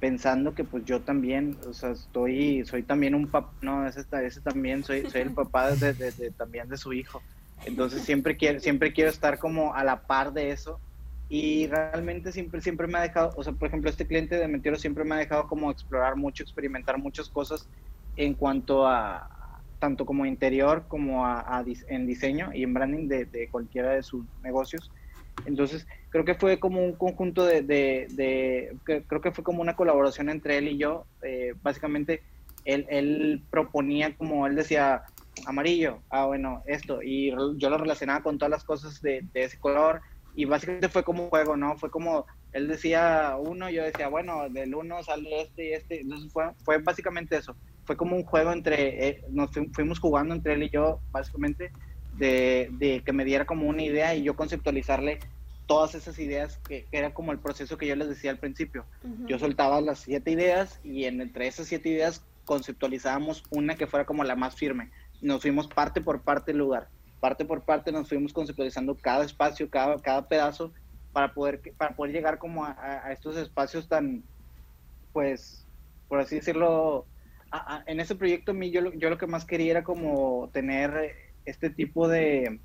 pensando 0.00 0.54
que 0.54 0.64
pues 0.64 0.84
yo 0.84 1.00
también, 1.00 1.56
o 1.68 1.72
sea, 1.72 1.90
estoy, 1.90 2.64
soy 2.64 2.82
también 2.82 3.14
un 3.14 3.26
papá, 3.26 3.52
no, 3.62 3.86
ese, 3.86 4.04
ese 4.24 4.40
también, 4.40 4.84
soy, 4.84 5.08
soy 5.10 5.22
el 5.22 5.32
papá 5.32 5.72
de, 5.72 5.92
de, 5.92 6.30
también 6.30 6.68
de 6.68 6.76
su 6.76 6.92
hijo. 6.92 7.22
Entonces 7.64 8.02
siempre 8.02 8.36
quiero, 8.36 8.60
siempre 8.60 8.92
quiero 8.92 9.10
estar 9.10 9.38
como 9.38 9.74
a 9.74 9.82
la 9.82 10.02
par 10.02 10.32
de 10.32 10.50
eso 10.50 10.78
y 11.28 11.66
realmente 11.66 12.32
siempre, 12.32 12.60
siempre 12.60 12.86
me 12.86 12.98
ha 12.98 13.02
dejado, 13.02 13.32
o 13.36 13.42
sea, 13.42 13.52
por 13.52 13.68
ejemplo, 13.68 13.90
este 13.90 14.06
cliente 14.06 14.36
de 14.36 14.48
Mentiro 14.48 14.76
siempre 14.76 15.04
me 15.04 15.16
ha 15.16 15.18
dejado 15.18 15.48
como 15.48 15.70
explorar 15.70 16.16
mucho, 16.16 16.42
experimentar 16.42 16.98
muchas 16.98 17.28
cosas 17.28 17.68
en 18.16 18.34
cuanto 18.34 18.86
a, 18.86 19.28
tanto 19.78 20.06
como 20.06 20.26
interior 20.26 20.84
como 20.88 21.26
a, 21.26 21.64
en 21.88 22.06
diseño 22.06 22.50
y 22.54 22.62
en 22.62 22.74
branding 22.74 23.08
de, 23.08 23.24
de 23.24 23.48
cualquiera 23.48 23.90
de 23.90 24.02
sus 24.02 24.24
negocios. 24.42 24.90
Entonces, 25.46 25.86
creo 26.10 26.24
que 26.24 26.34
fue 26.34 26.58
como 26.58 26.84
un 26.84 26.92
conjunto 26.92 27.44
de, 27.44 28.76
creo 28.84 29.20
que 29.20 29.32
fue 29.32 29.44
como 29.44 29.62
una 29.62 29.76
colaboración 29.76 30.28
entre 30.28 30.58
él 30.58 30.68
y 30.68 30.78
yo. 30.78 31.04
Eh, 31.22 31.54
básicamente, 31.62 32.22
él, 32.64 32.86
él, 32.90 33.42
proponía 33.50 34.16
como, 34.16 34.46
él 34.46 34.56
decía, 34.56 35.04
amarillo, 35.46 36.00
ah, 36.10 36.26
bueno, 36.26 36.62
esto, 36.66 37.02
y 37.02 37.30
yo 37.56 37.70
lo 37.70 37.78
relacionaba 37.78 38.22
con 38.22 38.38
todas 38.38 38.50
las 38.50 38.64
cosas 38.64 39.00
de, 39.00 39.24
ese 39.34 39.58
color, 39.58 40.00
y 40.34 40.44
básicamente 40.44 40.88
fue 40.88 41.02
como 41.02 41.24
un 41.24 41.30
juego, 41.30 41.56
¿no? 41.56 41.76
Fue 41.76 41.90
como, 41.90 42.26
él 42.52 42.68
decía 42.68 43.36
uno, 43.38 43.70
yo 43.70 43.84
decía, 43.84 44.08
bueno, 44.08 44.48
del 44.50 44.74
uno 44.74 45.02
sale 45.02 45.42
este 45.42 45.70
y 45.70 45.72
este, 45.72 46.00
entonces 46.00 46.32
fue, 46.32 46.44
fue 46.64 46.78
básicamente 46.78 47.36
eso, 47.36 47.56
fue 47.84 47.96
como 47.96 48.16
un 48.16 48.22
juego 48.22 48.52
entre, 48.52 49.08
eh, 49.08 49.24
nos 49.30 49.50
fuimos 49.72 49.98
jugando 49.98 50.34
entre 50.34 50.54
él 50.54 50.64
y 50.64 50.70
yo, 50.70 51.00
básicamente, 51.10 51.72
de, 52.18 52.68
de, 52.72 53.02
que 53.04 53.12
me 53.12 53.24
diera 53.24 53.46
como 53.46 53.68
una 53.68 53.82
idea 53.82 54.14
y 54.14 54.22
yo 54.22 54.36
conceptualizarle 54.36 55.20
todas 55.68 55.94
esas 55.94 56.18
ideas 56.18 56.58
que, 56.66 56.86
era 56.90 57.14
como 57.14 57.30
el 57.30 57.38
proceso 57.38 57.78
que 57.78 57.86
yo 57.86 57.94
les 57.94 58.08
decía 58.08 58.30
al 58.30 58.38
principio. 58.38 58.84
Yo 59.26 59.38
soltaba 59.38 59.80
las 59.80 60.00
siete 60.00 60.30
ideas 60.30 60.80
y 60.82 61.04
en, 61.04 61.20
entre 61.20 61.46
esas 61.46 61.66
siete 61.66 61.90
ideas 61.90 62.24
conceptualizábamos 62.44 63.44
una 63.50 63.76
que 63.76 63.86
fuera 63.86 64.06
como 64.06 64.24
la 64.24 64.34
más 64.34 64.56
firme. 64.56 64.90
Nos 65.20 65.42
fuimos 65.42 65.68
parte 65.68 66.00
por 66.00 66.22
parte 66.22 66.52
del 66.52 66.58
lugar, 66.58 66.88
parte 67.20 67.44
por 67.44 67.62
parte 67.62 67.92
nos 67.92 68.08
fuimos 68.08 68.32
conceptualizando 68.32 68.96
cada 68.96 69.24
espacio, 69.24 69.68
cada, 69.68 69.98
cada 69.98 70.26
pedazo 70.26 70.72
para 71.12 71.34
poder, 71.34 71.60
para 71.76 71.94
poder 71.94 72.14
llegar 72.14 72.38
como 72.38 72.64
a, 72.64 73.12
estos 73.12 73.36
espacios 73.36 73.88
tan, 73.88 74.22
pues, 75.12 75.66
por 76.08 76.20
así 76.20 76.36
decirlo, 76.36 77.04
en 77.86 78.00
ese 78.00 78.14
proyecto 78.14 78.52
a 78.52 78.54
mí 78.54 78.70
yo, 78.70 78.92
yo 78.94 79.10
lo 79.10 79.18
que 79.18 79.26
más 79.26 79.44
quería 79.44 79.72
era 79.72 79.84
como 79.84 80.48
tener 80.52 81.14
este 81.48 81.70
tipo 81.70 82.08
de, 82.08 82.58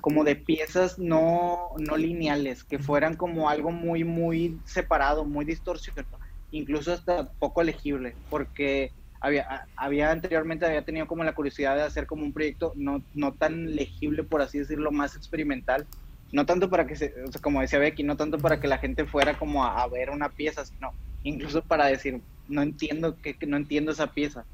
como 0.00 0.24
de 0.24 0.36
piezas 0.36 0.98
no, 0.98 1.70
no 1.78 1.96
lineales, 1.96 2.64
que 2.64 2.78
fueran 2.78 3.14
como 3.14 3.48
algo 3.48 3.70
muy, 3.70 4.04
muy 4.04 4.58
separado, 4.64 5.24
muy 5.24 5.44
distorsionado, 5.44 6.18
incluso 6.50 6.92
hasta 6.92 7.30
poco 7.32 7.62
legible, 7.62 8.14
porque 8.30 8.92
había, 9.20 9.66
había 9.76 10.10
anteriormente 10.10 10.66
había 10.66 10.84
tenido 10.84 11.06
como 11.06 11.24
la 11.24 11.34
curiosidad 11.34 11.76
de 11.76 11.82
hacer 11.82 12.06
como 12.06 12.24
un 12.24 12.32
proyecto 12.32 12.72
no, 12.76 13.02
no 13.14 13.32
tan 13.32 13.74
legible, 13.74 14.22
por 14.24 14.42
así 14.42 14.58
decirlo, 14.58 14.92
más 14.92 15.16
experimental, 15.16 15.86
no 16.34 16.44
tanto 16.46 16.68
para 16.68 16.86
que, 16.86 16.96
se, 16.96 17.14
como 17.40 17.60
decía 17.60 17.78
Becky, 17.78 18.02
no 18.02 18.16
tanto 18.16 18.38
para 18.38 18.58
que 18.60 18.66
la 18.66 18.78
gente 18.78 19.04
fuera 19.06 19.38
como 19.38 19.64
a, 19.64 19.86
ver 19.86 20.10
una 20.10 20.28
pieza, 20.28 20.66
sino 20.66 20.92
incluso 21.22 21.62
para 21.62 21.86
decir, 21.86 22.20
no 22.48 22.60
entiendo, 22.60 23.16
que, 23.22 23.36
no 23.46 23.56
entiendo 23.56 23.92
esa 23.92 24.08
pieza. 24.08 24.44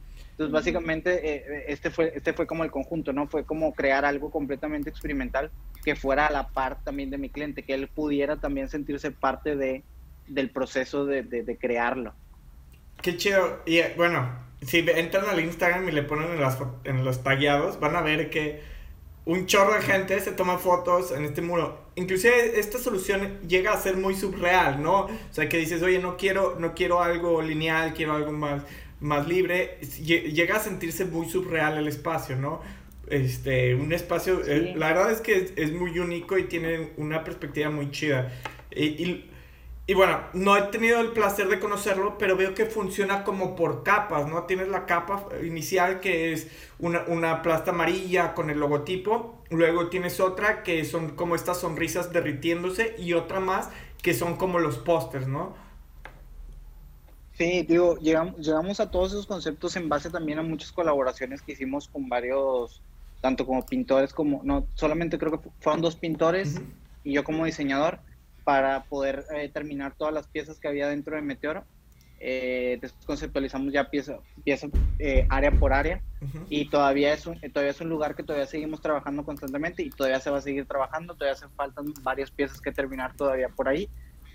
Entonces, 0.41 0.55
básicamente, 0.55 1.21
eh, 1.23 1.65
este, 1.69 1.91
fue, 1.91 2.15
este 2.17 2.33
fue 2.33 2.47
como 2.47 2.65
el 2.65 2.71
conjunto, 2.71 3.13
¿no? 3.13 3.27
Fue 3.27 3.45
como 3.45 3.75
crear 3.75 4.07
algo 4.07 4.31
completamente 4.31 4.89
experimental 4.89 5.51
que 5.85 5.95
fuera 5.95 6.29
a 6.29 6.33
la 6.33 6.49
par 6.49 6.83
también 6.83 7.11
de 7.11 7.19
mi 7.19 7.29
cliente, 7.29 7.63
que 7.63 7.75
él 7.75 7.89
pudiera 7.89 8.37
también 8.37 8.71
sentirse 8.71 9.11
parte 9.11 9.55
de, 9.55 9.85
del 10.29 10.49
proceso 10.49 11.05
de, 11.05 11.25
de, 11.25 11.59
crearlo. 11.59 12.15
Qué 13.03 13.19
chido. 13.19 13.61
Y 13.67 13.81
eh, 13.81 13.93
bueno, 13.99 14.31
si 14.63 14.79
entran 14.79 15.27
al 15.29 15.41
Instagram 15.41 15.87
y 15.91 15.93
le 15.93 16.05
ponen 16.05 16.31
en, 16.31 16.41
las, 16.41 16.57
en 16.85 17.05
los 17.05 17.23
tagueados, 17.23 17.79
van 17.79 17.95
a 17.97 18.01
ver 18.01 18.31
que 18.31 18.63
un 19.27 19.45
chorro 19.45 19.75
de 19.75 19.83
gente 19.83 20.19
se 20.21 20.33
toma 20.33 20.57
fotos 20.57 21.13
en 21.13 21.27
este 21.27 21.43
muro. 21.43 21.85
Inclusive 21.97 22.59
esta 22.59 22.79
solución 22.79 23.41
llega 23.47 23.75
a 23.75 23.77
ser 23.77 23.99
muy 23.99 24.15
subreal, 24.15 24.83
¿no? 24.83 25.01
O 25.01 25.11
sea, 25.33 25.51
que 25.51 25.59
dices, 25.59 25.83
oye, 25.83 25.99
no 25.99 26.17
quiero, 26.17 26.57
no 26.59 26.75
quiero 26.75 27.03
algo 27.03 27.43
lineal, 27.43 27.93
quiero 27.93 28.15
algo 28.15 28.33
más 28.33 28.63
más 29.01 29.27
libre, 29.27 29.79
llega 30.05 30.57
a 30.57 30.61
sentirse 30.61 31.05
muy 31.05 31.29
surreal 31.29 31.79
el 31.79 31.89
espacio, 31.89 32.37
¿no? 32.37 32.61
Este, 33.09 33.75
un 33.75 33.93
espacio, 33.93 34.45
eh, 34.45 34.75
la 34.77 34.89
verdad 34.89 35.11
es 35.11 35.21
que 35.21 35.53
es, 35.57 35.73
muy 35.73 35.99
único 35.99 36.39
y 36.39 36.45
tiene 36.45 36.93
una 36.97 37.25
perspectiva 37.25 37.71
muy 37.71 37.91
chida. 37.91 38.31
Y, 38.71 39.25
y, 39.87 39.95
bueno, 39.95 40.21
no 40.33 40.57
he 40.57 40.63
tenido 40.63 41.01
el 41.01 41.09
placer 41.09 41.49
de 41.49 41.59
conocerlo, 41.59 42.19
pero 42.19 42.37
veo 42.37 42.55
que 42.55 42.67
funciona 42.67 43.25
como 43.25 43.57
por 43.57 43.83
capas, 43.83 44.29
¿no? 44.29 44.45
Tienes 44.45 44.69
la 44.69 44.87
capa 44.87 45.27
inicial 45.43 45.99
que 45.99 46.33
es 46.33 46.49
una, 46.79 47.03
una 47.09 47.43
plasta 47.43 47.73
amarilla 47.73 48.35
con 48.35 48.51
el 48.51 48.61
logotipo, 48.61 49.43
luego 49.51 49.89
tienes 49.89 50.21
otra 50.21 50.63
que 50.63 50.85
son 50.85 51.17
como 51.17 51.35
estas 51.35 51.59
sonrisas 51.59 52.13
derritiéndose 52.13 52.95
y 52.97 53.15
otra 53.15 53.41
más 53.41 53.71
que 54.03 54.15
son 54.15 54.37
como 54.37 54.61
los 54.61 54.79
pósters, 54.79 55.27
¿no? 55.27 55.57
Sí, 57.41 57.63
digo, 57.67 57.97
llegamos, 57.97 58.37
llegamos 58.37 58.81
a 58.81 58.91
todos 58.91 59.13
esos 59.13 59.27
conceptos 59.27 59.75
en 59.77 59.89
base 59.89 60.11
también 60.11 60.39
a 60.39 60.43
muchas 60.43 60.73
colaboraciones 60.73 61.41
que 61.41 61.53
hicimos 61.53 61.89
con 61.89 62.07
varios, 62.07 62.83
tanto 63.23 63.47
como 63.47 63.65
pintores 63.65 64.13
como, 64.13 64.43
no, 64.45 64.67
solamente 64.75 65.17
creo 65.17 65.33
que 65.33 65.49
fueron 65.59 65.81
dos 65.81 65.97
pintores 65.97 66.61
y 67.03 67.15
yo 67.15 67.25
como 67.25 67.47
diseñador 67.47 68.01
para 68.45 68.85
poder 68.85 69.25
eh, 69.35 69.49
terminar 69.49 69.95
todas 69.97 70.13
las 70.13 70.27
piezas 70.27 70.61
que 70.61 70.69
había 70.69 70.89
dentro 70.89 71.17
de 71.17 71.23
Meteoro. 71.23 71.65
Eh, 72.19 72.77
después 72.83 73.07
conceptualizamos 73.07 73.73
ya 73.73 73.89
pieza, 73.89 74.19
pieza 74.45 74.67
eh, 74.99 75.27
área 75.31 75.51
por 75.51 75.73
área 75.73 76.03
y 76.51 76.69
todavía 76.69 77.15
es, 77.15 77.27
un, 77.27 77.41
todavía 77.41 77.71
es 77.71 77.81
un 77.81 77.89
lugar 77.89 78.17
que 78.17 78.23
todavía 78.23 78.47
seguimos 78.47 78.83
trabajando 78.83 79.25
constantemente 79.25 79.83
y 79.83 79.89
todavía 79.89 80.21
se 80.21 80.29
va 80.29 80.37
a 80.37 80.43
seguir 80.43 80.67
trabajando, 80.67 81.15
todavía 81.15 81.33
hacen 81.33 81.49
faltan 81.57 81.95
varias 82.03 82.31
piezas 82.31 82.61
que 82.61 82.71
terminar 82.71 83.17
todavía 83.17 83.49
por 83.49 83.67
ahí, 83.67 83.89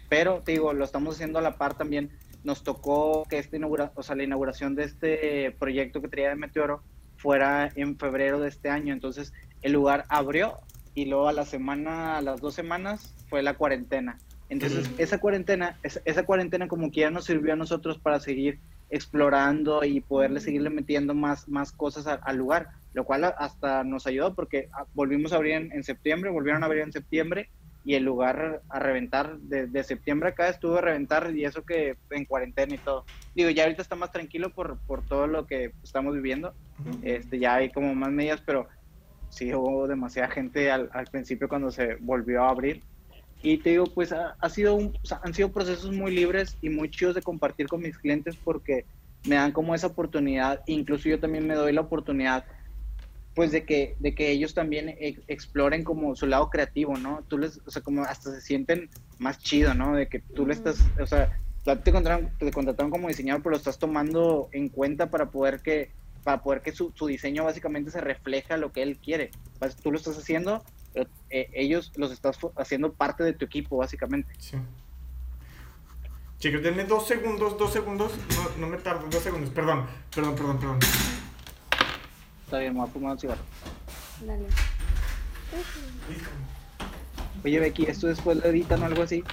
pero 0.10 0.42
te 0.44 0.54
digo, 0.54 0.74
lo 0.74 0.84
estamos 0.84 1.14
haciendo 1.14 1.38
a 1.38 1.44
la 1.44 1.58
par 1.58 1.76
también 1.76 2.10
nos 2.46 2.64
tocó 2.64 3.26
que 3.28 3.40
esta 3.40 3.58
inaugura, 3.58 3.92
o 3.96 4.04
sea, 4.04 4.16
la 4.16 4.24
inauguración 4.24 4.76
de 4.76 4.84
este 4.84 5.52
proyecto 5.60 6.02
que 6.02 6.08
traía 6.08 6.30
de 6.30 6.36
Meteoro 6.36 6.82
fuera 7.18 7.72
en 7.76 7.98
febrero 7.98 8.40
de 8.40 8.50
este 8.50 8.70
año. 8.70 8.94
Entonces, 8.94 9.34
el 9.64 9.74
lugar 9.74 10.06
abrió 10.10 10.60
y 10.94 11.06
luego 11.06 11.28
a 11.28 11.34
la 11.34 11.46
semana, 11.46 12.18
a 12.18 12.22
las 12.22 12.40
dos 12.40 12.54
semanas, 12.54 13.14
fue 13.30 13.42
la 13.42 13.56
cuarentena. 13.56 14.20
Entonces, 14.48 14.90
esa 15.00 15.18
cuarentena, 15.18 15.80
esa, 15.82 16.24
cuarentena 16.24 16.68
como 16.68 16.92
que 16.92 17.02
ya 17.02 17.10
nos 17.10 17.26
sirvió 17.26 17.54
a 17.54 17.58
nosotros 17.58 17.98
para 17.98 18.20
seguir 18.20 18.60
explorando 18.92 19.84
y 19.84 20.02
poderle 20.02 20.40
seguirle 20.40 20.70
metiendo 20.70 21.16
más, 21.16 21.50
más 21.50 21.72
cosas 21.72 22.06
al 22.06 22.38
lugar, 22.38 22.70
lo 22.94 23.06
cual 23.06 23.24
hasta 23.40 23.84
nos 23.84 24.06
ayudó 24.06 24.36
porque 24.36 24.70
volvimos 24.94 25.34
a 25.34 25.38
abrir 25.38 25.54
en 25.54 25.84
septiembre, 25.84 26.30
volvieron 26.30 26.62
a 26.62 26.68
abrir 26.68 26.84
en 26.84 26.92
septiembre 26.92 27.50
y 27.86 27.94
el 27.94 28.04
lugar 28.04 28.62
a 28.68 28.80
reventar. 28.80 29.38
De, 29.38 29.84
septiembre 29.84 30.30
acá 30.30 30.50
estuvo 30.50 30.78
a 30.78 30.82
reventar 30.82 31.32
y 31.36 31.46
eso 31.46 31.64
que 31.64 31.96
en 32.10 32.26
cuarentena 32.26 32.74
y 32.74 32.80
todo. 32.80 33.06
Digo, 33.36 33.50
ya 33.52 33.64
ahorita 33.64 33.84
está 33.84 33.96
más 33.96 34.12
tranquilo 34.12 34.50
por, 34.50 34.80
por 34.80 35.04
todo 35.06 35.28
lo 35.28 35.46
que 35.46 35.72
estamos 35.84 36.16
viviendo. 36.16 36.54
este, 37.04 37.40
ya 37.40 37.56
hay 37.56 37.72
como 37.72 37.94
más 37.94 38.12
medidas, 38.12 38.42
pero 38.46 38.68
sí 39.30 39.54
hubo 39.54 39.88
demasiada 39.88 40.30
gente 40.30 40.72
al, 40.72 40.90
al 40.94 41.06
principio 41.06 41.48
cuando 41.48 41.72
se 41.72 41.96
volvió 41.96 42.44
a 42.44 42.50
abrir. 42.50 42.82
Y 43.44 43.58
te 43.58 43.72
digo, 43.72 43.86
pues 43.86 44.12
ha, 44.12 44.50
sido 44.50 44.74
un, 44.74 44.98
han 45.22 45.34
sido 45.36 45.52
procesos 45.52 45.92
muy 45.92 46.16
libres 46.16 46.58
y 46.64 46.70
muy 46.70 46.90
chidos 46.90 47.14
de 47.14 47.22
compartir 47.22 47.68
con 47.68 47.82
mis 47.82 47.96
clientes 47.98 48.36
porque 48.36 48.86
me 49.28 49.36
dan 49.36 49.52
como 49.52 49.76
esa 49.76 49.88
oportunidad, 49.88 50.62
incluso 50.66 51.10
yo 51.10 51.20
también 51.20 51.46
me 51.46 51.56
doy 51.56 51.74
la 51.74 51.82
oportunidad 51.82 52.46
pues 53.36 53.52
de 53.52 53.66
que, 53.66 53.98
de 54.00 54.16
que 54.16 54.32
ellos 54.32 54.54
también 54.54 54.96
exploren 55.28 55.84
como 55.84 56.16
su 56.16 56.26
lado 56.26 56.50
creativo, 56.50 56.98
¿no? 56.98 57.22
Tú 57.28 57.38
les, 57.38 57.60
o 57.66 57.70
sea, 57.70 57.82
como 57.82 58.04
hasta 58.04 58.32
se 58.32 58.40
sienten 58.40 58.90
más 59.20 59.40
chido, 59.40 59.74
¿no? 59.74 59.94
De 59.94 60.08
que 60.08 60.20
tú 60.20 60.48
le 60.48 60.54
estás, 60.54 60.80
o 61.00 61.06
sea, 61.06 61.38
te 61.66 61.92
contrataron, 61.92 62.32
te 62.40 62.50
contrataron 62.52 62.92
como 62.92 63.10
diseñador, 63.10 63.44
pero 63.44 63.52
lo 63.52 63.58
estás 63.58 63.78
tomando 63.78 64.48
en 64.54 64.70
cuenta 64.70 65.10
para 65.10 65.32
poder 65.32 65.60
que, 65.60 65.92
para 66.24 66.42
poder 66.42 66.62
que 66.62 66.72
su, 66.72 66.94
diseño 67.08 67.44
básicamente 67.44 67.92
se 67.92 68.00
refleja 68.00 68.56
lo 68.56 68.72
que 68.72 68.84
él 68.84 68.98
quiere. 68.98 69.32
Tú 69.84 69.92
lo 69.92 69.98
estás 69.98 70.18
haciendo, 70.18 70.64
pero 70.94 71.10
eh, 71.30 71.50
ellos 71.54 71.92
los 71.98 72.14
estás 72.14 72.38
haciendo 72.56 72.94
parte 72.94 73.26
de 73.26 73.34
tu 73.34 73.44
equipo, 73.44 73.78
básicamente. 73.78 74.32
Sí. 74.40 74.58
Chicos, 76.40 76.64
denme 76.64 76.86
dos 76.86 77.06
segundos, 77.06 77.58
dos 77.58 77.74
segundos, 77.74 78.14
no, 78.36 78.62
no 78.62 78.68
me 78.68 78.78
tardo, 78.78 79.08
dos 79.10 79.24
segundos, 79.24 79.50
perdón, 79.50 79.88
perdón, 80.14 80.36
perdón, 80.36 80.60
perdón. 80.60 80.80
Está 82.46 82.60
bien, 82.60 82.74
me 82.74 82.82
voy 82.82 82.90
a 82.90 82.92
fumar 82.92 83.12
un 83.14 83.20
cigarro. 83.20 83.42
Dale. 84.22 84.46
Oye, 87.44 87.60
Becky, 87.60 87.86
¿esto 87.86 88.06
después 88.06 88.38
lo 88.38 88.46
editan 88.46 88.84
o 88.84 88.86
algo 88.86 89.02
así? 89.02 89.24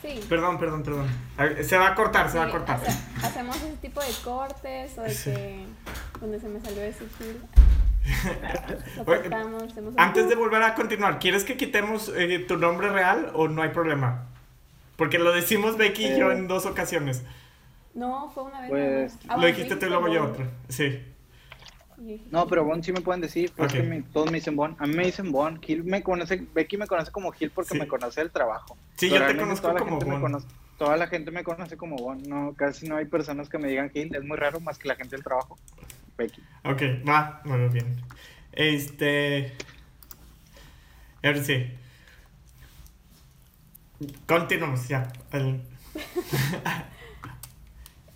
Sí. 0.00 0.20
Perdón, 0.30 0.58
perdón, 0.58 0.82
perdón. 0.82 1.06
Se 1.62 1.76
va 1.76 1.88
a 1.88 1.94
cortar, 1.94 2.30
se 2.30 2.38
va 2.38 2.44
a 2.44 2.50
cortar. 2.50 2.80
hacemos 3.22 3.56
ese 3.56 3.76
tipo 3.82 4.00
de 4.00 4.12
cortes 4.24 4.96
o 4.96 5.02
de 5.02 5.08
que. 5.08 5.66
donde 6.20 6.40
se 6.40 6.48
me 6.48 6.60
salió 6.60 6.82
ese 6.82 7.04
fil. 7.04 7.40
Antes 9.98 10.28
de 10.28 10.34
volver 10.34 10.62
a 10.62 10.74
continuar, 10.74 11.18
¿quieres 11.18 11.44
que 11.44 11.58
quitemos 11.58 12.10
eh, 12.16 12.38
tu 12.48 12.56
nombre 12.56 12.88
real 12.88 13.30
o 13.34 13.48
no 13.48 13.62
hay 13.62 13.70
problema? 13.70 14.26
Porque 14.96 15.18
lo 15.18 15.32
decimos 15.32 15.76
Becky 15.76 16.06
y 16.06 16.18
yo 16.18 16.30
eh. 16.30 16.34
en 16.34 16.48
dos 16.48 16.64
ocasiones. 16.64 17.22
No, 17.92 18.30
fue 18.30 18.44
una 18.44 18.60
vez. 18.62 18.70
Pues, 18.70 19.18
ah, 19.28 19.36
lo 19.36 19.46
dijiste 19.46 19.76
tú 19.76 19.86
y 19.86 19.88
luego 19.90 20.08
yo 20.08 20.24
otra. 20.24 20.46
Sí. 20.68 21.13
No, 22.30 22.46
pero 22.46 22.64
Bon 22.64 22.82
sí 22.82 22.92
me 22.92 23.00
pueden 23.00 23.20
decir, 23.20 23.52
porque 23.56 24.04
todos 24.12 24.30
me 24.30 24.38
dicen 24.38 24.56
Bon. 24.56 24.76
A 24.78 24.86
mí 24.86 24.94
me 24.94 25.04
dicen 25.06 25.32
Bon. 25.32 25.60
Gil 25.60 25.84
me 25.84 26.02
conoce, 26.02 26.46
Becky 26.54 26.76
me 26.76 26.86
conoce 26.86 27.10
como 27.10 27.32
Gil 27.32 27.50
porque 27.50 27.78
me 27.78 27.86
conoce 27.86 28.20
el 28.20 28.30
trabajo. 28.30 28.76
Sí, 28.96 29.10
yo 29.10 29.26
te 29.26 29.36
conozco 29.36 29.74
como 29.74 29.98
Bon. 29.98 30.44
toda 30.78 30.96
la 30.96 31.06
gente 31.06 31.30
me 31.30 31.44
conoce 31.44 31.76
como 31.76 31.96
Bon. 31.96 32.22
No, 32.22 32.54
casi 32.56 32.88
no 32.88 32.96
hay 32.96 33.06
personas 33.06 33.48
que 33.48 33.58
me 33.58 33.68
digan 33.68 33.90
Gil. 33.90 34.14
Es 34.14 34.24
muy 34.24 34.36
raro 34.36 34.60
más 34.60 34.78
que 34.78 34.88
la 34.88 34.96
gente 34.96 35.16
del 35.16 35.24
trabajo. 35.24 35.58
Becky. 36.16 36.42
Ok, 36.64 36.82
va, 37.08 37.40
muy 37.44 37.68
bien. 37.68 37.96
Este. 38.52 39.52
A 41.22 41.28
ver 41.28 41.44
si. 41.44 41.70
Continuamos 44.26 44.88
ya. 44.88 45.10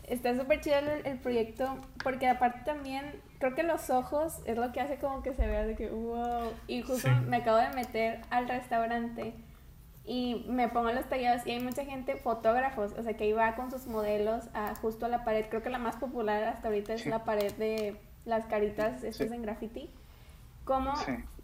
Está 0.08 0.34
súper 0.36 0.60
chido 0.60 0.76
el, 1.04 1.18
proyecto 1.18 1.78
porque 2.02 2.26
aparte 2.28 2.60
también 2.64 3.20
creo 3.38 3.54
que 3.54 3.62
los 3.62 3.90
ojos 3.90 4.40
es 4.44 4.56
lo 4.56 4.72
que 4.72 4.80
hace 4.80 4.98
como 4.98 5.22
que 5.22 5.32
se 5.34 5.46
vea 5.46 5.64
de 5.64 5.74
que 5.74 5.90
wow. 5.90 6.52
Y 6.66 6.82
justo 6.82 7.08
me 7.26 7.38
acabo 7.38 7.58
de 7.58 7.70
meter 7.70 8.20
al 8.30 8.48
restaurante 8.48 9.34
y 10.04 10.46
me 10.48 10.68
pongo 10.68 10.90
los 10.90 11.06
tallados 11.08 11.46
y 11.46 11.50
hay 11.50 11.60
mucha 11.60 11.84
gente, 11.84 12.16
fotógrafos, 12.16 12.92
o 12.92 13.02
sea 13.02 13.14
que 13.16 13.26
iba 13.26 13.54
con 13.56 13.70
sus 13.70 13.86
modelos 13.86 14.48
a, 14.54 14.74
justo 14.76 15.06
a 15.06 15.08
la 15.08 15.24
pared. 15.24 15.46
Creo 15.48 15.62
que 15.62 15.70
la 15.70 15.78
más 15.78 15.96
popular 15.96 16.44
hasta 16.44 16.68
ahorita 16.68 16.94
es 16.94 17.06
la 17.06 17.24
pared 17.24 17.52
de 17.54 17.96
las 18.24 18.46
caritas 18.46 19.04
estas 19.04 19.30
en 19.30 19.42
graffiti. 19.42 19.90
¿Cómo, 20.64 20.92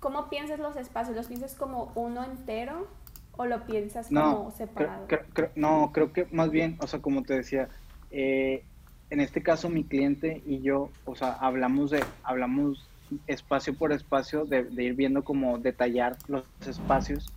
¿Cómo 0.01 0.29
piensas 0.29 0.59
los 0.59 0.77
espacios? 0.77 1.17
¿Los 1.17 1.29
piensas 1.29 1.55
como 1.55 1.93
uno 1.95 2.25
entero 2.25 2.89
o 3.37 3.47
lo 3.47 3.65
piensas 3.67 4.09
como 4.09 4.51
separado? 4.51 5.07
no, 5.57 5.91
creo 5.93 6.13
que 6.13 6.27
más 6.31 6.51
bien, 6.51 6.77
o 6.81 6.87
sea, 6.87 7.01
como 7.01 7.23
te 7.23 7.35
decía, 7.35 7.69
eh, 8.11 8.65
en 9.15 9.21
este 9.21 9.43
caso 9.43 9.69
mi 9.71 9.85
cliente 9.85 10.43
y 10.45 10.61
yo, 10.61 10.91
o 11.05 11.15
sea, 11.15 11.35
hablamos 11.35 11.93
de, 11.93 12.03
hablamos 12.25 12.89
espacio 13.29 13.73
por 13.73 13.93
espacio 13.93 14.45
de, 14.45 14.67
ir 14.77 14.95
viendo 14.95 15.23
cómo 15.23 15.57
detallar 15.59 16.17
los 16.27 16.43
espacios 16.67 17.33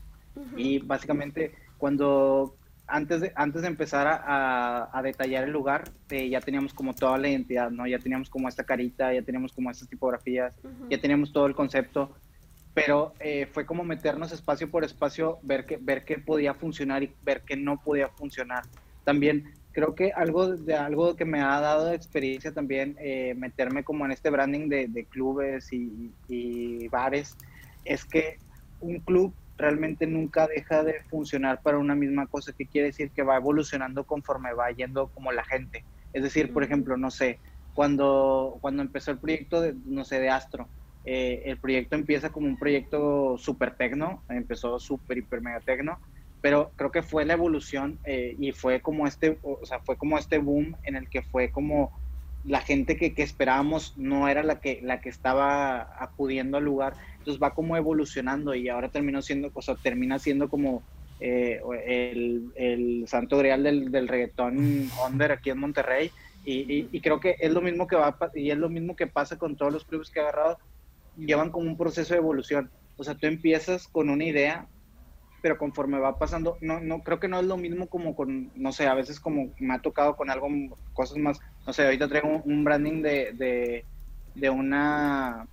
y 0.56 0.80
básicamente 0.80 1.54
cuando 1.78 2.56
antes 2.88 3.22
de, 3.22 3.32
antes 3.36 3.62
de 3.62 3.68
empezar 3.68 4.08
a, 4.08 5.02
detallar 5.04 5.44
el 5.44 5.52
lugar, 5.52 5.92
eh, 6.10 6.28
ya 6.30 6.42
teníamos 6.42 6.74
como 6.74 6.96
toda 6.96 7.20
la 7.20 7.30
identidad, 7.30 7.70
¿no? 7.70 7.86
Ya 7.86 8.00
teníamos 8.00 8.30
como 8.30 8.50
esta 8.50 8.64
carita, 8.64 9.14
ya 9.14 9.22
teníamos 9.22 9.54
como 9.54 9.70
estas 9.70 9.88
tipografías, 9.88 10.56
ya 10.90 11.00
teníamos 11.00 11.32
todo 11.32 11.46
el 11.46 11.54
concepto, 11.54 12.16
pero 12.74 13.14
eh, 13.20 13.48
fue 13.52 13.68
como 13.68 13.84
meternos 13.84 14.32
espacio 14.32 14.72
por 14.72 14.84
espacio, 14.84 15.38
ver 15.44 15.68
qué 15.68 15.78
ver 15.80 16.06
qué 16.06 16.18
podía 16.18 16.56
funcionar 16.56 17.04
y 17.04 17.14
ver 17.24 17.42
qué 17.42 17.56
no 17.56 17.80
podía 17.80 18.10
funcionar. 18.10 18.64
También 19.04 19.54
creo 19.78 19.94
que 19.94 20.12
algo 20.12 20.48
de 20.56 20.74
algo 20.74 21.16
que 21.16 21.24
me 21.24 21.40
ha 21.40 21.60
dado 21.60 21.94
experiencia 21.94 22.52
también 22.52 22.96
eh, 23.00 23.36
meterme 23.38 23.84
como 23.84 24.06
en 24.06 24.12
este 24.12 24.32
branding 24.32 24.70
de, 24.70 25.06
clubes 25.08 25.72
y, 25.72 26.12
y, 26.28 26.88
bares 26.88 27.38
es 27.86 28.04
que 28.04 28.40
un 28.80 29.02
club 29.02 29.36
realmente 29.56 30.08
nunca 30.08 30.48
deja 30.48 30.84
de 30.84 31.04
funcionar 31.04 31.62
para 31.62 31.78
una 31.78 31.94
misma 31.94 32.26
cosa 32.26 32.54
que 32.54 32.66
quiere 32.66 32.88
decir 32.88 33.12
que 33.12 33.22
va 33.22 33.38
evolucionando 33.38 34.04
conforme 34.04 34.52
va 34.52 34.72
yendo 34.72 35.10
como 35.10 35.32
la 35.32 35.44
gente. 35.44 35.86
Es 36.12 36.24
decir 36.24 36.54
por 36.54 36.64
ejemplo 36.64 36.98
no 36.98 37.12
sé 37.12 37.38
cuando 37.76 38.58
cuando 38.62 38.82
empezó 38.82 39.12
el 39.12 39.20
proyecto 39.20 39.62
de 39.62 39.76
no 39.86 40.06
sé 40.06 40.20
de 40.20 40.32
Astro 40.32 40.68
eh, 41.06 41.44
el 41.46 41.60
proyecto 41.60 41.96
empieza 41.96 42.32
como 42.32 42.48
un 42.48 42.58
proyecto 42.58 43.38
súper 43.38 43.76
tecno 43.76 44.24
empezó 44.28 44.80
súper 44.80 45.20
hiper 45.20 45.42
mega 45.42 45.60
tecno 45.60 46.00
pero 46.42 46.72
creo 46.76 46.92
que 46.92 47.02
fue 47.02 47.26
la 47.26 47.34
evolución 47.34 48.00
eh, 48.06 48.36
y 48.40 48.52
fue 48.52 48.82
como 48.82 49.08
este, 49.08 49.38
o 49.42 49.66
sea, 49.66 49.80
fue 49.80 49.98
como 49.98 50.18
este 50.18 50.38
boom 50.38 50.76
en 50.84 50.96
el 50.96 51.10
que 51.10 51.22
fue 51.22 51.52
como 51.52 51.92
la 52.44 52.62
gente 52.62 52.96
que, 52.96 53.14
que, 53.14 53.24
esperábamos 53.24 53.94
no 53.98 54.28
era 54.28 54.44
la 54.44 54.62
que, 54.62 54.80
la 54.82 55.02
que 55.02 55.10
estaba 55.10 55.90
acudiendo 56.02 56.58
al 56.58 56.64
lugar, 56.64 56.94
entonces 57.18 57.42
va 57.42 57.54
como 57.54 57.76
evolucionando 57.76 58.56
y 58.56 58.70
ahora 58.70 58.90
terminó 58.90 59.22
siendo, 59.22 59.52
o 59.54 59.62
sea, 59.62 59.76
termina 59.76 60.18
siendo 60.20 60.50
como 60.50 60.82
eh, 61.20 61.60
el, 61.86 62.52
el, 62.56 63.08
santo 63.08 63.38
grial 63.38 63.64
del, 63.64 63.92
del 63.92 64.08
reggaetón 64.08 64.90
under 65.06 65.32
aquí 65.32 65.50
en 65.50 65.60
Monterrey. 65.60 66.12
Y, 66.46 66.88
y, 66.90 67.02
creo 67.02 67.20
que 67.20 67.36
es 67.42 67.52
lo 67.52 67.60
mismo 67.60 67.88
que 67.88 67.98
va 67.98 68.18
y 68.34 68.52
es 68.52 68.58
lo 68.58 68.70
mismo 68.70 68.96
que 68.96 69.08
pasa 69.08 69.38
con 69.38 69.58
todos 69.58 69.74
los 69.74 69.84
clubes 69.84 70.10
que 70.10 70.20
he 70.20 70.22
agarrado, 70.22 70.58
llevan 71.18 71.52
como 71.52 71.68
un 71.68 71.76
proceso 71.76 72.14
de 72.14 72.20
evolución, 72.20 72.72
o 72.96 73.04
sea, 73.04 73.16
tú 73.16 73.28
empiezas 73.28 73.88
con 73.90 74.10
una 74.10 74.24
idea 74.24 74.66
pero 75.42 75.58
conforme 75.58 76.00
va 76.00 76.18
pasando, 76.18 76.58
no, 76.62 76.80
no, 76.80 77.04
creo 77.04 77.20
que 77.20 77.28
no 77.28 77.40
es 77.40 77.46
lo 77.46 77.58
mismo 77.58 77.88
como 77.88 78.16
con, 78.16 78.52
no 78.56 78.72
sé, 78.72 78.88
a 78.88 78.94
veces 78.94 79.20
como 79.20 79.52
me 79.60 79.74
ha 79.74 79.80
tocado 79.80 80.16
con 80.16 80.30
algo, 80.30 80.48
cosas 80.94 81.18
más, 81.18 81.40
no 81.66 81.74
sé, 81.74 81.86
ahorita 81.86 82.08
traigo 82.08 82.42
un, 82.44 82.64
branding 82.64 83.02
de, 83.02 83.34
de, 83.34 83.86
de 84.36 84.50
una, 84.50 85.48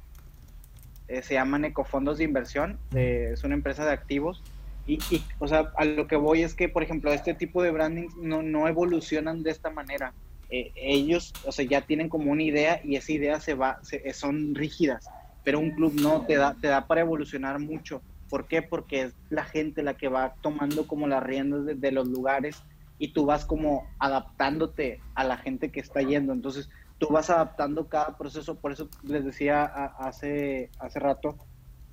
eh, 1.09 1.23
se 1.23 1.35
llaman 1.35 1.65
ecofondos 1.65 2.19
de 2.19 2.25
inversión, 2.25 2.79
es 2.95 3.45
una 3.45 3.55
empresa 3.55 3.85
de 3.85 3.93
activos, 3.93 4.43
y, 4.87 4.99
o 5.39 5.49
sea, 5.49 5.73
a 5.77 5.85
lo 5.87 6.07
que 6.07 6.17
voy 6.17 6.43
es 6.43 6.55
que, 6.55 6.69
por 6.69 6.83
ejemplo, 6.83 7.11
este 7.13 7.33
tipo 7.33 7.63
de 7.63 7.71
branding 7.71 8.09
no, 8.21 8.43
no 8.43 8.69
evolucionan 8.69 9.43
de 9.43 9.51
esta 9.51 9.71
manera. 9.71 10.13
Eh, 10.51 10.73
ellos, 10.77 11.33
o 11.47 11.53
sea, 11.53 11.65
ya 11.65 11.81
tienen 11.81 12.11
como 12.11 12.31
una 12.31 12.43
idea 12.43 12.83
y 12.85 12.97
esa 12.97 13.13
idea 13.13 13.41
se 13.41 13.55
va, 13.55 13.81
son 14.13 14.55
rígidas, 14.55 15.09
pero 15.43 15.59
un 15.59 15.71
club 15.71 15.95
no 15.95 16.27
te 16.27 16.37
da, 16.37 16.55
te 16.61 16.69
da 16.69 16.87
para 16.87 17.01
evolucionar 17.01 17.59
mucho 17.61 18.03
¿Por 18.29 18.47
qué? 18.47 18.63
Porque 18.63 19.03
es 19.03 19.15
la 19.31 19.45
gente 19.45 19.83
la 19.83 19.95
que 19.95 20.09
va 20.09 20.35
tomando 20.41 20.87
como 20.87 21.07
las 21.07 21.23
riendas 21.23 21.65
de, 21.81 21.93
los 21.93 22.09
lugares 22.09 22.63
y 22.99 23.13
tú 23.13 23.27
vas 23.27 23.45
como 23.45 23.87
adaptándote 23.99 25.01
a 25.15 25.25
la 25.25 25.37
gente 25.37 25.71
que 25.71 25.81
está 25.81 26.01
yendo. 26.03 26.33
Entonces, 26.33 26.71
tú 26.99 27.09
vas 27.09 27.31
adaptando 27.31 27.89
cada 27.89 28.17
proceso. 28.17 28.57
Por 28.57 28.73
eso 28.73 28.89
les 29.03 29.25
decía 29.25 29.65
hace, 29.65 30.71
hace 30.79 30.99
rato 30.99 31.37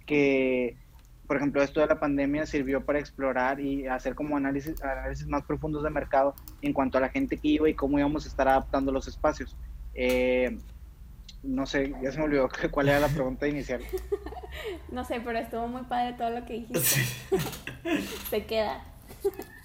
que, 0.05 0.77
por 1.27 1.37
ejemplo, 1.37 1.61
esto 1.61 1.79
de 1.79 1.87
la 1.87 1.99
pandemia 1.99 2.45
sirvió 2.45 2.85
para 2.85 2.99
explorar 2.99 3.59
y 3.59 3.87
hacer 3.87 4.15
como 4.15 4.37
análisis, 4.37 4.81
análisis 4.83 5.27
más 5.27 5.43
profundos 5.43 5.83
de 5.83 5.89
mercado 5.89 6.35
en 6.61 6.73
cuanto 6.73 6.97
a 6.97 7.01
la 7.01 7.09
gente 7.09 7.37
que 7.37 7.47
iba 7.49 7.69
y 7.69 7.75
cómo 7.75 7.99
íbamos 7.99 8.25
a 8.25 8.29
estar 8.29 8.47
adaptando 8.47 8.91
los 8.91 9.07
espacios. 9.07 9.55
Eh, 9.93 10.57
no 11.43 11.65
sé, 11.65 11.93
ya 12.01 12.11
se 12.11 12.19
me 12.19 12.25
olvidó 12.25 12.49
cuál 12.71 12.89
era 12.89 12.99
la 12.99 13.07
pregunta 13.07 13.47
inicial. 13.47 13.81
no 14.91 15.03
sé, 15.03 15.21
pero 15.23 15.39
estuvo 15.39 15.67
muy 15.67 15.83
padre 15.83 16.13
todo 16.13 16.29
lo 16.29 16.45
que 16.45 16.53
dijiste. 16.53 16.79
se 18.29 18.45
queda. 18.45 18.83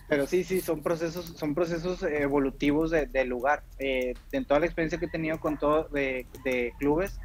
Pero 0.08 0.26
sí, 0.26 0.44
sí, 0.44 0.60
son 0.60 0.82
procesos, 0.82 1.26
son 1.36 1.54
procesos 1.54 2.02
evolutivos 2.02 2.90
del 2.90 3.10
de 3.10 3.24
lugar. 3.24 3.64
Eh, 3.78 4.14
en 4.32 4.44
toda 4.44 4.60
la 4.60 4.66
experiencia 4.66 4.98
que 4.98 5.06
he 5.06 5.10
tenido 5.10 5.40
con 5.40 5.58
todo 5.58 5.88
de, 5.88 6.26
de, 6.44 6.72
clubes, 6.78 7.18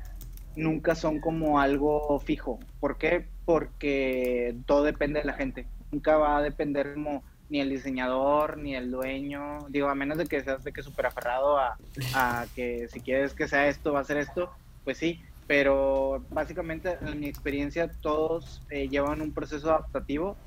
nunca 0.56 0.96
son 0.96 1.20
como 1.20 1.60
algo 1.60 2.20
fijo. 2.20 2.60
¿Por 2.80 2.98
qué? 2.98 3.28
Porque 3.46 4.56
todo 4.66 4.84
depende 4.84 5.20
de 5.20 5.26
la 5.26 5.34
gente. 5.34 5.68
Nunca 5.92 6.18
va 6.18 6.38
a 6.38 6.42
depender 6.42 6.96
como 6.96 7.24
ni 7.52 7.60
el 7.60 7.70
diseñador, 7.70 8.58
ni 8.58 8.76
el 8.76 8.90
dueño, 8.90 9.68
digo, 9.68 9.90
a 9.90 9.96
menos 9.96 10.18
de 10.18 10.26
que 10.26 10.42
seas 10.42 10.64
de 10.64 10.72
que 10.72 10.82
súper 10.82 11.08
aferrado 11.08 11.58
a, 11.58 11.78
a, 12.16 12.46
que 12.56 12.88
si 12.88 13.02
quieres 13.02 13.34
que 13.34 13.50
sea 13.50 13.68
esto, 13.68 13.92
va 13.92 14.00
a 14.00 14.06
ser 14.06 14.18
esto, 14.18 14.50
pues 14.86 14.98
sí, 14.98 15.22
pero 15.48 16.24
básicamente 16.30 16.98
en 17.02 17.20
mi 17.20 17.28
experiencia 17.28 17.92
todos 18.02 18.62
eh, 18.70 18.88
llevan 18.88 19.22
un 19.22 19.34
proceso 19.34 19.70
adaptativo 19.70 20.38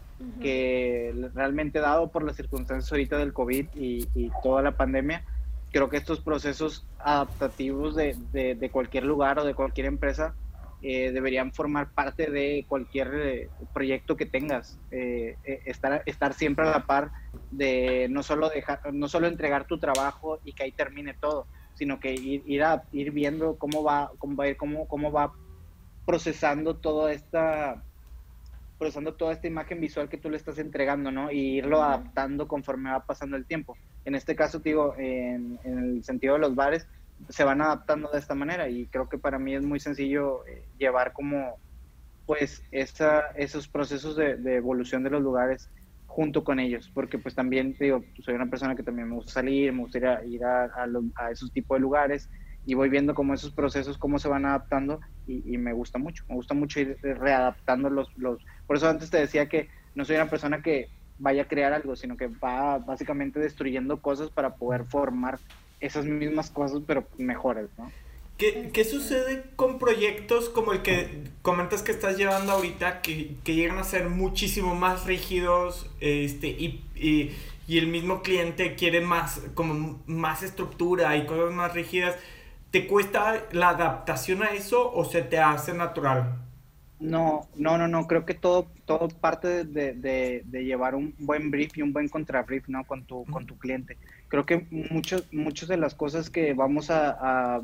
que 0.41 1.13
realmente 1.35 1.81
dado 1.81 2.09
por 2.09 2.23
las 2.23 2.37
circunstancias 2.37 2.91
ahorita 2.91 3.19
del 3.19 3.35
COVID 3.35 3.67
y, 3.75 4.09
y 4.15 4.31
toda 4.43 4.63
la 4.63 4.71
pandemia, 4.73 5.23
creo 5.73 5.91
que 5.91 5.99
estos 5.99 6.21
procesos 6.21 6.87
adaptativos 7.01 7.95
de, 7.95 8.17
de, 8.33 8.55
de 8.55 8.71
cualquier 8.71 9.05
lugar 9.05 9.39
o 9.39 9.45
de 9.45 9.55
cualquier 9.55 9.87
empresa 9.87 10.35
eh, 10.87 11.13
deberían 11.13 11.51
formar 11.51 11.93
parte 11.93 12.31
de 12.31 12.67
cualquier 12.69 13.11
eh, 13.15 13.49
proyecto 13.73 14.19
que 14.19 14.27
tengas. 14.27 14.79
Eh, 14.91 15.35
estar, 15.65 16.03
estar 16.05 16.35
siempre 16.35 16.69
a 16.69 16.73
la 16.73 16.85
par 16.85 17.11
de 17.51 18.07
no 18.11 18.23
solo, 18.23 18.51
dejar, 18.51 18.93
no 18.93 19.09
solo 19.09 19.27
entregar 19.27 19.67
tu 19.67 19.79
trabajo 19.79 20.41
y 20.45 20.53
que 20.53 20.65
ahí 20.65 20.73
termine 20.73 21.15
todo, 21.15 21.47
sino 21.73 22.01
que 22.01 22.13
ir, 22.13 22.43
ir, 22.45 22.63
a, 22.63 22.85
ir 22.93 23.13
viendo 23.13 23.57
cómo 23.57 23.83
va, 23.83 24.11
cómo 24.19 24.37
va 24.37 24.45
a 24.45 24.49
ir, 24.49 24.59
cómo, 24.59 24.87
cómo 24.87 25.11
va 25.11 25.33
procesando 26.05 26.77
toda 26.77 27.13
esta 27.13 27.83
procesando 28.79 29.15
toda 29.15 29.33
esta 29.33 29.47
imagen 29.47 29.81
visual 29.81 30.11
que 30.11 30.19
tú 30.19 30.29
le 30.29 30.37
estás 30.37 30.59
entregando, 30.59 31.11
¿no? 31.11 31.31
Y 31.31 31.57
irlo 31.57 31.83
adaptando 31.83 32.47
conforme 32.47 32.91
va 32.91 33.07
pasando 33.07 33.39
el 33.39 33.47
tiempo. 33.47 33.75
En 34.05 34.15
este 34.15 34.37
caso, 34.37 34.59
digo, 34.59 34.95
en, 34.99 35.59
en 35.65 35.79
el 35.79 36.05
sentido 36.05 36.35
de 36.35 36.41
los 36.41 36.55
bares, 36.55 36.87
se 37.29 37.45
van 37.45 37.61
adaptando 37.61 38.11
de 38.11 38.19
esta 38.19 38.35
manera 38.35 38.69
y 38.69 38.87
creo 38.87 39.09
que 39.09 39.19
para 39.19 39.39
mí 39.39 39.55
es 39.55 39.63
muy 39.63 39.81
sencillo 39.81 40.47
eh, 40.47 40.65
llevar 40.79 41.13
como 41.13 41.57
pues 42.27 42.63
esa, 42.71 43.21
esos 43.37 43.69
procesos 43.69 44.17
de, 44.17 44.57
evolución 44.57 45.03
de 45.03 45.11
los 45.11 45.23
lugares 45.23 45.71
junto 46.07 46.45
con 46.45 46.61
ellos, 46.61 46.91
porque 46.95 47.19
pues 47.19 47.35
también 47.35 47.77
digo, 47.79 48.05
soy 48.21 48.35
una 48.35 48.47
persona 48.47 48.77
que 48.77 48.83
también 48.83 49.09
me 49.09 49.17
gusta 49.17 49.33
salir, 49.33 49.73
me 49.73 49.81
gusta 49.81 49.99
ir 50.25 50.45
a, 50.45 50.71
a, 51.17 51.31
esos 51.31 51.53
tipos 51.53 51.77
de 51.77 51.81
lugares 51.81 52.31
y 52.65 52.75
voy 52.75 52.89
viendo 52.89 53.15
cómo 53.15 53.35
esos 53.35 53.53
procesos, 53.53 53.99
cómo 53.99 54.19
se 54.19 54.29
van 54.29 54.47
adaptando 54.47 55.01
y, 55.27 55.59
me 55.59 55.73
gusta 55.73 55.99
mucho, 55.99 56.25
me 56.29 56.37
gusta 56.37 56.55
mucho 56.55 56.81
ir 56.81 56.99
readaptando 57.03 57.91
los, 57.91 58.17
los... 58.17 58.43
Por 58.67 58.77
eso 58.77 58.89
antes 58.89 59.11
te 59.11 59.19
decía 59.19 59.49
que 59.49 59.69
no 59.95 60.05
soy 60.05 60.17
una 60.17 60.31
persona 60.31 60.63
que 60.63 60.89
vaya 61.19 61.43
a 61.43 61.49
crear 61.49 61.73
algo, 61.73 61.97
sino 61.97 62.17
que 62.17 62.29
va 62.29 62.79
básicamente 62.79 63.41
destruyendo 63.41 64.01
cosas 64.01 64.31
para 64.31 64.55
poder 64.55 64.85
formar 64.85 65.39
esas 65.85 66.07
mismas 66.07 66.51
cosas, 66.51 66.83
pero 66.87 67.07
mejores, 67.19 67.69
¿no? 67.79 67.91
¿Qué, 68.37 68.85
sucede 68.85 69.45
con 69.55 69.79
proyectos 69.79 70.49
como 70.49 70.73
el 70.73 70.83
que 70.83 71.23
comentas 71.43 71.83
que 71.83 71.93
estás 71.93 72.17
llevando 72.17 72.53
ahorita, 72.53 73.01
que, 73.01 73.37
llegan 73.45 73.79
a 73.79 73.85
ser 73.85 74.09
muchísimo 74.09 74.75
más 74.75 75.05
rígidos 75.07 75.89
este, 76.01 76.49
y, 76.49 76.85
y, 76.97 77.79
el 77.79 77.87
mismo 77.87 78.23
cliente 78.23 78.75
quiere 78.75 79.01
más, 79.01 79.41
como 79.55 80.03
más 80.07 80.43
estructura 80.43 81.17
y 81.17 81.27
cosas 81.27 81.55
más 81.55 81.75
rígidas? 81.75 82.17
¿Te 82.73 82.89
cuesta 82.89 83.45
la 83.53 83.69
adaptación 83.69 84.43
a 84.43 84.47
eso 84.47 84.93
o 84.93 85.05
se 85.05 85.23
te 85.23 85.39
hace 85.39 85.73
natural? 85.73 86.41
No, 86.99 87.49
no, 87.55 87.79
no, 87.79 87.87
no, 87.87 88.09
creo 88.09 88.27
que 88.27 88.35
todo, 88.35 88.67
todo 88.85 89.09
parte 89.09 89.65
de, 89.65 89.93
de, 89.93 90.43
de 90.45 90.65
llevar 90.65 90.97
un 90.97 91.15
buen 91.19 91.53
brief 91.53 91.79
y 91.79 91.83
un 91.83 91.93
buen 91.93 92.09
contrabrief, 92.09 92.69
¿no? 92.69 92.85
Con 92.85 93.05
tu, 93.05 93.25
con 93.27 93.47
tu 93.47 93.57
cliente 93.59 93.97
creo 94.29 94.47
que 94.47 94.67
muchos, 94.71 95.33
muchas 95.33 95.69
de 95.69 95.77
las 95.77 95.95
cosas 95.95 96.31
que 96.31 96.55
vamos 96.55 96.91
a, 96.91 97.63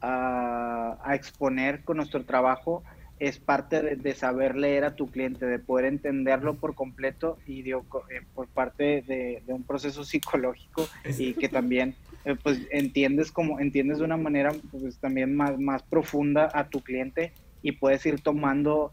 a, 0.00 1.14
exponer 1.14 1.84
con 1.84 1.98
nuestro 1.98 2.24
trabajo 2.24 2.82
es 3.18 3.38
parte 3.38 3.96
de, 3.96 4.14
saber 4.14 4.56
leer 4.56 4.84
a 4.84 4.94
tu 4.94 5.10
cliente, 5.10 5.46
de 5.46 5.58
poder 5.58 5.86
entenderlo 5.86 6.56
por 6.56 6.74
completo 6.74 7.38
y 7.46 7.62
digo, 7.62 7.84
eh, 8.10 8.20
por 8.34 8.48
parte 8.48 9.02
de, 9.02 9.42
un 9.46 9.62
proceso 9.62 10.04
psicológico 10.04 10.86
y 11.18 11.32
que 11.34 11.48
también 11.48 11.94
eh, 12.24 12.36
pues 12.42 12.60
entiendes 12.70 13.32
como 13.32 13.58
entiendes 13.60 13.98
de 13.98 14.04
una 14.04 14.18
manera 14.18 14.52
pues 14.70 14.98
también 14.98 15.34
más, 15.34 15.58
más 15.58 15.82
profunda 15.82 16.50
a 16.52 16.68
tu 16.68 16.80
cliente 16.80 17.32
y 17.62 17.72
puedes 17.72 18.04
ir 18.04 18.20
tomando 18.20 18.92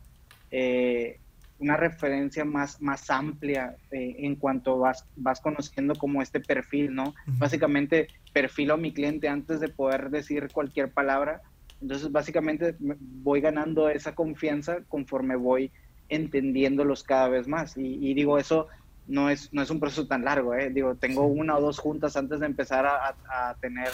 eh, 0.51 1.19
una 1.59 1.77
referencia 1.77 2.45
más, 2.45 2.81
más 2.81 3.09
amplia 3.09 3.75
eh, 3.91 4.15
en 4.19 4.35
cuanto 4.35 4.79
vas, 4.79 5.05
vas 5.15 5.39
conociendo 5.39 5.95
como 5.95 6.21
este 6.21 6.39
perfil, 6.39 6.93
¿no? 6.93 7.13
Básicamente 7.25 8.07
perfilo 8.33 8.73
a 8.73 8.77
mi 8.77 8.93
cliente 8.93 9.29
antes 9.29 9.59
de 9.59 9.69
poder 9.69 10.09
decir 10.09 10.49
cualquier 10.51 10.91
palabra. 10.91 11.41
Entonces, 11.81 12.11
básicamente 12.11 12.75
voy 12.79 13.41
ganando 13.41 13.89
esa 13.89 14.15
confianza 14.15 14.79
conforme 14.87 15.35
voy 15.35 15.71
entendiéndolos 16.09 17.03
cada 17.03 17.29
vez 17.29 17.47
más. 17.47 17.77
Y, 17.77 18.13
digo, 18.13 18.37
eso 18.37 18.67
no 19.07 19.29
es, 19.29 19.53
no 19.53 19.61
es 19.61 19.69
un 19.69 19.79
proceso 19.79 20.07
tan 20.07 20.23
largo, 20.23 20.53
¿eh? 20.55 20.69
Digo, 20.69 20.95
tengo 20.95 21.27
una 21.27 21.57
o 21.57 21.61
dos 21.61 21.79
juntas 21.79 22.15
antes 22.15 22.39
de 22.39 22.45
empezar 22.45 22.85
a, 22.85 23.15
a 23.29 23.55
tener 23.55 23.89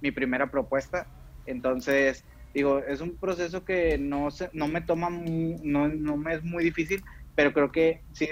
mi 0.00 0.10
primera 0.10 0.50
propuesta. 0.50 1.06
Entonces, 1.46 2.24
digo, 2.54 2.78
es 2.78 3.00
un 3.00 3.16
proceso 3.16 3.64
que 3.64 3.98
no, 3.98 4.30
se, 4.30 4.50
no 4.52 4.68
me 4.68 4.80
toma, 4.80 5.10
no, 5.10 5.88
no 5.88 6.16
me 6.16 6.34
es 6.34 6.42
muy 6.42 6.64
difícil, 6.64 7.02
pero 7.34 7.52
creo 7.52 7.72
que 7.72 8.02
sí 8.12 8.28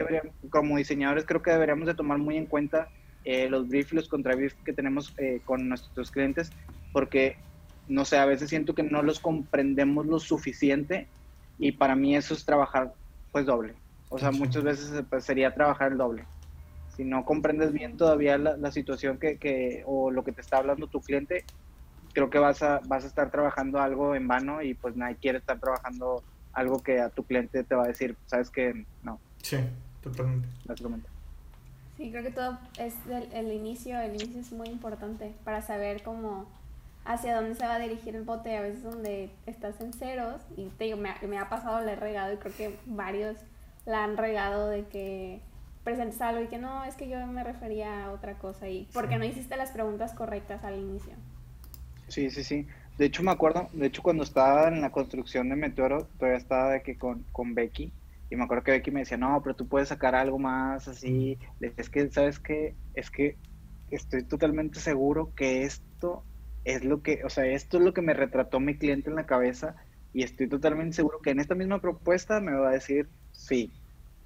como 0.51 0.77
diseñadores, 0.77 1.25
creo 1.25 1.43
que 1.43 1.51
deberíamos 1.51 1.87
de 1.87 1.95
tomar 1.95 2.19
muy 2.19 2.37
en 2.37 2.47
cuenta 2.47 2.89
eh, 3.25 3.49
los 3.49 3.69
briefs 3.69 3.93
los 3.93 4.09
contrabriefs 4.09 4.57
que 4.65 4.73
tenemos 4.73 5.15
eh, 5.19 5.41
con 5.45 5.69
nuestros 5.69 6.11
clientes, 6.11 6.51
porque, 6.93 7.37
no 7.87 8.05
sé, 8.05 8.19
a 8.19 8.27
veces 8.27 8.49
siento 8.49 8.75
que 8.75 8.83
no 8.83 9.03
los 9.03 9.21
comprendemos 9.21 10.07
lo 10.07 10.19
suficiente 10.19 11.09
y 11.59 11.73
para 11.73 11.95
mí 11.95 12.17
eso 12.17 12.35
es 12.35 12.45
trabajar 12.45 12.93
pues 13.33 13.47
doble. 13.47 13.75
O 14.09 14.19
sea, 14.19 14.31
muchas 14.33 14.65
veces 14.65 15.05
pues, 15.09 15.25
sería 15.25 15.55
trabajar 15.55 15.93
el 15.93 15.99
doble. 15.99 16.27
Si 16.97 17.05
no 17.05 17.25
comprendes 17.25 17.73
bien 17.73 17.97
todavía 17.97 18.37
la, 18.39 18.57
la 18.57 18.73
situación 18.73 19.19
que, 19.19 19.39
que, 19.39 19.85
o 19.87 20.11
lo 20.11 20.25
que 20.25 20.33
te 20.33 20.41
está 20.41 20.59
hablando 20.59 20.89
tu 20.89 21.01
cliente, 21.01 21.45
creo 22.13 22.31
que 22.31 22.39
vas 22.39 22.63
a, 22.63 22.81
vas 22.87 23.05
a 23.05 23.07
estar 23.07 23.31
trabajando 23.31 23.81
algo 23.81 24.15
en 24.15 24.27
vano 24.27 24.63
y 24.63 24.75
pues 24.75 24.97
nadie 24.97 25.17
quiere 25.17 25.39
estar 25.39 25.59
trabajando 25.59 26.23
algo 26.53 26.83
que 26.83 27.01
a 27.01 27.11
tu 27.11 27.25
cliente 27.25 27.65
te 27.65 27.75
va 27.75 27.85
a 27.85 27.89
decir, 27.89 28.17
sabes 28.27 28.51
que 28.51 28.85
no. 29.03 29.21
Sí, 29.43 29.59
totalmente. 30.03 30.49
Sí, 31.97 32.11
creo 32.11 32.23
que 32.23 32.31
todo 32.31 32.59
es 32.79 32.95
el, 33.09 33.53
inicio, 33.53 34.01
el 34.01 34.15
inicio 34.15 34.41
es 34.41 34.53
muy 34.53 34.69
importante 34.69 35.35
para 35.45 35.63
saber 35.63 36.03
cómo 36.03 36.47
hacia 37.05 37.35
dónde 37.35 37.55
se 37.55 37.67
va 37.67 37.77
a 37.77 37.79
dirigir 37.79 38.17
el 38.17 38.23
bote, 38.23 38.57
a 38.57 38.63
veces 38.63 38.83
donde 38.83 39.31
estás 39.47 39.81
en 39.81 39.93
ceros 39.93 40.41
y 40.57 40.67
te 40.69 40.85
digo, 40.85 40.97
me, 40.97 41.15
me 41.27 41.39
ha 41.39 41.49
pasado, 41.49 41.85
le 41.85 41.93
he 41.93 41.97
regado 41.97 42.33
y 42.33 42.37
creo 42.37 42.55
que 42.55 42.79
varios 42.87 43.37
la 43.87 44.05
han 44.05 44.17
regado 44.17 44.69
de 44.69 44.85
que 44.87 45.41
presentes 45.85 46.21
algo 46.21 46.43
y 46.43 46.49
que 46.49 46.59
no, 46.59 46.85
es 46.85 46.95
que 46.95 47.09
yo 47.09 47.27
me 47.27 47.43
refería 47.43 48.05
a 48.05 48.13
otra 48.13 48.35
cosa 48.35 48.69
y 48.69 48.89
porque 48.93 49.17
no 49.17 49.25
hiciste 49.25 49.57
las 49.57 49.71
preguntas 49.71 50.13
correctas 50.13 50.65
al 50.65 50.79
inicio. 50.79 51.15
Sí, 52.11 52.29
sí, 52.31 52.45
sí. 52.45 52.67
De 52.99 53.07
hecho, 53.07 53.23
me 53.23 53.31
acuerdo, 53.31 53.69
de 53.73 53.87
hecho, 53.87 54.03
cuando 54.03 54.25
estaba 54.25 54.69
en 54.69 54.81
la 54.83 54.91
construcción 54.91 55.49
de 55.49 55.57
Meteoro, 55.57 56.07
todavía 56.19 56.39
estaba 56.39 56.73
de 56.73 56.83
que 56.83 56.99
con, 56.99 57.25
con 57.33 57.55
Becky, 57.55 57.93
y 58.29 58.37
me 58.37 58.45
acuerdo 58.45 58.65
que 58.65 58.73
Becky 58.73 58.91
me 58.91 59.01
decía, 59.01 59.17
no, 59.17 59.41
pero 59.43 59.57
tú 59.57 59.67
puedes 59.67 59.89
sacar 59.89 60.15
algo 60.15 60.39
más 60.39 60.87
así. 60.87 61.39
Es 61.61 61.89
que, 61.89 62.11
¿sabes 62.11 62.39
qué? 62.39 62.75
Es 62.95 63.11
que 63.11 63.37
estoy 63.91 64.25
totalmente 64.25 64.81
seguro 64.81 65.33
que 65.35 65.63
esto 65.63 66.25
es 66.65 66.85
lo 66.85 67.03
que, 67.03 67.23
o 67.25 67.31
sea, 67.31 67.47
esto 67.47 67.79
es 67.79 67.85
lo 67.85 67.95
que 67.95 68.03
me 68.03 68.13
retrató 68.13 68.61
mi 68.61 68.77
cliente 68.77 69.09
en 69.09 69.17
la 69.17 69.27
cabeza, 69.27 69.77
y 70.13 70.23
estoy 70.25 70.49
totalmente 70.49 70.97
seguro 70.97 71.21
que 71.23 71.31
en 71.31 71.41
esta 71.41 71.55
misma 71.55 71.81
propuesta 71.81 72.41
me 72.41 72.53
va 72.53 72.71
a 72.71 72.73
decir 72.73 73.09
sí. 73.31 73.73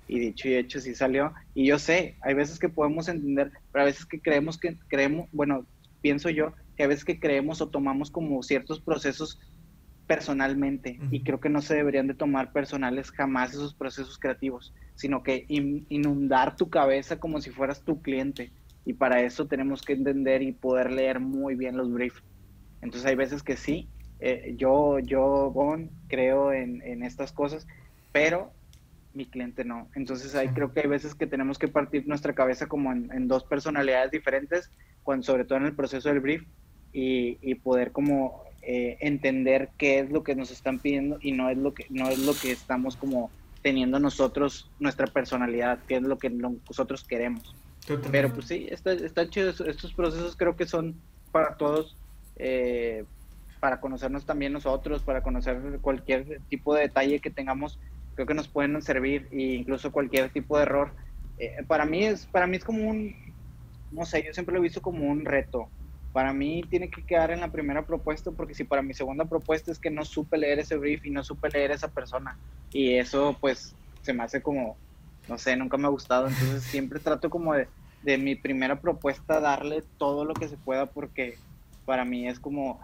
Y 0.06 0.18
dicho 0.18 0.48
y 0.48 0.54
hecho, 0.54 0.80
sí 0.80 0.94
salió. 0.94 1.32
Y 1.54 1.66
yo 1.66 1.78
sé, 1.78 2.16
hay 2.22 2.34
veces 2.34 2.58
que 2.58 2.68
podemos 2.68 3.08
entender, 3.08 3.52
pero 3.70 3.82
a 3.82 3.86
veces 3.86 4.04
que 4.04 4.20
creemos 4.20 4.58
que 4.58 4.78
creemos, 4.88 5.28
bueno, 5.32 5.66
pienso 6.02 6.28
yo 6.28 6.52
que 6.76 6.84
a 6.84 6.88
veces 6.88 7.04
que 7.04 7.20
creemos 7.20 7.60
o 7.60 7.68
tomamos 7.68 8.10
como 8.10 8.42
ciertos 8.42 8.80
procesos 8.80 9.38
personalmente 10.06 10.98
y 11.10 11.22
creo 11.22 11.40
que 11.40 11.48
no 11.48 11.62
se 11.62 11.74
deberían 11.74 12.06
de 12.06 12.14
tomar 12.14 12.52
personales 12.52 13.10
jamás 13.10 13.54
esos 13.54 13.74
procesos 13.74 14.18
creativos, 14.18 14.74
sino 14.94 15.22
que 15.22 15.46
inundar 15.48 16.56
tu 16.56 16.68
cabeza 16.68 17.18
como 17.18 17.40
si 17.40 17.50
fueras 17.50 17.82
tu 17.82 18.02
cliente 18.02 18.52
y 18.84 18.94
para 18.94 19.22
eso 19.22 19.46
tenemos 19.46 19.82
que 19.82 19.94
entender 19.94 20.42
y 20.42 20.52
poder 20.52 20.92
leer 20.92 21.20
muy 21.20 21.54
bien 21.54 21.76
los 21.76 21.90
briefs. 21.90 22.22
Entonces 22.82 23.08
hay 23.08 23.14
veces 23.14 23.42
que 23.42 23.56
sí, 23.56 23.88
eh, 24.20 24.54
yo, 24.58 24.98
yo, 24.98 25.50
Bon, 25.50 25.90
creo 26.08 26.52
en, 26.52 26.82
en, 26.82 27.02
estas 27.02 27.32
cosas, 27.32 27.66
pero 28.12 28.52
mi 29.14 29.24
cliente 29.24 29.64
no. 29.64 29.88
Entonces 29.94 30.34
ahí 30.34 30.48
creo 30.48 30.72
que 30.72 30.80
hay 30.80 30.88
veces 30.88 31.14
que 31.14 31.26
tenemos 31.26 31.58
que 31.58 31.68
partir 31.68 32.06
nuestra 32.06 32.34
cabeza 32.34 32.66
como 32.66 32.92
en, 32.92 33.10
en 33.12 33.26
dos 33.26 33.44
personalidades 33.44 34.10
diferentes, 34.10 34.70
cuando, 35.02 35.24
sobre 35.24 35.46
todo 35.46 35.58
en 35.58 35.64
el 35.64 35.74
proceso 35.74 36.10
del 36.10 36.20
brief, 36.20 36.42
y, 36.94 37.54
poder 37.56 37.90
como 37.90 38.44
eh, 38.62 38.96
entender 39.00 39.70
qué 39.76 39.98
es 39.98 40.10
lo 40.10 40.22
que 40.22 40.36
nos 40.36 40.50
están 40.50 40.78
pidiendo 40.78 41.18
y 41.20 41.32
no 41.32 41.50
es 41.50 41.58
lo 41.58 41.74
que 41.74 41.86
no 41.90 42.08
es 42.08 42.18
lo 42.20 42.34
que 42.34 42.52
estamos 42.52 42.96
como 42.96 43.30
teniendo 43.62 43.98
nosotros 43.98 44.70
nuestra 44.78 45.06
personalidad 45.08 45.80
qué 45.88 45.96
es 45.96 46.02
lo 46.02 46.18
que 46.18 46.30
nosotros 46.30 47.04
queremos. 47.04 47.54
Pero 48.10 48.32
pues 48.32 48.46
sí 48.46 48.66
está, 48.70 48.92
está 48.92 49.28
chido 49.28 49.50
estos 49.50 49.92
procesos 49.92 50.36
creo 50.36 50.56
que 50.56 50.66
son 50.66 50.94
para 51.32 51.56
todos 51.56 51.96
eh, 52.36 53.04
para 53.60 53.80
conocernos 53.80 54.24
también 54.24 54.52
nosotros 54.52 55.02
para 55.02 55.22
conocer 55.22 55.58
cualquier 55.80 56.40
tipo 56.48 56.74
de 56.74 56.82
detalle 56.82 57.20
que 57.20 57.30
tengamos 57.30 57.78
creo 58.14 58.26
que 58.26 58.34
nos 58.34 58.46
pueden 58.48 58.80
servir 58.82 59.28
e 59.32 59.56
incluso 59.56 59.90
cualquier 59.90 60.30
tipo 60.30 60.56
de 60.56 60.62
error. 60.62 60.92
Eh, 61.38 61.64
para 61.66 61.84
mí 61.84 62.04
es 62.04 62.26
para 62.26 62.46
mí 62.46 62.56
es 62.56 62.64
como 62.64 62.88
un 62.88 63.16
no 63.90 64.04
sé 64.04 64.22
yo 64.24 64.32
siempre 64.32 64.54
lo 64.54 64.60
he 64.60 64.62
visto 64.62 64.80
como 64.80 65.10
un 65.10 65.24
reto 65.24 65.68
para 66.14 66.32
mí 66.32 66.62
tiene 66.70 66.88
que 66.90 67.02
quedar 67.02 67.32
en 67.32 67.40
la 67.40 67.50
primera 67.50 67.84
propuesta 67.84 68.30
porque 68.30 68.54
si 68.54 68.62
para 68.62 68.82
mi 68.82 68.94
segunda 68.94 69.24
propuesta 69.24 69.72
es 69.72 69.80
que 69.80 69.90
no 69.90 70.04
supe 70.04 70.38
leer 70.38 70.60
ese 70.60 70.76
brief 70.76 71.04
y 71.04 71.10
no 71.10 71.24
supe 71.24 71.50
leer 71.50 71.72
esa 71.72 71.88
persona 71.88 72.38
y 72.72 72.94
eso 72.94 73.36
pues 73.40 73.74
se 74.02 74.12
me 74.12 74.22
hace 74.22 74.40
como, 74.40 74.76
no 75.28 75.38
sé, 75.38 75.56
nunca 75.56 75.76
me 75.76 75.86
ha 75.88 75.90
gustado, 75.90 76.28
entonces 76.28 76.62
siempre 76.70 77.00
trato 77.00 77.28
como 77.30 77.54
de, 77.54 77.66
de 78.04 78.16
mi 78.16 78.36
primera 78.36 78.80
propuesta 78.80 79.40
darle 79.40 79.82
todo 79.98 80.24
lo 80.24 80.34
que 80.34 80.46
se 80.46 80.56
pueda 80.56 80.86
porque 80.86 81.36
para 81.84 82.04
mí 82.04 82.28
es 82.28 82.38
como, 82.38 82.80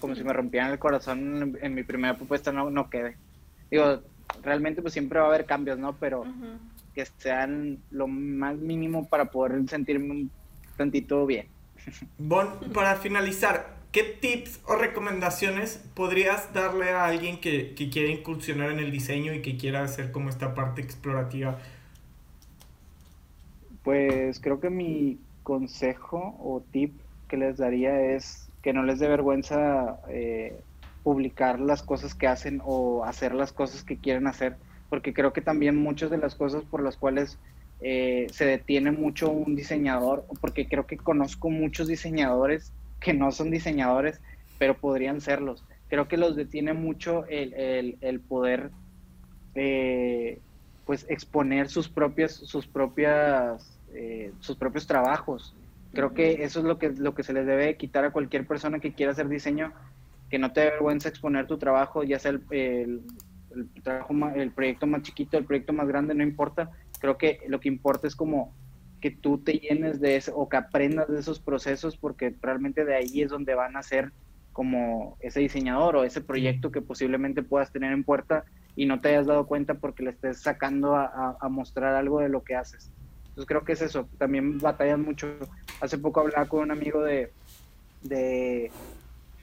como 0.00 0.16
si 0.16 0.24
me 0.24 0.32
rompieran 0.32 0.72
el 0.72 0.80
corazón 0.80 1.56
en, 1.62 1.74
mi 1.76 1.84
primera 1.84 2.16
propuesta 2.16 2.50
no, 2.50 2.70
no 2.70 2.90
quede. 2.90 3.16
Digo, 3.70 4.02
realmente 4.42 4.82
pues 4.82 4.94
siempre 4.94 5.20
va 5.20 5.26
a 5.26 5.28
haber 5.28 5.46
cambios, 5.46 5.78
¿no? 5.78 5.94
Pero 5.94 6.24
que 6.92 7.06
sean 7.18 7.78
lo 7.92 8.08
más 8.08 8.56
mínimo 8.56 9.08
para 9.08 9.26
poder 9.26 9.62
sentirme 9.68 10.10
un 10.10 10.30
tantito 10.76 11.24
bien. 11.24 11.46
Bon, 12.18 12.48
para 12.72 12.96
finalizar, 12.96 13.76
¿qué 13.92 14.02
tips 14.02 14.60
o 14.66 14.76
recomendaciones 14.76 15.82
podrías 15.94 16.52
darle 16.52 16.90
a 16.90 17.04
alguien 17.04 17.40
que, 17.40 17.74
que 17.74 17.90
quiere 17.90 18.10
incursionar 18.10 18.70
en 18.70 18.78
el 18.78 18.90
diseño 18.90 19.32
y 19.32 19.42
que 19.42 19.56
quiera 19.56 19.84
hacer 19.84 20.12
como 20.12 20.28
esta 20.28 20.54
parte 20.54 20.82
explorativa? 20.82 21.58
Pues 23.82 24.40
creo 24.40 24.60
que 24.60 24.70
mi 24.70 25.18
consejo 25.42 26.36
o 26.40 26.62
tip 26.72 26.92
que 27.28 27.36
les 27.36 27.56
daría 27.56 28.00
es 28.00 28.48
que 28.62 28.72
no 28.72 28.82
les 28.82 28.98
dé 28.98 29.06
vergüenza 29.06 30.00
eh, 30.08 30.60
publicar 31.04 31.60
las 31.60 31.84
cosas 31.84 32.16
que 32.16 32.26
hacen 32.26 32.60
o 32.64 33.04
hacer 33.04 33.32
las 33.32 33.52
cosas 33.52 33.84
que 33.84 33.96
quieren 33.96 34.26
hacer, 34.26 34.56
porque 34.90 35.14
creo 35.14 35.32
que 35.32 35.40
también 35.40 35.76
muchas 35.76 36.10
de 36.10 36.18
las 36.18 36.34
cosas 36.34 36.64
por 36.64 36.82
las 36.82 36.96
cuales 36.96 37.38
eh, 37.80 38.26
se 38.32 38.46
detiene 38.46 38.90
mucho 38.90 39.30
un 39.30 39.54
diseñador, 39.54 40.24
porque 40.40 40.66
creo 40.66 40.86
que 40.86 40.96
conozco 40.96 41.50
muchos 41.50 41.88
diseñadores 41.88 42.72
que 43.00 43.12
no 43.12 43.32
son 43.32 43.50
diseñadores, 43.50 44.20
pero 44.58 44.78
podrían 44.78 45.20
serlos. 45.20 45.64
Creo 45.88 46.08
que 46.08 46.16
los 46.16 46.36
detiene 46.36 46.72
mucho 46.72 47.24
el, 47.28 48.20
poder 48.26 48.70
eh, 49.54 50.40
pues 50.84 51.06
exponer 51.08 51.68
sus 51.68 51.88
propias, 51.88 52.32
sus 52.32 52.66
propias, 52.66 53.78
eh, 53.94 54.32
sus 54.40 54.56
propios 54.56 54.86
trabajos. 54.86 55.54
Creo 55.92 56.14
que 56.14 56.44
eso 56.44 56.60
es 56.60 56.64
lo 56.64 56.78
que, 56.78 56.90
lo 56.90 57.14
que 57.14 57.22
se 57.22 57.32
les 57.32 57.46
debe 57.46 57.76
quitar 57.76 58.04
a 58.04 58.10
cualquier 58.10 58.46
persona 58.46 58.80
que 58.80 58.92
quiera 58.92 59.12
hacer 59.12 59.28
diseño, 59.28 59.72
que 60.30 60.38
no 60.38 60.52
te 60.52 60.62
dé 60.62 60.70
vergüenza 60.70 61.08
exponer 61.08 61.46
tu 61.46 61.58
trabajo, 61.58 62.02
ya 62.02 62.18
sea 62.18 62.32
el, 62.32 62.42
el, 62.50 63.02
trabajo, 63.82 64.14
el 64.34 64.50
proyecto 64.50 64.86
más 64.86 65.02
chiquito, 65.02 65.38
el 65.38 65.44
proyecto 65.44 65.72
más 65.72 65.86
grande, 65.86 66.14
no 66.14 66.22
importa, 66.22 66.70
creo 66.98 67.18
que 67.18 67.40
lo 67.48 67.60
que 67.60 67.68
importa 67.68 68.06
es 68.06 68.16
como 68.16 68.54
que 69.00 69.10
tú 69.10 69.38
te 69.38 69.54
llenes 69.54 70.00
de 70.00 70.16
eso 70.16 70.36
o 70.36 70.48
que 70.48 70.56
aprendas 70.56 71.08
de 71.08 71.20
esos 71.20 71.38
procesos 71.38 71.96
porque 71.96 72.34
realmente 72.40 72.84
de 72.84 72.94
ahí 72.94 73.22
es 73.22 73.30
donde 73.30 73.54
van 73.54 73.76
a 73.76 73.82
ser 73.82 74.12
como 74.52 75.18
ese 75.20 75.40
diseñador 75.40 75.96
o 75.96 76.04
ese 76.04 76.22
proyecto 76.22 76.72
que 76.72 76.80
posiblemente 76.80 77.42
puedas 77.42 77.70
tener 77.72 77.92
en 77.92 78.04
puerta 78.04 78.44
y 78.74 78.86
no 78.86 79.00
te 79.00 79.08
hayas 79.08 79.26
dado 79.26 79.46
cuenta 79.46 79.74
porque 79.74 80.02
le 80.02 80.10
estés 80.10 80.40
sacando 80.40 80.96
a, 80.96 81.38
mostrar 81.50 81.94
algo 81.94 82.20
de 82.20 82.28
lo 82.28 82.42
que 82.42 82.54
haces. 82.54 82.90
Entonces 83.28 83.46
creo 83.46 83.64
que 83.64 83.72
es 83.72 83.82
eso, 83.82 84.08
también 84.18 84.58
batallan 84.58 85.02
mucho. 85.02 85.28
Hace 85.80 85.98
poco 85.98 86.20
hablaba 86.20 86.46
con 86.46 86.60
un 86.60 86.70
amigo 86.70 87.02
de, 87.02 87.32
de, 88.02 88.70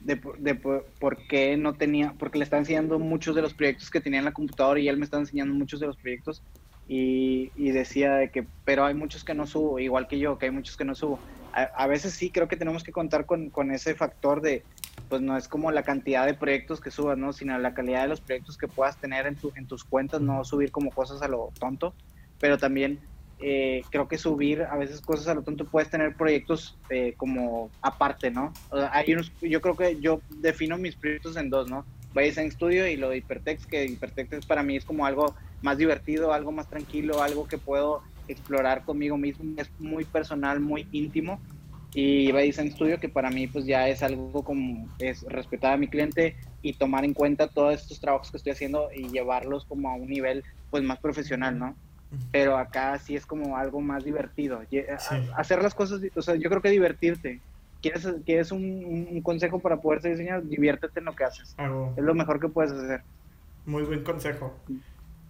de, 0.00 0.20
de 0.38 0.54
por, 0.56 1.16
qué 1.28 1.56
no 1.56 1.74
tenía, 1.74 2.14
porque 2.18 2.38
le 2.38 2.44
estaba 2.44 2.60
enseñando 2.60 2.98
muchos 2.98 3.36
de 3.36 3.42
los 3.42 3.54
proyectos 3.54 3.90
que 3.90 4.00
tenía 4.00 4.18
en 4.18 4.24
la 4.24 4.32
computadora 4.32 4.80
y 4.80 4.88
él 4.88 4.96
me 4.96 5.04
está 5.04 5.18
enseñando 5.18 5.54
muchos 5.54 5.78
de 5.78 5.86
los 5.86 5.96
proyectos 5.96 6.42
y, 6.86 7.50
decía 7.56 8.14
de 8.14 8.30
que, 8.30 8.46
pero 8.64 8.84
hay 8.84 8.94
muchos 8.94 9.24
que 9.24 9.34
no 9.34 9.46
subo, 9.46 9.78
igual 9.78 10.06
que 10.06 10.18
yo, 10.18 10.38
que 10.38 10.46
hay 10.46 10.52
muchos 10.52 10.76
que 10.76 10.84
no 10.84 10.94
subo. 10.94 11.18
A, 11.52 11.86
veces 11.86 12.14
sí 12.14 12.30
creo 12.30 12.48
que 12.48 12.56
tenemos 12.56 12.82
que 12.82 12.90
contar 12.90 13.26
con, 13.26 13.48
con, 13.48 13.70
ese 13.70 13.94
factor 13.94 14.40
de, 14.40 14.64
pues 15.08 15.22
no 15.22 15.36
es 15.36 15.46
como 15.46 15.70
la 15.70 15.84
cantidad 15.84 16.26
de 16.26 16.34
proyectos 16.34 16.80
que 16.80 16.90
subas, 16.90 17.16
¿no? 17.16 17.32
Sino 17.32 17.56
la 17.58 17.74
calidad 17.74 18.02
de 18.02 18.08
los 18.08 18.20
proyectos 18.20 18.58
que 18.58 18.66
puedas 18.66 18.96
tener 18.96 19.26
en, 19.26 19.36
tu, 19.36 19.52
en 19.54 19.66
tus 19.66 19.84
cuentas, 19.84 20.20
no 20.20 20.44
subir 20.44 20.72
como 20.72 20.90
cosas 20.90 21.22
a 21.22 21.28
lo 21.28 21.52
tonto, 21.60 21.94
pero 22.40 22.58
también 22.58 22.98
eh, 23.38 23.82
creo 23.90 24.08
que 24.08 24.18
subir 24.18 24.62
a 24.62 24.76
veces 24.76 25.00
cosas 25.00 25.28
a 25.28 25.34
lo 25.34 25.42
tonto 25.42 25.64
puedes 25.64 25.90
tener 25.90 26.16
proyectos 26.16 26.76
eh, 26.88 27.14
como 27.16 27.70
aparte, 27.82 28.30
¿no? 28.30 28.52
hay 28.90 29.12
unos, 29.12 29.32
yo 29.42 29.60
creo 29.60 29.76
que 29.76 30.00
yo 30.00 30.20
defino 30.38 30.78
mis 30.78 30.96
proyectos 30.96 31.36
en 31.36 31.50
dos, 31.50 31.68
¿no? 31.68 31.84
en 32.16 32.50
Studio 32.52 32.86
y 32.86 32.96
lo 32.96 33.10
de 33.10 33.18
Hypertext, 33.18 33.68
que 33.68 33.86
Hypertext 33.86 34.46
para 34.46 34.62
mí 34.62 34.76
es 34.76 34.84
como 34.84 35.04
algo 35.04 35.34
más 35.64 35.78
divertido, 35.78 36.34
algo 36.34 36.52
más 36.52 36.68
tranquilo, 36.68 37.22
algo 37.22 37.48
que 37.48 37.56
puedo 37.56 38.02
explorar 38.28 38.84
conmigo 38.84 39.16
mismo, 39.16 39.44
es 39.56 39.70
muy 39.78 40.04
personal, 40.04 40.60
muy 40.60 40.86
íntimo. 40.92 41.40
Y 41.94 42.28
en 42.30 42.70
Studio, 42.72 43.00
que 43.00 43.08
para 43.08 43.30
mí 43.30 43.46
pues 43.46 43.64
ya 43.64 43.88
es 43.88 44.02
algo 44.02 44.44
como 44.44 44.86
es 44.98 45.22
respetar 45.22 45.72
a 45.72 45.76
mi 45.78 45.88
cliente 45.88 46.36
y 46.60 46.74
tomar 46.74 47.04
en 47.04 47.14
cuenta 47.14 47.48
todos 47.48 47.74
estos 47.74 47.98
trabajos 47.98 48.30
que 48.30 48.36
estoy 48.36 48.52
haciendo 48.52 48.90
y 48.94 49.08
llevarlos 49.08 49.64
como 49.64 49.88
a 49.88 49.94
un 49.94 50.08
nivel 50.08 50.44
pues 50.70 50.82
más 50.82 50.98
profesional, 50.98 51.58
¿no? 51.58 51.74
Pero 52.30 52.58
acá 52.58 52.98
sí 52.98 53.16
es 53.16 53.24
como 53.24 53.56
algo 53.56 53.80
más 53.80 54.04
divertido. 54.04 54.60
Hacer 55.34 55.62
las 55.62 55.74
cosas, 55.74 56.00
o 56.14 56.22
sea, 56.22 56.34
yo 56.34 56.50
creo 56.50 56.60
que 56.60 56.70
divertirte, 56.70 57.40
¿Quieres, 57.80 58.08
quieres 58.24 58.50
un, 58.50 59.08
un, 59.10 59.20
consejo 59.20 59.58
para 59.58 59.76
poder 59.76 60.00
ser 60.00 60.12
diseñador? 60.12 60.48
Diviértete 60.48 61.00
en 61.00 61.04
lo 61.04 61.14
que 61.14 61.24
haces. 61.24 61.54
Es 61.96 62.02
lo 62.02 62.14
mejor 62.14 62.40
que 62.40 62.48
puedes 62.48 62.72
hacer. 62.72 63.02
Muy 63.66 63.82
buen 63.82 64.02
consejo. 64.02 64.54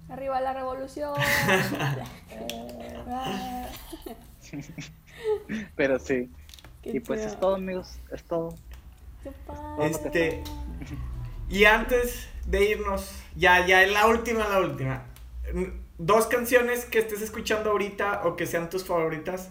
Arriba 0.09 0.41
la 0.41 0.53
revolución. 0.53 1.15
Pero 5.77 5.99
sí. 5.99 6.31
y 6.83 7.01
pues 7.01 7.21
es 7.21 7.39
todo, 7.41 7.57
amigos. 7.57 7.99
Es 8.13 8.23
todo. 8.25 8.55
Este. 9.81 10.43
Y 11.49 11.65
antes 11.65 12.29
de 12.47 12.71
irnos, 12.71 13.11
ya, 13.37 13.67
ya, 13.67 13.87
la 13.87 14.07
última, 14.07 14.47
la 14.49 14.61
última. 14.61 15.05
Dos 15.99 16.27
canciones 16.27 16.85
que 16.85 16.99
estés 16.99 17.23
escuchando 17.23 17.71
ahorita 17.71 18.23
o 18.25 18.37
que 18.37 18.47
sean 18.47 18.69
tus 18.69 18.85
favoritas 18.85 19.51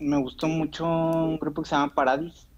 me 0.00 0.16
gustó 0.16 0.48
mucho 0.48 0.86
un 0.86 1.38
grupo 1.38 1.62
que 1.62 1.68
se 1.68 1.76
llama 1.76 1.94
Paradis. 1.94 2.48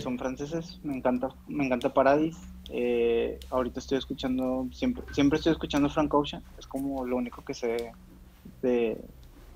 Son 0.00 0.16
franceses, 0.16 0.78
me 0.84 0.96
encanta, 0.96 1.28
me 1.48 1.66
encanta 1.66 1.92
Paradis. 1.92 2.36
Eh, 2.70 3.38
ahorita 3.50 3.80
estoy 3.80 3.98
escuchando, 3.98 4.66
siempre, 4.72 5.04
siempre 5.12 5.38
estoy 5.38 5.52
escuchando 5.52 5.88
Frank 5.88 6.12
Ocean, 6.14 6.42
es 6.58 6.66
como 6.66 7.04
lo 7.04 7.16
único 7.16 7.44
que 7.44 7.54
sé 7.54 7.92
de, 8.62 8.98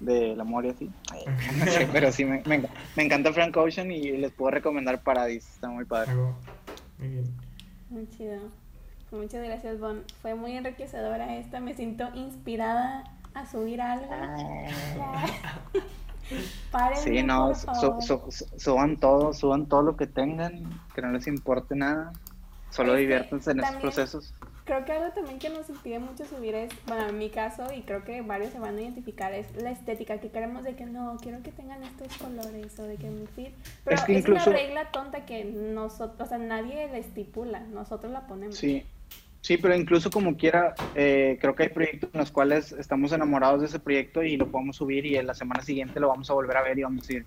del 0.01 0.41
amor 0.41 0.67
y 0.67 0.71
así. 0.71 0.91
pero 1.93 2.13
sí, 2.13 2.25
me, 2.25 2.43
me, 2.47 3.03
encanta 3.03 3.33
Frank 3.33 3.57
Ocean 3.57 3.91
y 3.91 4.13
les 4.17 4.33
puedo 4.33 4.51
recomendar 4.51 5.03
Paradis, 5.03 5.49
está 5.49 5.69
muy 5.69 5.85
padre. 5.85 6.13
Muy 6.99 7.09
bien. 7.09 7.25
Muy 7.91 8.09
chido. 8.09 8.41
Muchas 9.11 9.43
gracias, 9.43 9.81
Bon. 9.81 10.03
Fue 10.21 10.35
muy 10.35 10.53
enriquecedora 10.53 11.37
esta, 11.37 11.61
me 11.61 11.75
siento 11.75 12.09
inspirada 12.15 13.05
a 13.35 13.47
subir 13.47 13.81
algo. 13.81 14.09
Ah. 16.75 16.91
sí, 16.95 17.23
no, 17.23 17.55
suban 17.55 18.99
todo, 18.99 19.33
suban 19.33 19.65
todo 19.65 19.81
lo 19.81 19.97
que 19.97 20.07
tengan, 20.07 20.69
que 20.95 21.01
no 21.01 21.11
les 21.11 21.27
importe 21.27 21.75
nada, 21.75 22.13
solo 22.71 22.95
diviértanse 22.95 23.53
en 23.53 23.61
esos 23.61 23.77
procesos. 23.77 24.35
Creo 24.65 24.85
que 24.85 24.93
algo 24.93 25.11
también 25.15 25.39
que 25.39 25.49
nos 25.49 25.69
impide 25.71 25.99
mucho 25.99 26.27
subir 26.27 26.55
es, 26.55 26.71
bueno, 26.87 27.09
en 27.09 27.17
mi 27.17 27.31
caso, 27.31 27.73
y 27.73 27.83
creo 27.83 28.05
que 28.05 28.21
varios 28.21 28.53
se 28.53 28.59
van 28.59 28.77
a 28.77 28.83
identificar, 28.83 29.33
es 29.33 29.47
la 29.57 29.71
estética, 29.71 30.19
que 30.19 30.31
queremos 30.31 30.63
de 30.63 30.77
que 30.77 30.85
no, 30.85 31.17
quiero 31.23 31.43
que 31.43 31.53
tengan 31.53 31.83
estos 31.83 32.15
colores 32.19 32.79
o 32.79 32.83
de 32.83 32.97
que 32.97 33.09
mi 33.09 33.27
feed, 33.27 33.53
pero 33.85 33.97
es, 33.97 34.29
una 34.29 34.45
regla 34.45 34.91
tonta 34.91 35.25
que 35.25 35.45
nosotros, 35.45 36.21
o 36.21 36.27
sea, 36.27 36.37
nadie 36.37 36.87
la 36.89 36.99
estipula, 36.99 37.61
nosotros 37.61 38.13
la 38.13 38.27
ponemos. 38.27 38.57
Sí, 38.57 38.85
Sí, 39.41 39.57
pero 39.57 39.75
incluso 39.75 40.11
como 40.11 40.37
quiera, 40.37 40.75
eh, 40.95 41.39
creo 41.41 41.55
que 41.55 41.63
hay 41.63 41.69
proyectos 41.69 42.11
en 42.13 42.21
los 42.21 42.31
cuales 42.31 42.73
estamos 42.73 43.13
enamorados 43.13 43.61
de 43.61 43.67
ese 43.67 43.79
proyecto 43.79 44.23
y 44.23 44.37
lo 44.37 44.51
podemos 44.51 44.77
subir 44.77 45.07
y 45.07 45.17
en 45.17 45.27
la 45.27 45.35
semana 45.35 45.63
siguiente 45.63 46.01
lo 46.01 46.09
vamos 46.09 46.29
a 46.29 46.35
volver 46.35 46.57
a 46.57 46.63
ver 46.63 46.79
y 46.79 46.83
vamos 46.83 47.05
a 47.05 47.07
decir, 47.07 47.25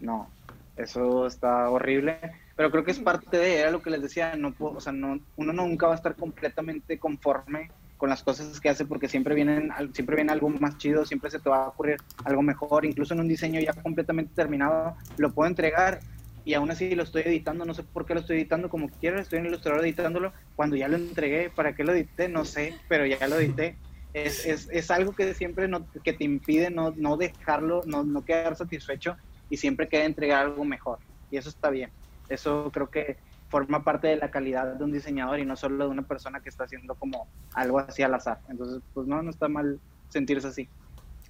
no, 0.00 0.28
eso 0.76 1.26
está 1.26 1.68
horrible. 1.70 2.18
Pero 2.56 2.70
creo 2.70 2.84
que 2.84 2.90
es 2.90 2.98
parte 2.98 3.36
de, 3.36 3.60
era 3.60 3.70
lo 3.70 3.82
que 3.82 3.90
les 3.90 4.02
decía, 4.02 4.34
no 4.34 4.54
o 4.58 4.80
sea, 4.80 4.92
no, 4.92 5.20
uno 5.36 5.52
nunca 5.52 5.86
va 5.86 5.92
a 5.92 5.96
estar 5.96 6.16
completamente 6.16 6.98
conforme 6.98 7.70
con 7.98 8.10
las 8.10 8.22
cosas 8.22 8.60
que 8.60 8.68
hace 8.68 8.84
porque 8.84 9.08
siempre 9.08 9.34
vienen 9.34 9.70
siempre 9.94 10.16
viene 10.16 10.32
algo 10.32 10.48
más 10.50 10.76
chido, 10.76 11.06
siempre 11.06 11.30
se 11.30 11.38
te 11.38 11.48
va 11.48 11.64
a 11.64 11.68
ocurrir 11.68 11.96
algo 12.24 12.42
mejor, 12.42 12.84
incluso 12.84 13.14
en 13.14 13.20
un 13.20 13.28
diseño 13.28 13.60
ya 13.60 13.72
completamente 13.72 14.34
terminado 14.34 14.96
lo 15.16 15.32
puedo 15.32 15.48
entregar 15.48 16.00
y 16.46 16.54
aún 16.54 16.70
así 16.70 16.94
lo 16.94 17.02
estoy 17.02 17.22
editando, 17.22 17.64
no 17.64 17.74
sé 17.74 17.82
por 17.82 18.06
qué 18.06 18.14
lo 18.14 18.20
estoy 18.20 18.36
editando 18.36 18.70
como 18.70 18.88
quiera, 18.88 19.20
estoy 19.20 19.40
en 19.40 19.46
el 19.46 19.50
ilustrador 19.50 19.82
editándolo, 19.82 20.32
cuando 20.54 20.76
ya 20.76 20.86
lo 20.86 20.96
entregué, 20.96 21.50
¿para 21.50 21.74
qué 21.74 21.82
lo 21.82 21.92
edité? 21.92 22.28
No 22.28 22.44
sé, 22.44 22.72
pero 22.88 23.04
ya 23.04 23.26
lo 23.26 23.40
edité. 23.40 23.76
Es, 24.14 24.46
es, 24.46 24.68
es 24.70 24.90
algo 24.92 25.12
que 25.12 25.34
siempre 25.34 25.66
no, 25.66 25.90
que 26.04 26.12
te 26.12 26.22
impide 26.22 26.70
no, 26.70 26.92
no 26.96 27.16
dejarlo, 27.16 27.82
no, 27.84 28.04
no 28.04 28.24
quedar 28.24 28.54
satisfecho 28.54 29.16
y 29.50 29.56
siempre 29.56 29.88
queda 29.88 30.04
entregar 30.04 30.46
algo 30.46 30.64
mejor. 30.64 31.00
Y 31.32 31.36
eso 31.36 31.48
está 31.48 31.68
bien. 31.68 31.90
Eso 32.28 32.70
creo 32.72 32.90
que 32.90 33.16
forma 33.48 33.84
parte 33.84 34.08
de 34.08 34.16
la 34.16 34.30
calidad 34.30 34.74
de 34.74 34.84
un 34.84 34.92
diseñador 34.92 35.38
y 35.38 35.44
no 35.44 35.56
solo 35.56 35.84
de 35.84 35.90
una 35.90 36.02
persona 36.02 36.40
que 36.40 36.48
está 36.48 36.64
haciendo 36.64 36.94
como 36.94 37.28
algo 37.54 37.78
así 37.78 38.02
al 38.02 38.14
azar. 38.14 38.40
Entonces, 38.48 38.82
pues 38.92 39.06
no, 39.06 39.22
no 39.22 39.30
está 39.30 39.48
mal 39.48 39.78
sentirse 40.08 40.48
así. 40.48 40.68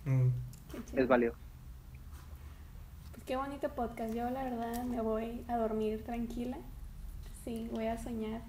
Mm. 0.04 0.28
Es 0.94 1.06
válido 1.06 1.34
qué 3.26 3.36
bonito 3.36 3.68
podcast. 3.70 4.14
Yo 4.14 4.30
la 4.30 4.44
verdad 4.44 4.84
me 4.84 5.00
voy 5.00 5.44
a 5.48 5.56
dormir 5.56 6.02
tranquila. 6.04 6.56
Sí, 7.44 7.68
voy 7.72 7.86
a 7.86 7.98
soñar. 7.98 8.40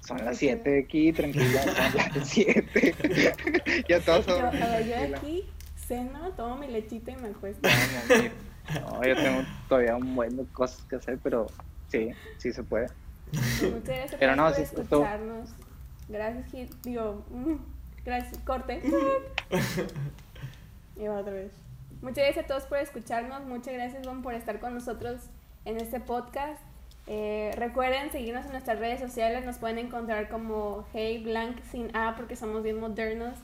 Son 0.00 0.24
las 0.24 0.38
7 0.38 0.84
aquí, 0.84 1.12
tranquila, 1.12 1.62
son 1.62 2.14
las 2.14 2.28
7. 2.28 3.84
ya 3.88 4.00
todos 4.00 4.24
son. 4.24 4.38
Yo, 4.38 4.46
a 4.46 4.50
ver, 4.50 4.86
yo 4.86 5.16
aquí 5.16 5.44
ceno, 5.76 6.30
tomo 6.32 6.56
mi 6.56 6.68
lechita 6.68 7.10
y 7.10 7.16
me 7.16 7.28
acuesto. 7.28 7.68
No, 8.80 9.04
yo 9.04 9.14
tengo 9.16 9.42
todavía 9.68 9.96
un 9.96 10.14
buen 10.14 10.36
de 10.36 10.44
cosas 10.46 10.82
que 10.84 10.96
hacer, 10.96 11.18
pero 11.22 11.46
sí, 11.98 12.10
sí 12.38 12.52
se 12.52 12.62
puede. 12.62 12.86
Muchas 13.32 13.84
gracias 13.84 14.16
pero 14.18 14.36
no, 14.36 14.50
por 14.50 14.60
escucharnos. 14.60 15.50
Gracias. 16.08 16.82
Digo, 16.82 17.24
mm, 17.30 17.54
gracias, 18.04 18.38
corte. 18.38 18.80
y 20.96 21.06
va 21.06 21.18
otra 21.18 21.32
vez. 21.32 21.52
Muchas 22.02 22.24
gracias 22.24 22.44
a 22.44 22.48
todos 22.48 22.64
por 22.64 22.78
escucharnos. 22.78 23.44
Muchas 23.44 23.74
gracias, 23.74 24.06
Bon, 24.06 24.22
por 24.22 24.34
estar 24.34 24.60
con 24.60 24.74
nosotros 24.74 25.22
en 25.64 25.78
este 25.78 26.00
podcast. 26.00 26.60
Eh, 27.06 27.52
recuerden 27.56 28.10
seguirnos 28.10 28.46
en 28.46 28.52
nuestras 28.52 28.78
redes 28.78 29.00
sociales. 29.00 29.44
Nos 29.44 29.58
pueden 29.58 29.78
encontrar 29.78 30.28
como 30.28 30.86
Hey 30.92 31.22
Blank 31.22 31.62
sin 31.70 31.94
A 31.96 32.14
porque 32.16 32.36
somos 32.36 32.62
bien 32.62 32.78
modernos 32.78 33.38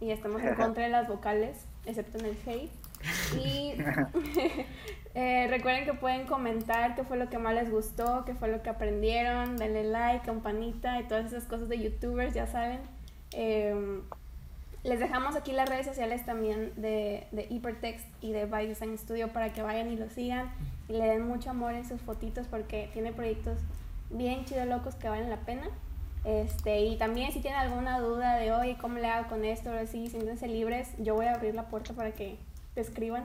y 0.00 0.10
estamos 0.10 0.42
en 0.42 0.54
contra 0.56 0.84
de 0.84 0.90
las 0.90 1.08
vocales, 1.08 1.66
excepto 1.86 2.18
en 2.18 2.26
el 2.26 2.36
Hey. 2.44 2.70
Y 3.42 3.74
eh, 5.14 5.46
recuerden 5.48 5.84
que 5.84 5.94
pueden 5.94 6.26
comentar 6.26 6.94
qué 6.94 7.04
fue 7.04 7.16
lo 7.16 7.28
que 7.28 7.38
más 7.38 7.54
les 7.54 7.70
gustó, 7.70 8.24
qué 8.24 8.34
fue 8.34 8.48
lo 8.48 8.62
que 8.62 8.70
aprendieron. 8.70 9.56
Denle 9.56 9.84
like, 9.84 10.24
campanita 10.24 11.00
y 11.00 11.04
todas 11.04 11.26
esas 11.26 11.44
cosas 11.44 11.68
de 11.68 11.78
youtubers, 11.78 12.34
ya 12.34 12.46
saben. 12.46 12.80
Eh, 13.32 14.00
les 14.82 14.98
dejamos 14.98 15.36
aquí 15.36 15.52
las 15.52 15.68
redes 15.68 15.86
sociales 15.86 16.24
también 16.24 16.72
de, 16.76 17.26
de 17.32 17.46
Hypertext 17.50 18.06
y 18.22 18.32
de 18.32 18.46
By 18.46 18.66
Design 18.66 18.96
Studio 18.96 19.28
para 19.28 19.52
que 19.52 19.62
vayan 19.62 19.90
y 19.90 19.96
lo 19.96 20.08
sigan 20.08 20.50
y 20.88 20.94
le 20.94 21.04
den 21.04 21.26
mucho 21.26 21.50
amor 21.50 21.74
en 21.74 21.86
sus 21.86 22.00
fotitos 22.00 22.46
porque 22.46 22.88
tiene 22.94 23.12
proyectos 23.12 23.58
bien 24.08 24.44
chido 24.46 24.64
locos 24.64 24.94
que 24.94 25.08
valen 25.08 25.28
la 25.28 25.40
pena. 25.40 25.68
Este, 26.24 26.80
y 26.80 26.96
también 26.96 27.32
si 27.32 27.40
tienen 27.40 27.60
alguna 27.60 27.98
duda 27.98 28.36
de 28.36 28.52
hoy 28.52 28.74
cómo 28.74 28.98
le 28.98 29.06
hago 29.06 29.28
con 29.28 29.44
esto, 29.44 29.70
o 29.70 29.74
así, 29.74 30.08
siéntense 30.08 30.48
libres, 30.48 30.90
yo 30.98 31.14
voy 31.14 31.26
a 31.26 31.34
abrir 31.34 31.54
la 31.54 31.68
puerta 31.68 31.94
para 31.94 32.12
que 32.12 32.36
te 32.74 32.80
escriban 32.80 33.24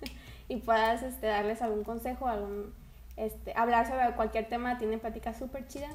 y 0.48 0.56
puedas 0.56 1.02
este, 1.02 1.26
darles 1.26 1.62
algún 1.62 1.84
consejo, 1.84 2.28
algún, 2.28 2.72
este, 3.16 3.52
hablar 3.56 3.86
sobre 3.86 4.14
cualquier 4.14 4.48
tema, 4.48 4.78
tienen 4.78 5.00
pláticas 5.00 5.38
súper 5.38 5.66
chidas. 5.68 5.94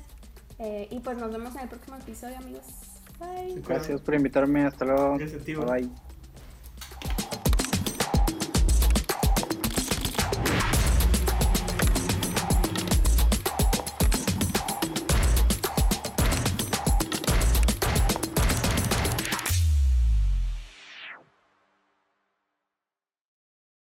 Eh, 0.60 0.88
y 0.92 1.00
pues 1.00 1.18
nos 1.18 1.32
vemos 1.32 1.56
en 1.56 1.62
el 1.62 1.70
próximo 1.70 1.98
episodio, 1.98 2.38
amigos. 2.38 2.66
Gracias 3.68 4.02
por 4.02 4.16
invitarme. 4.16 4.66
Hasta 4.66 4.86
luego. 4.86 5.18
Bye. 5.18 5.90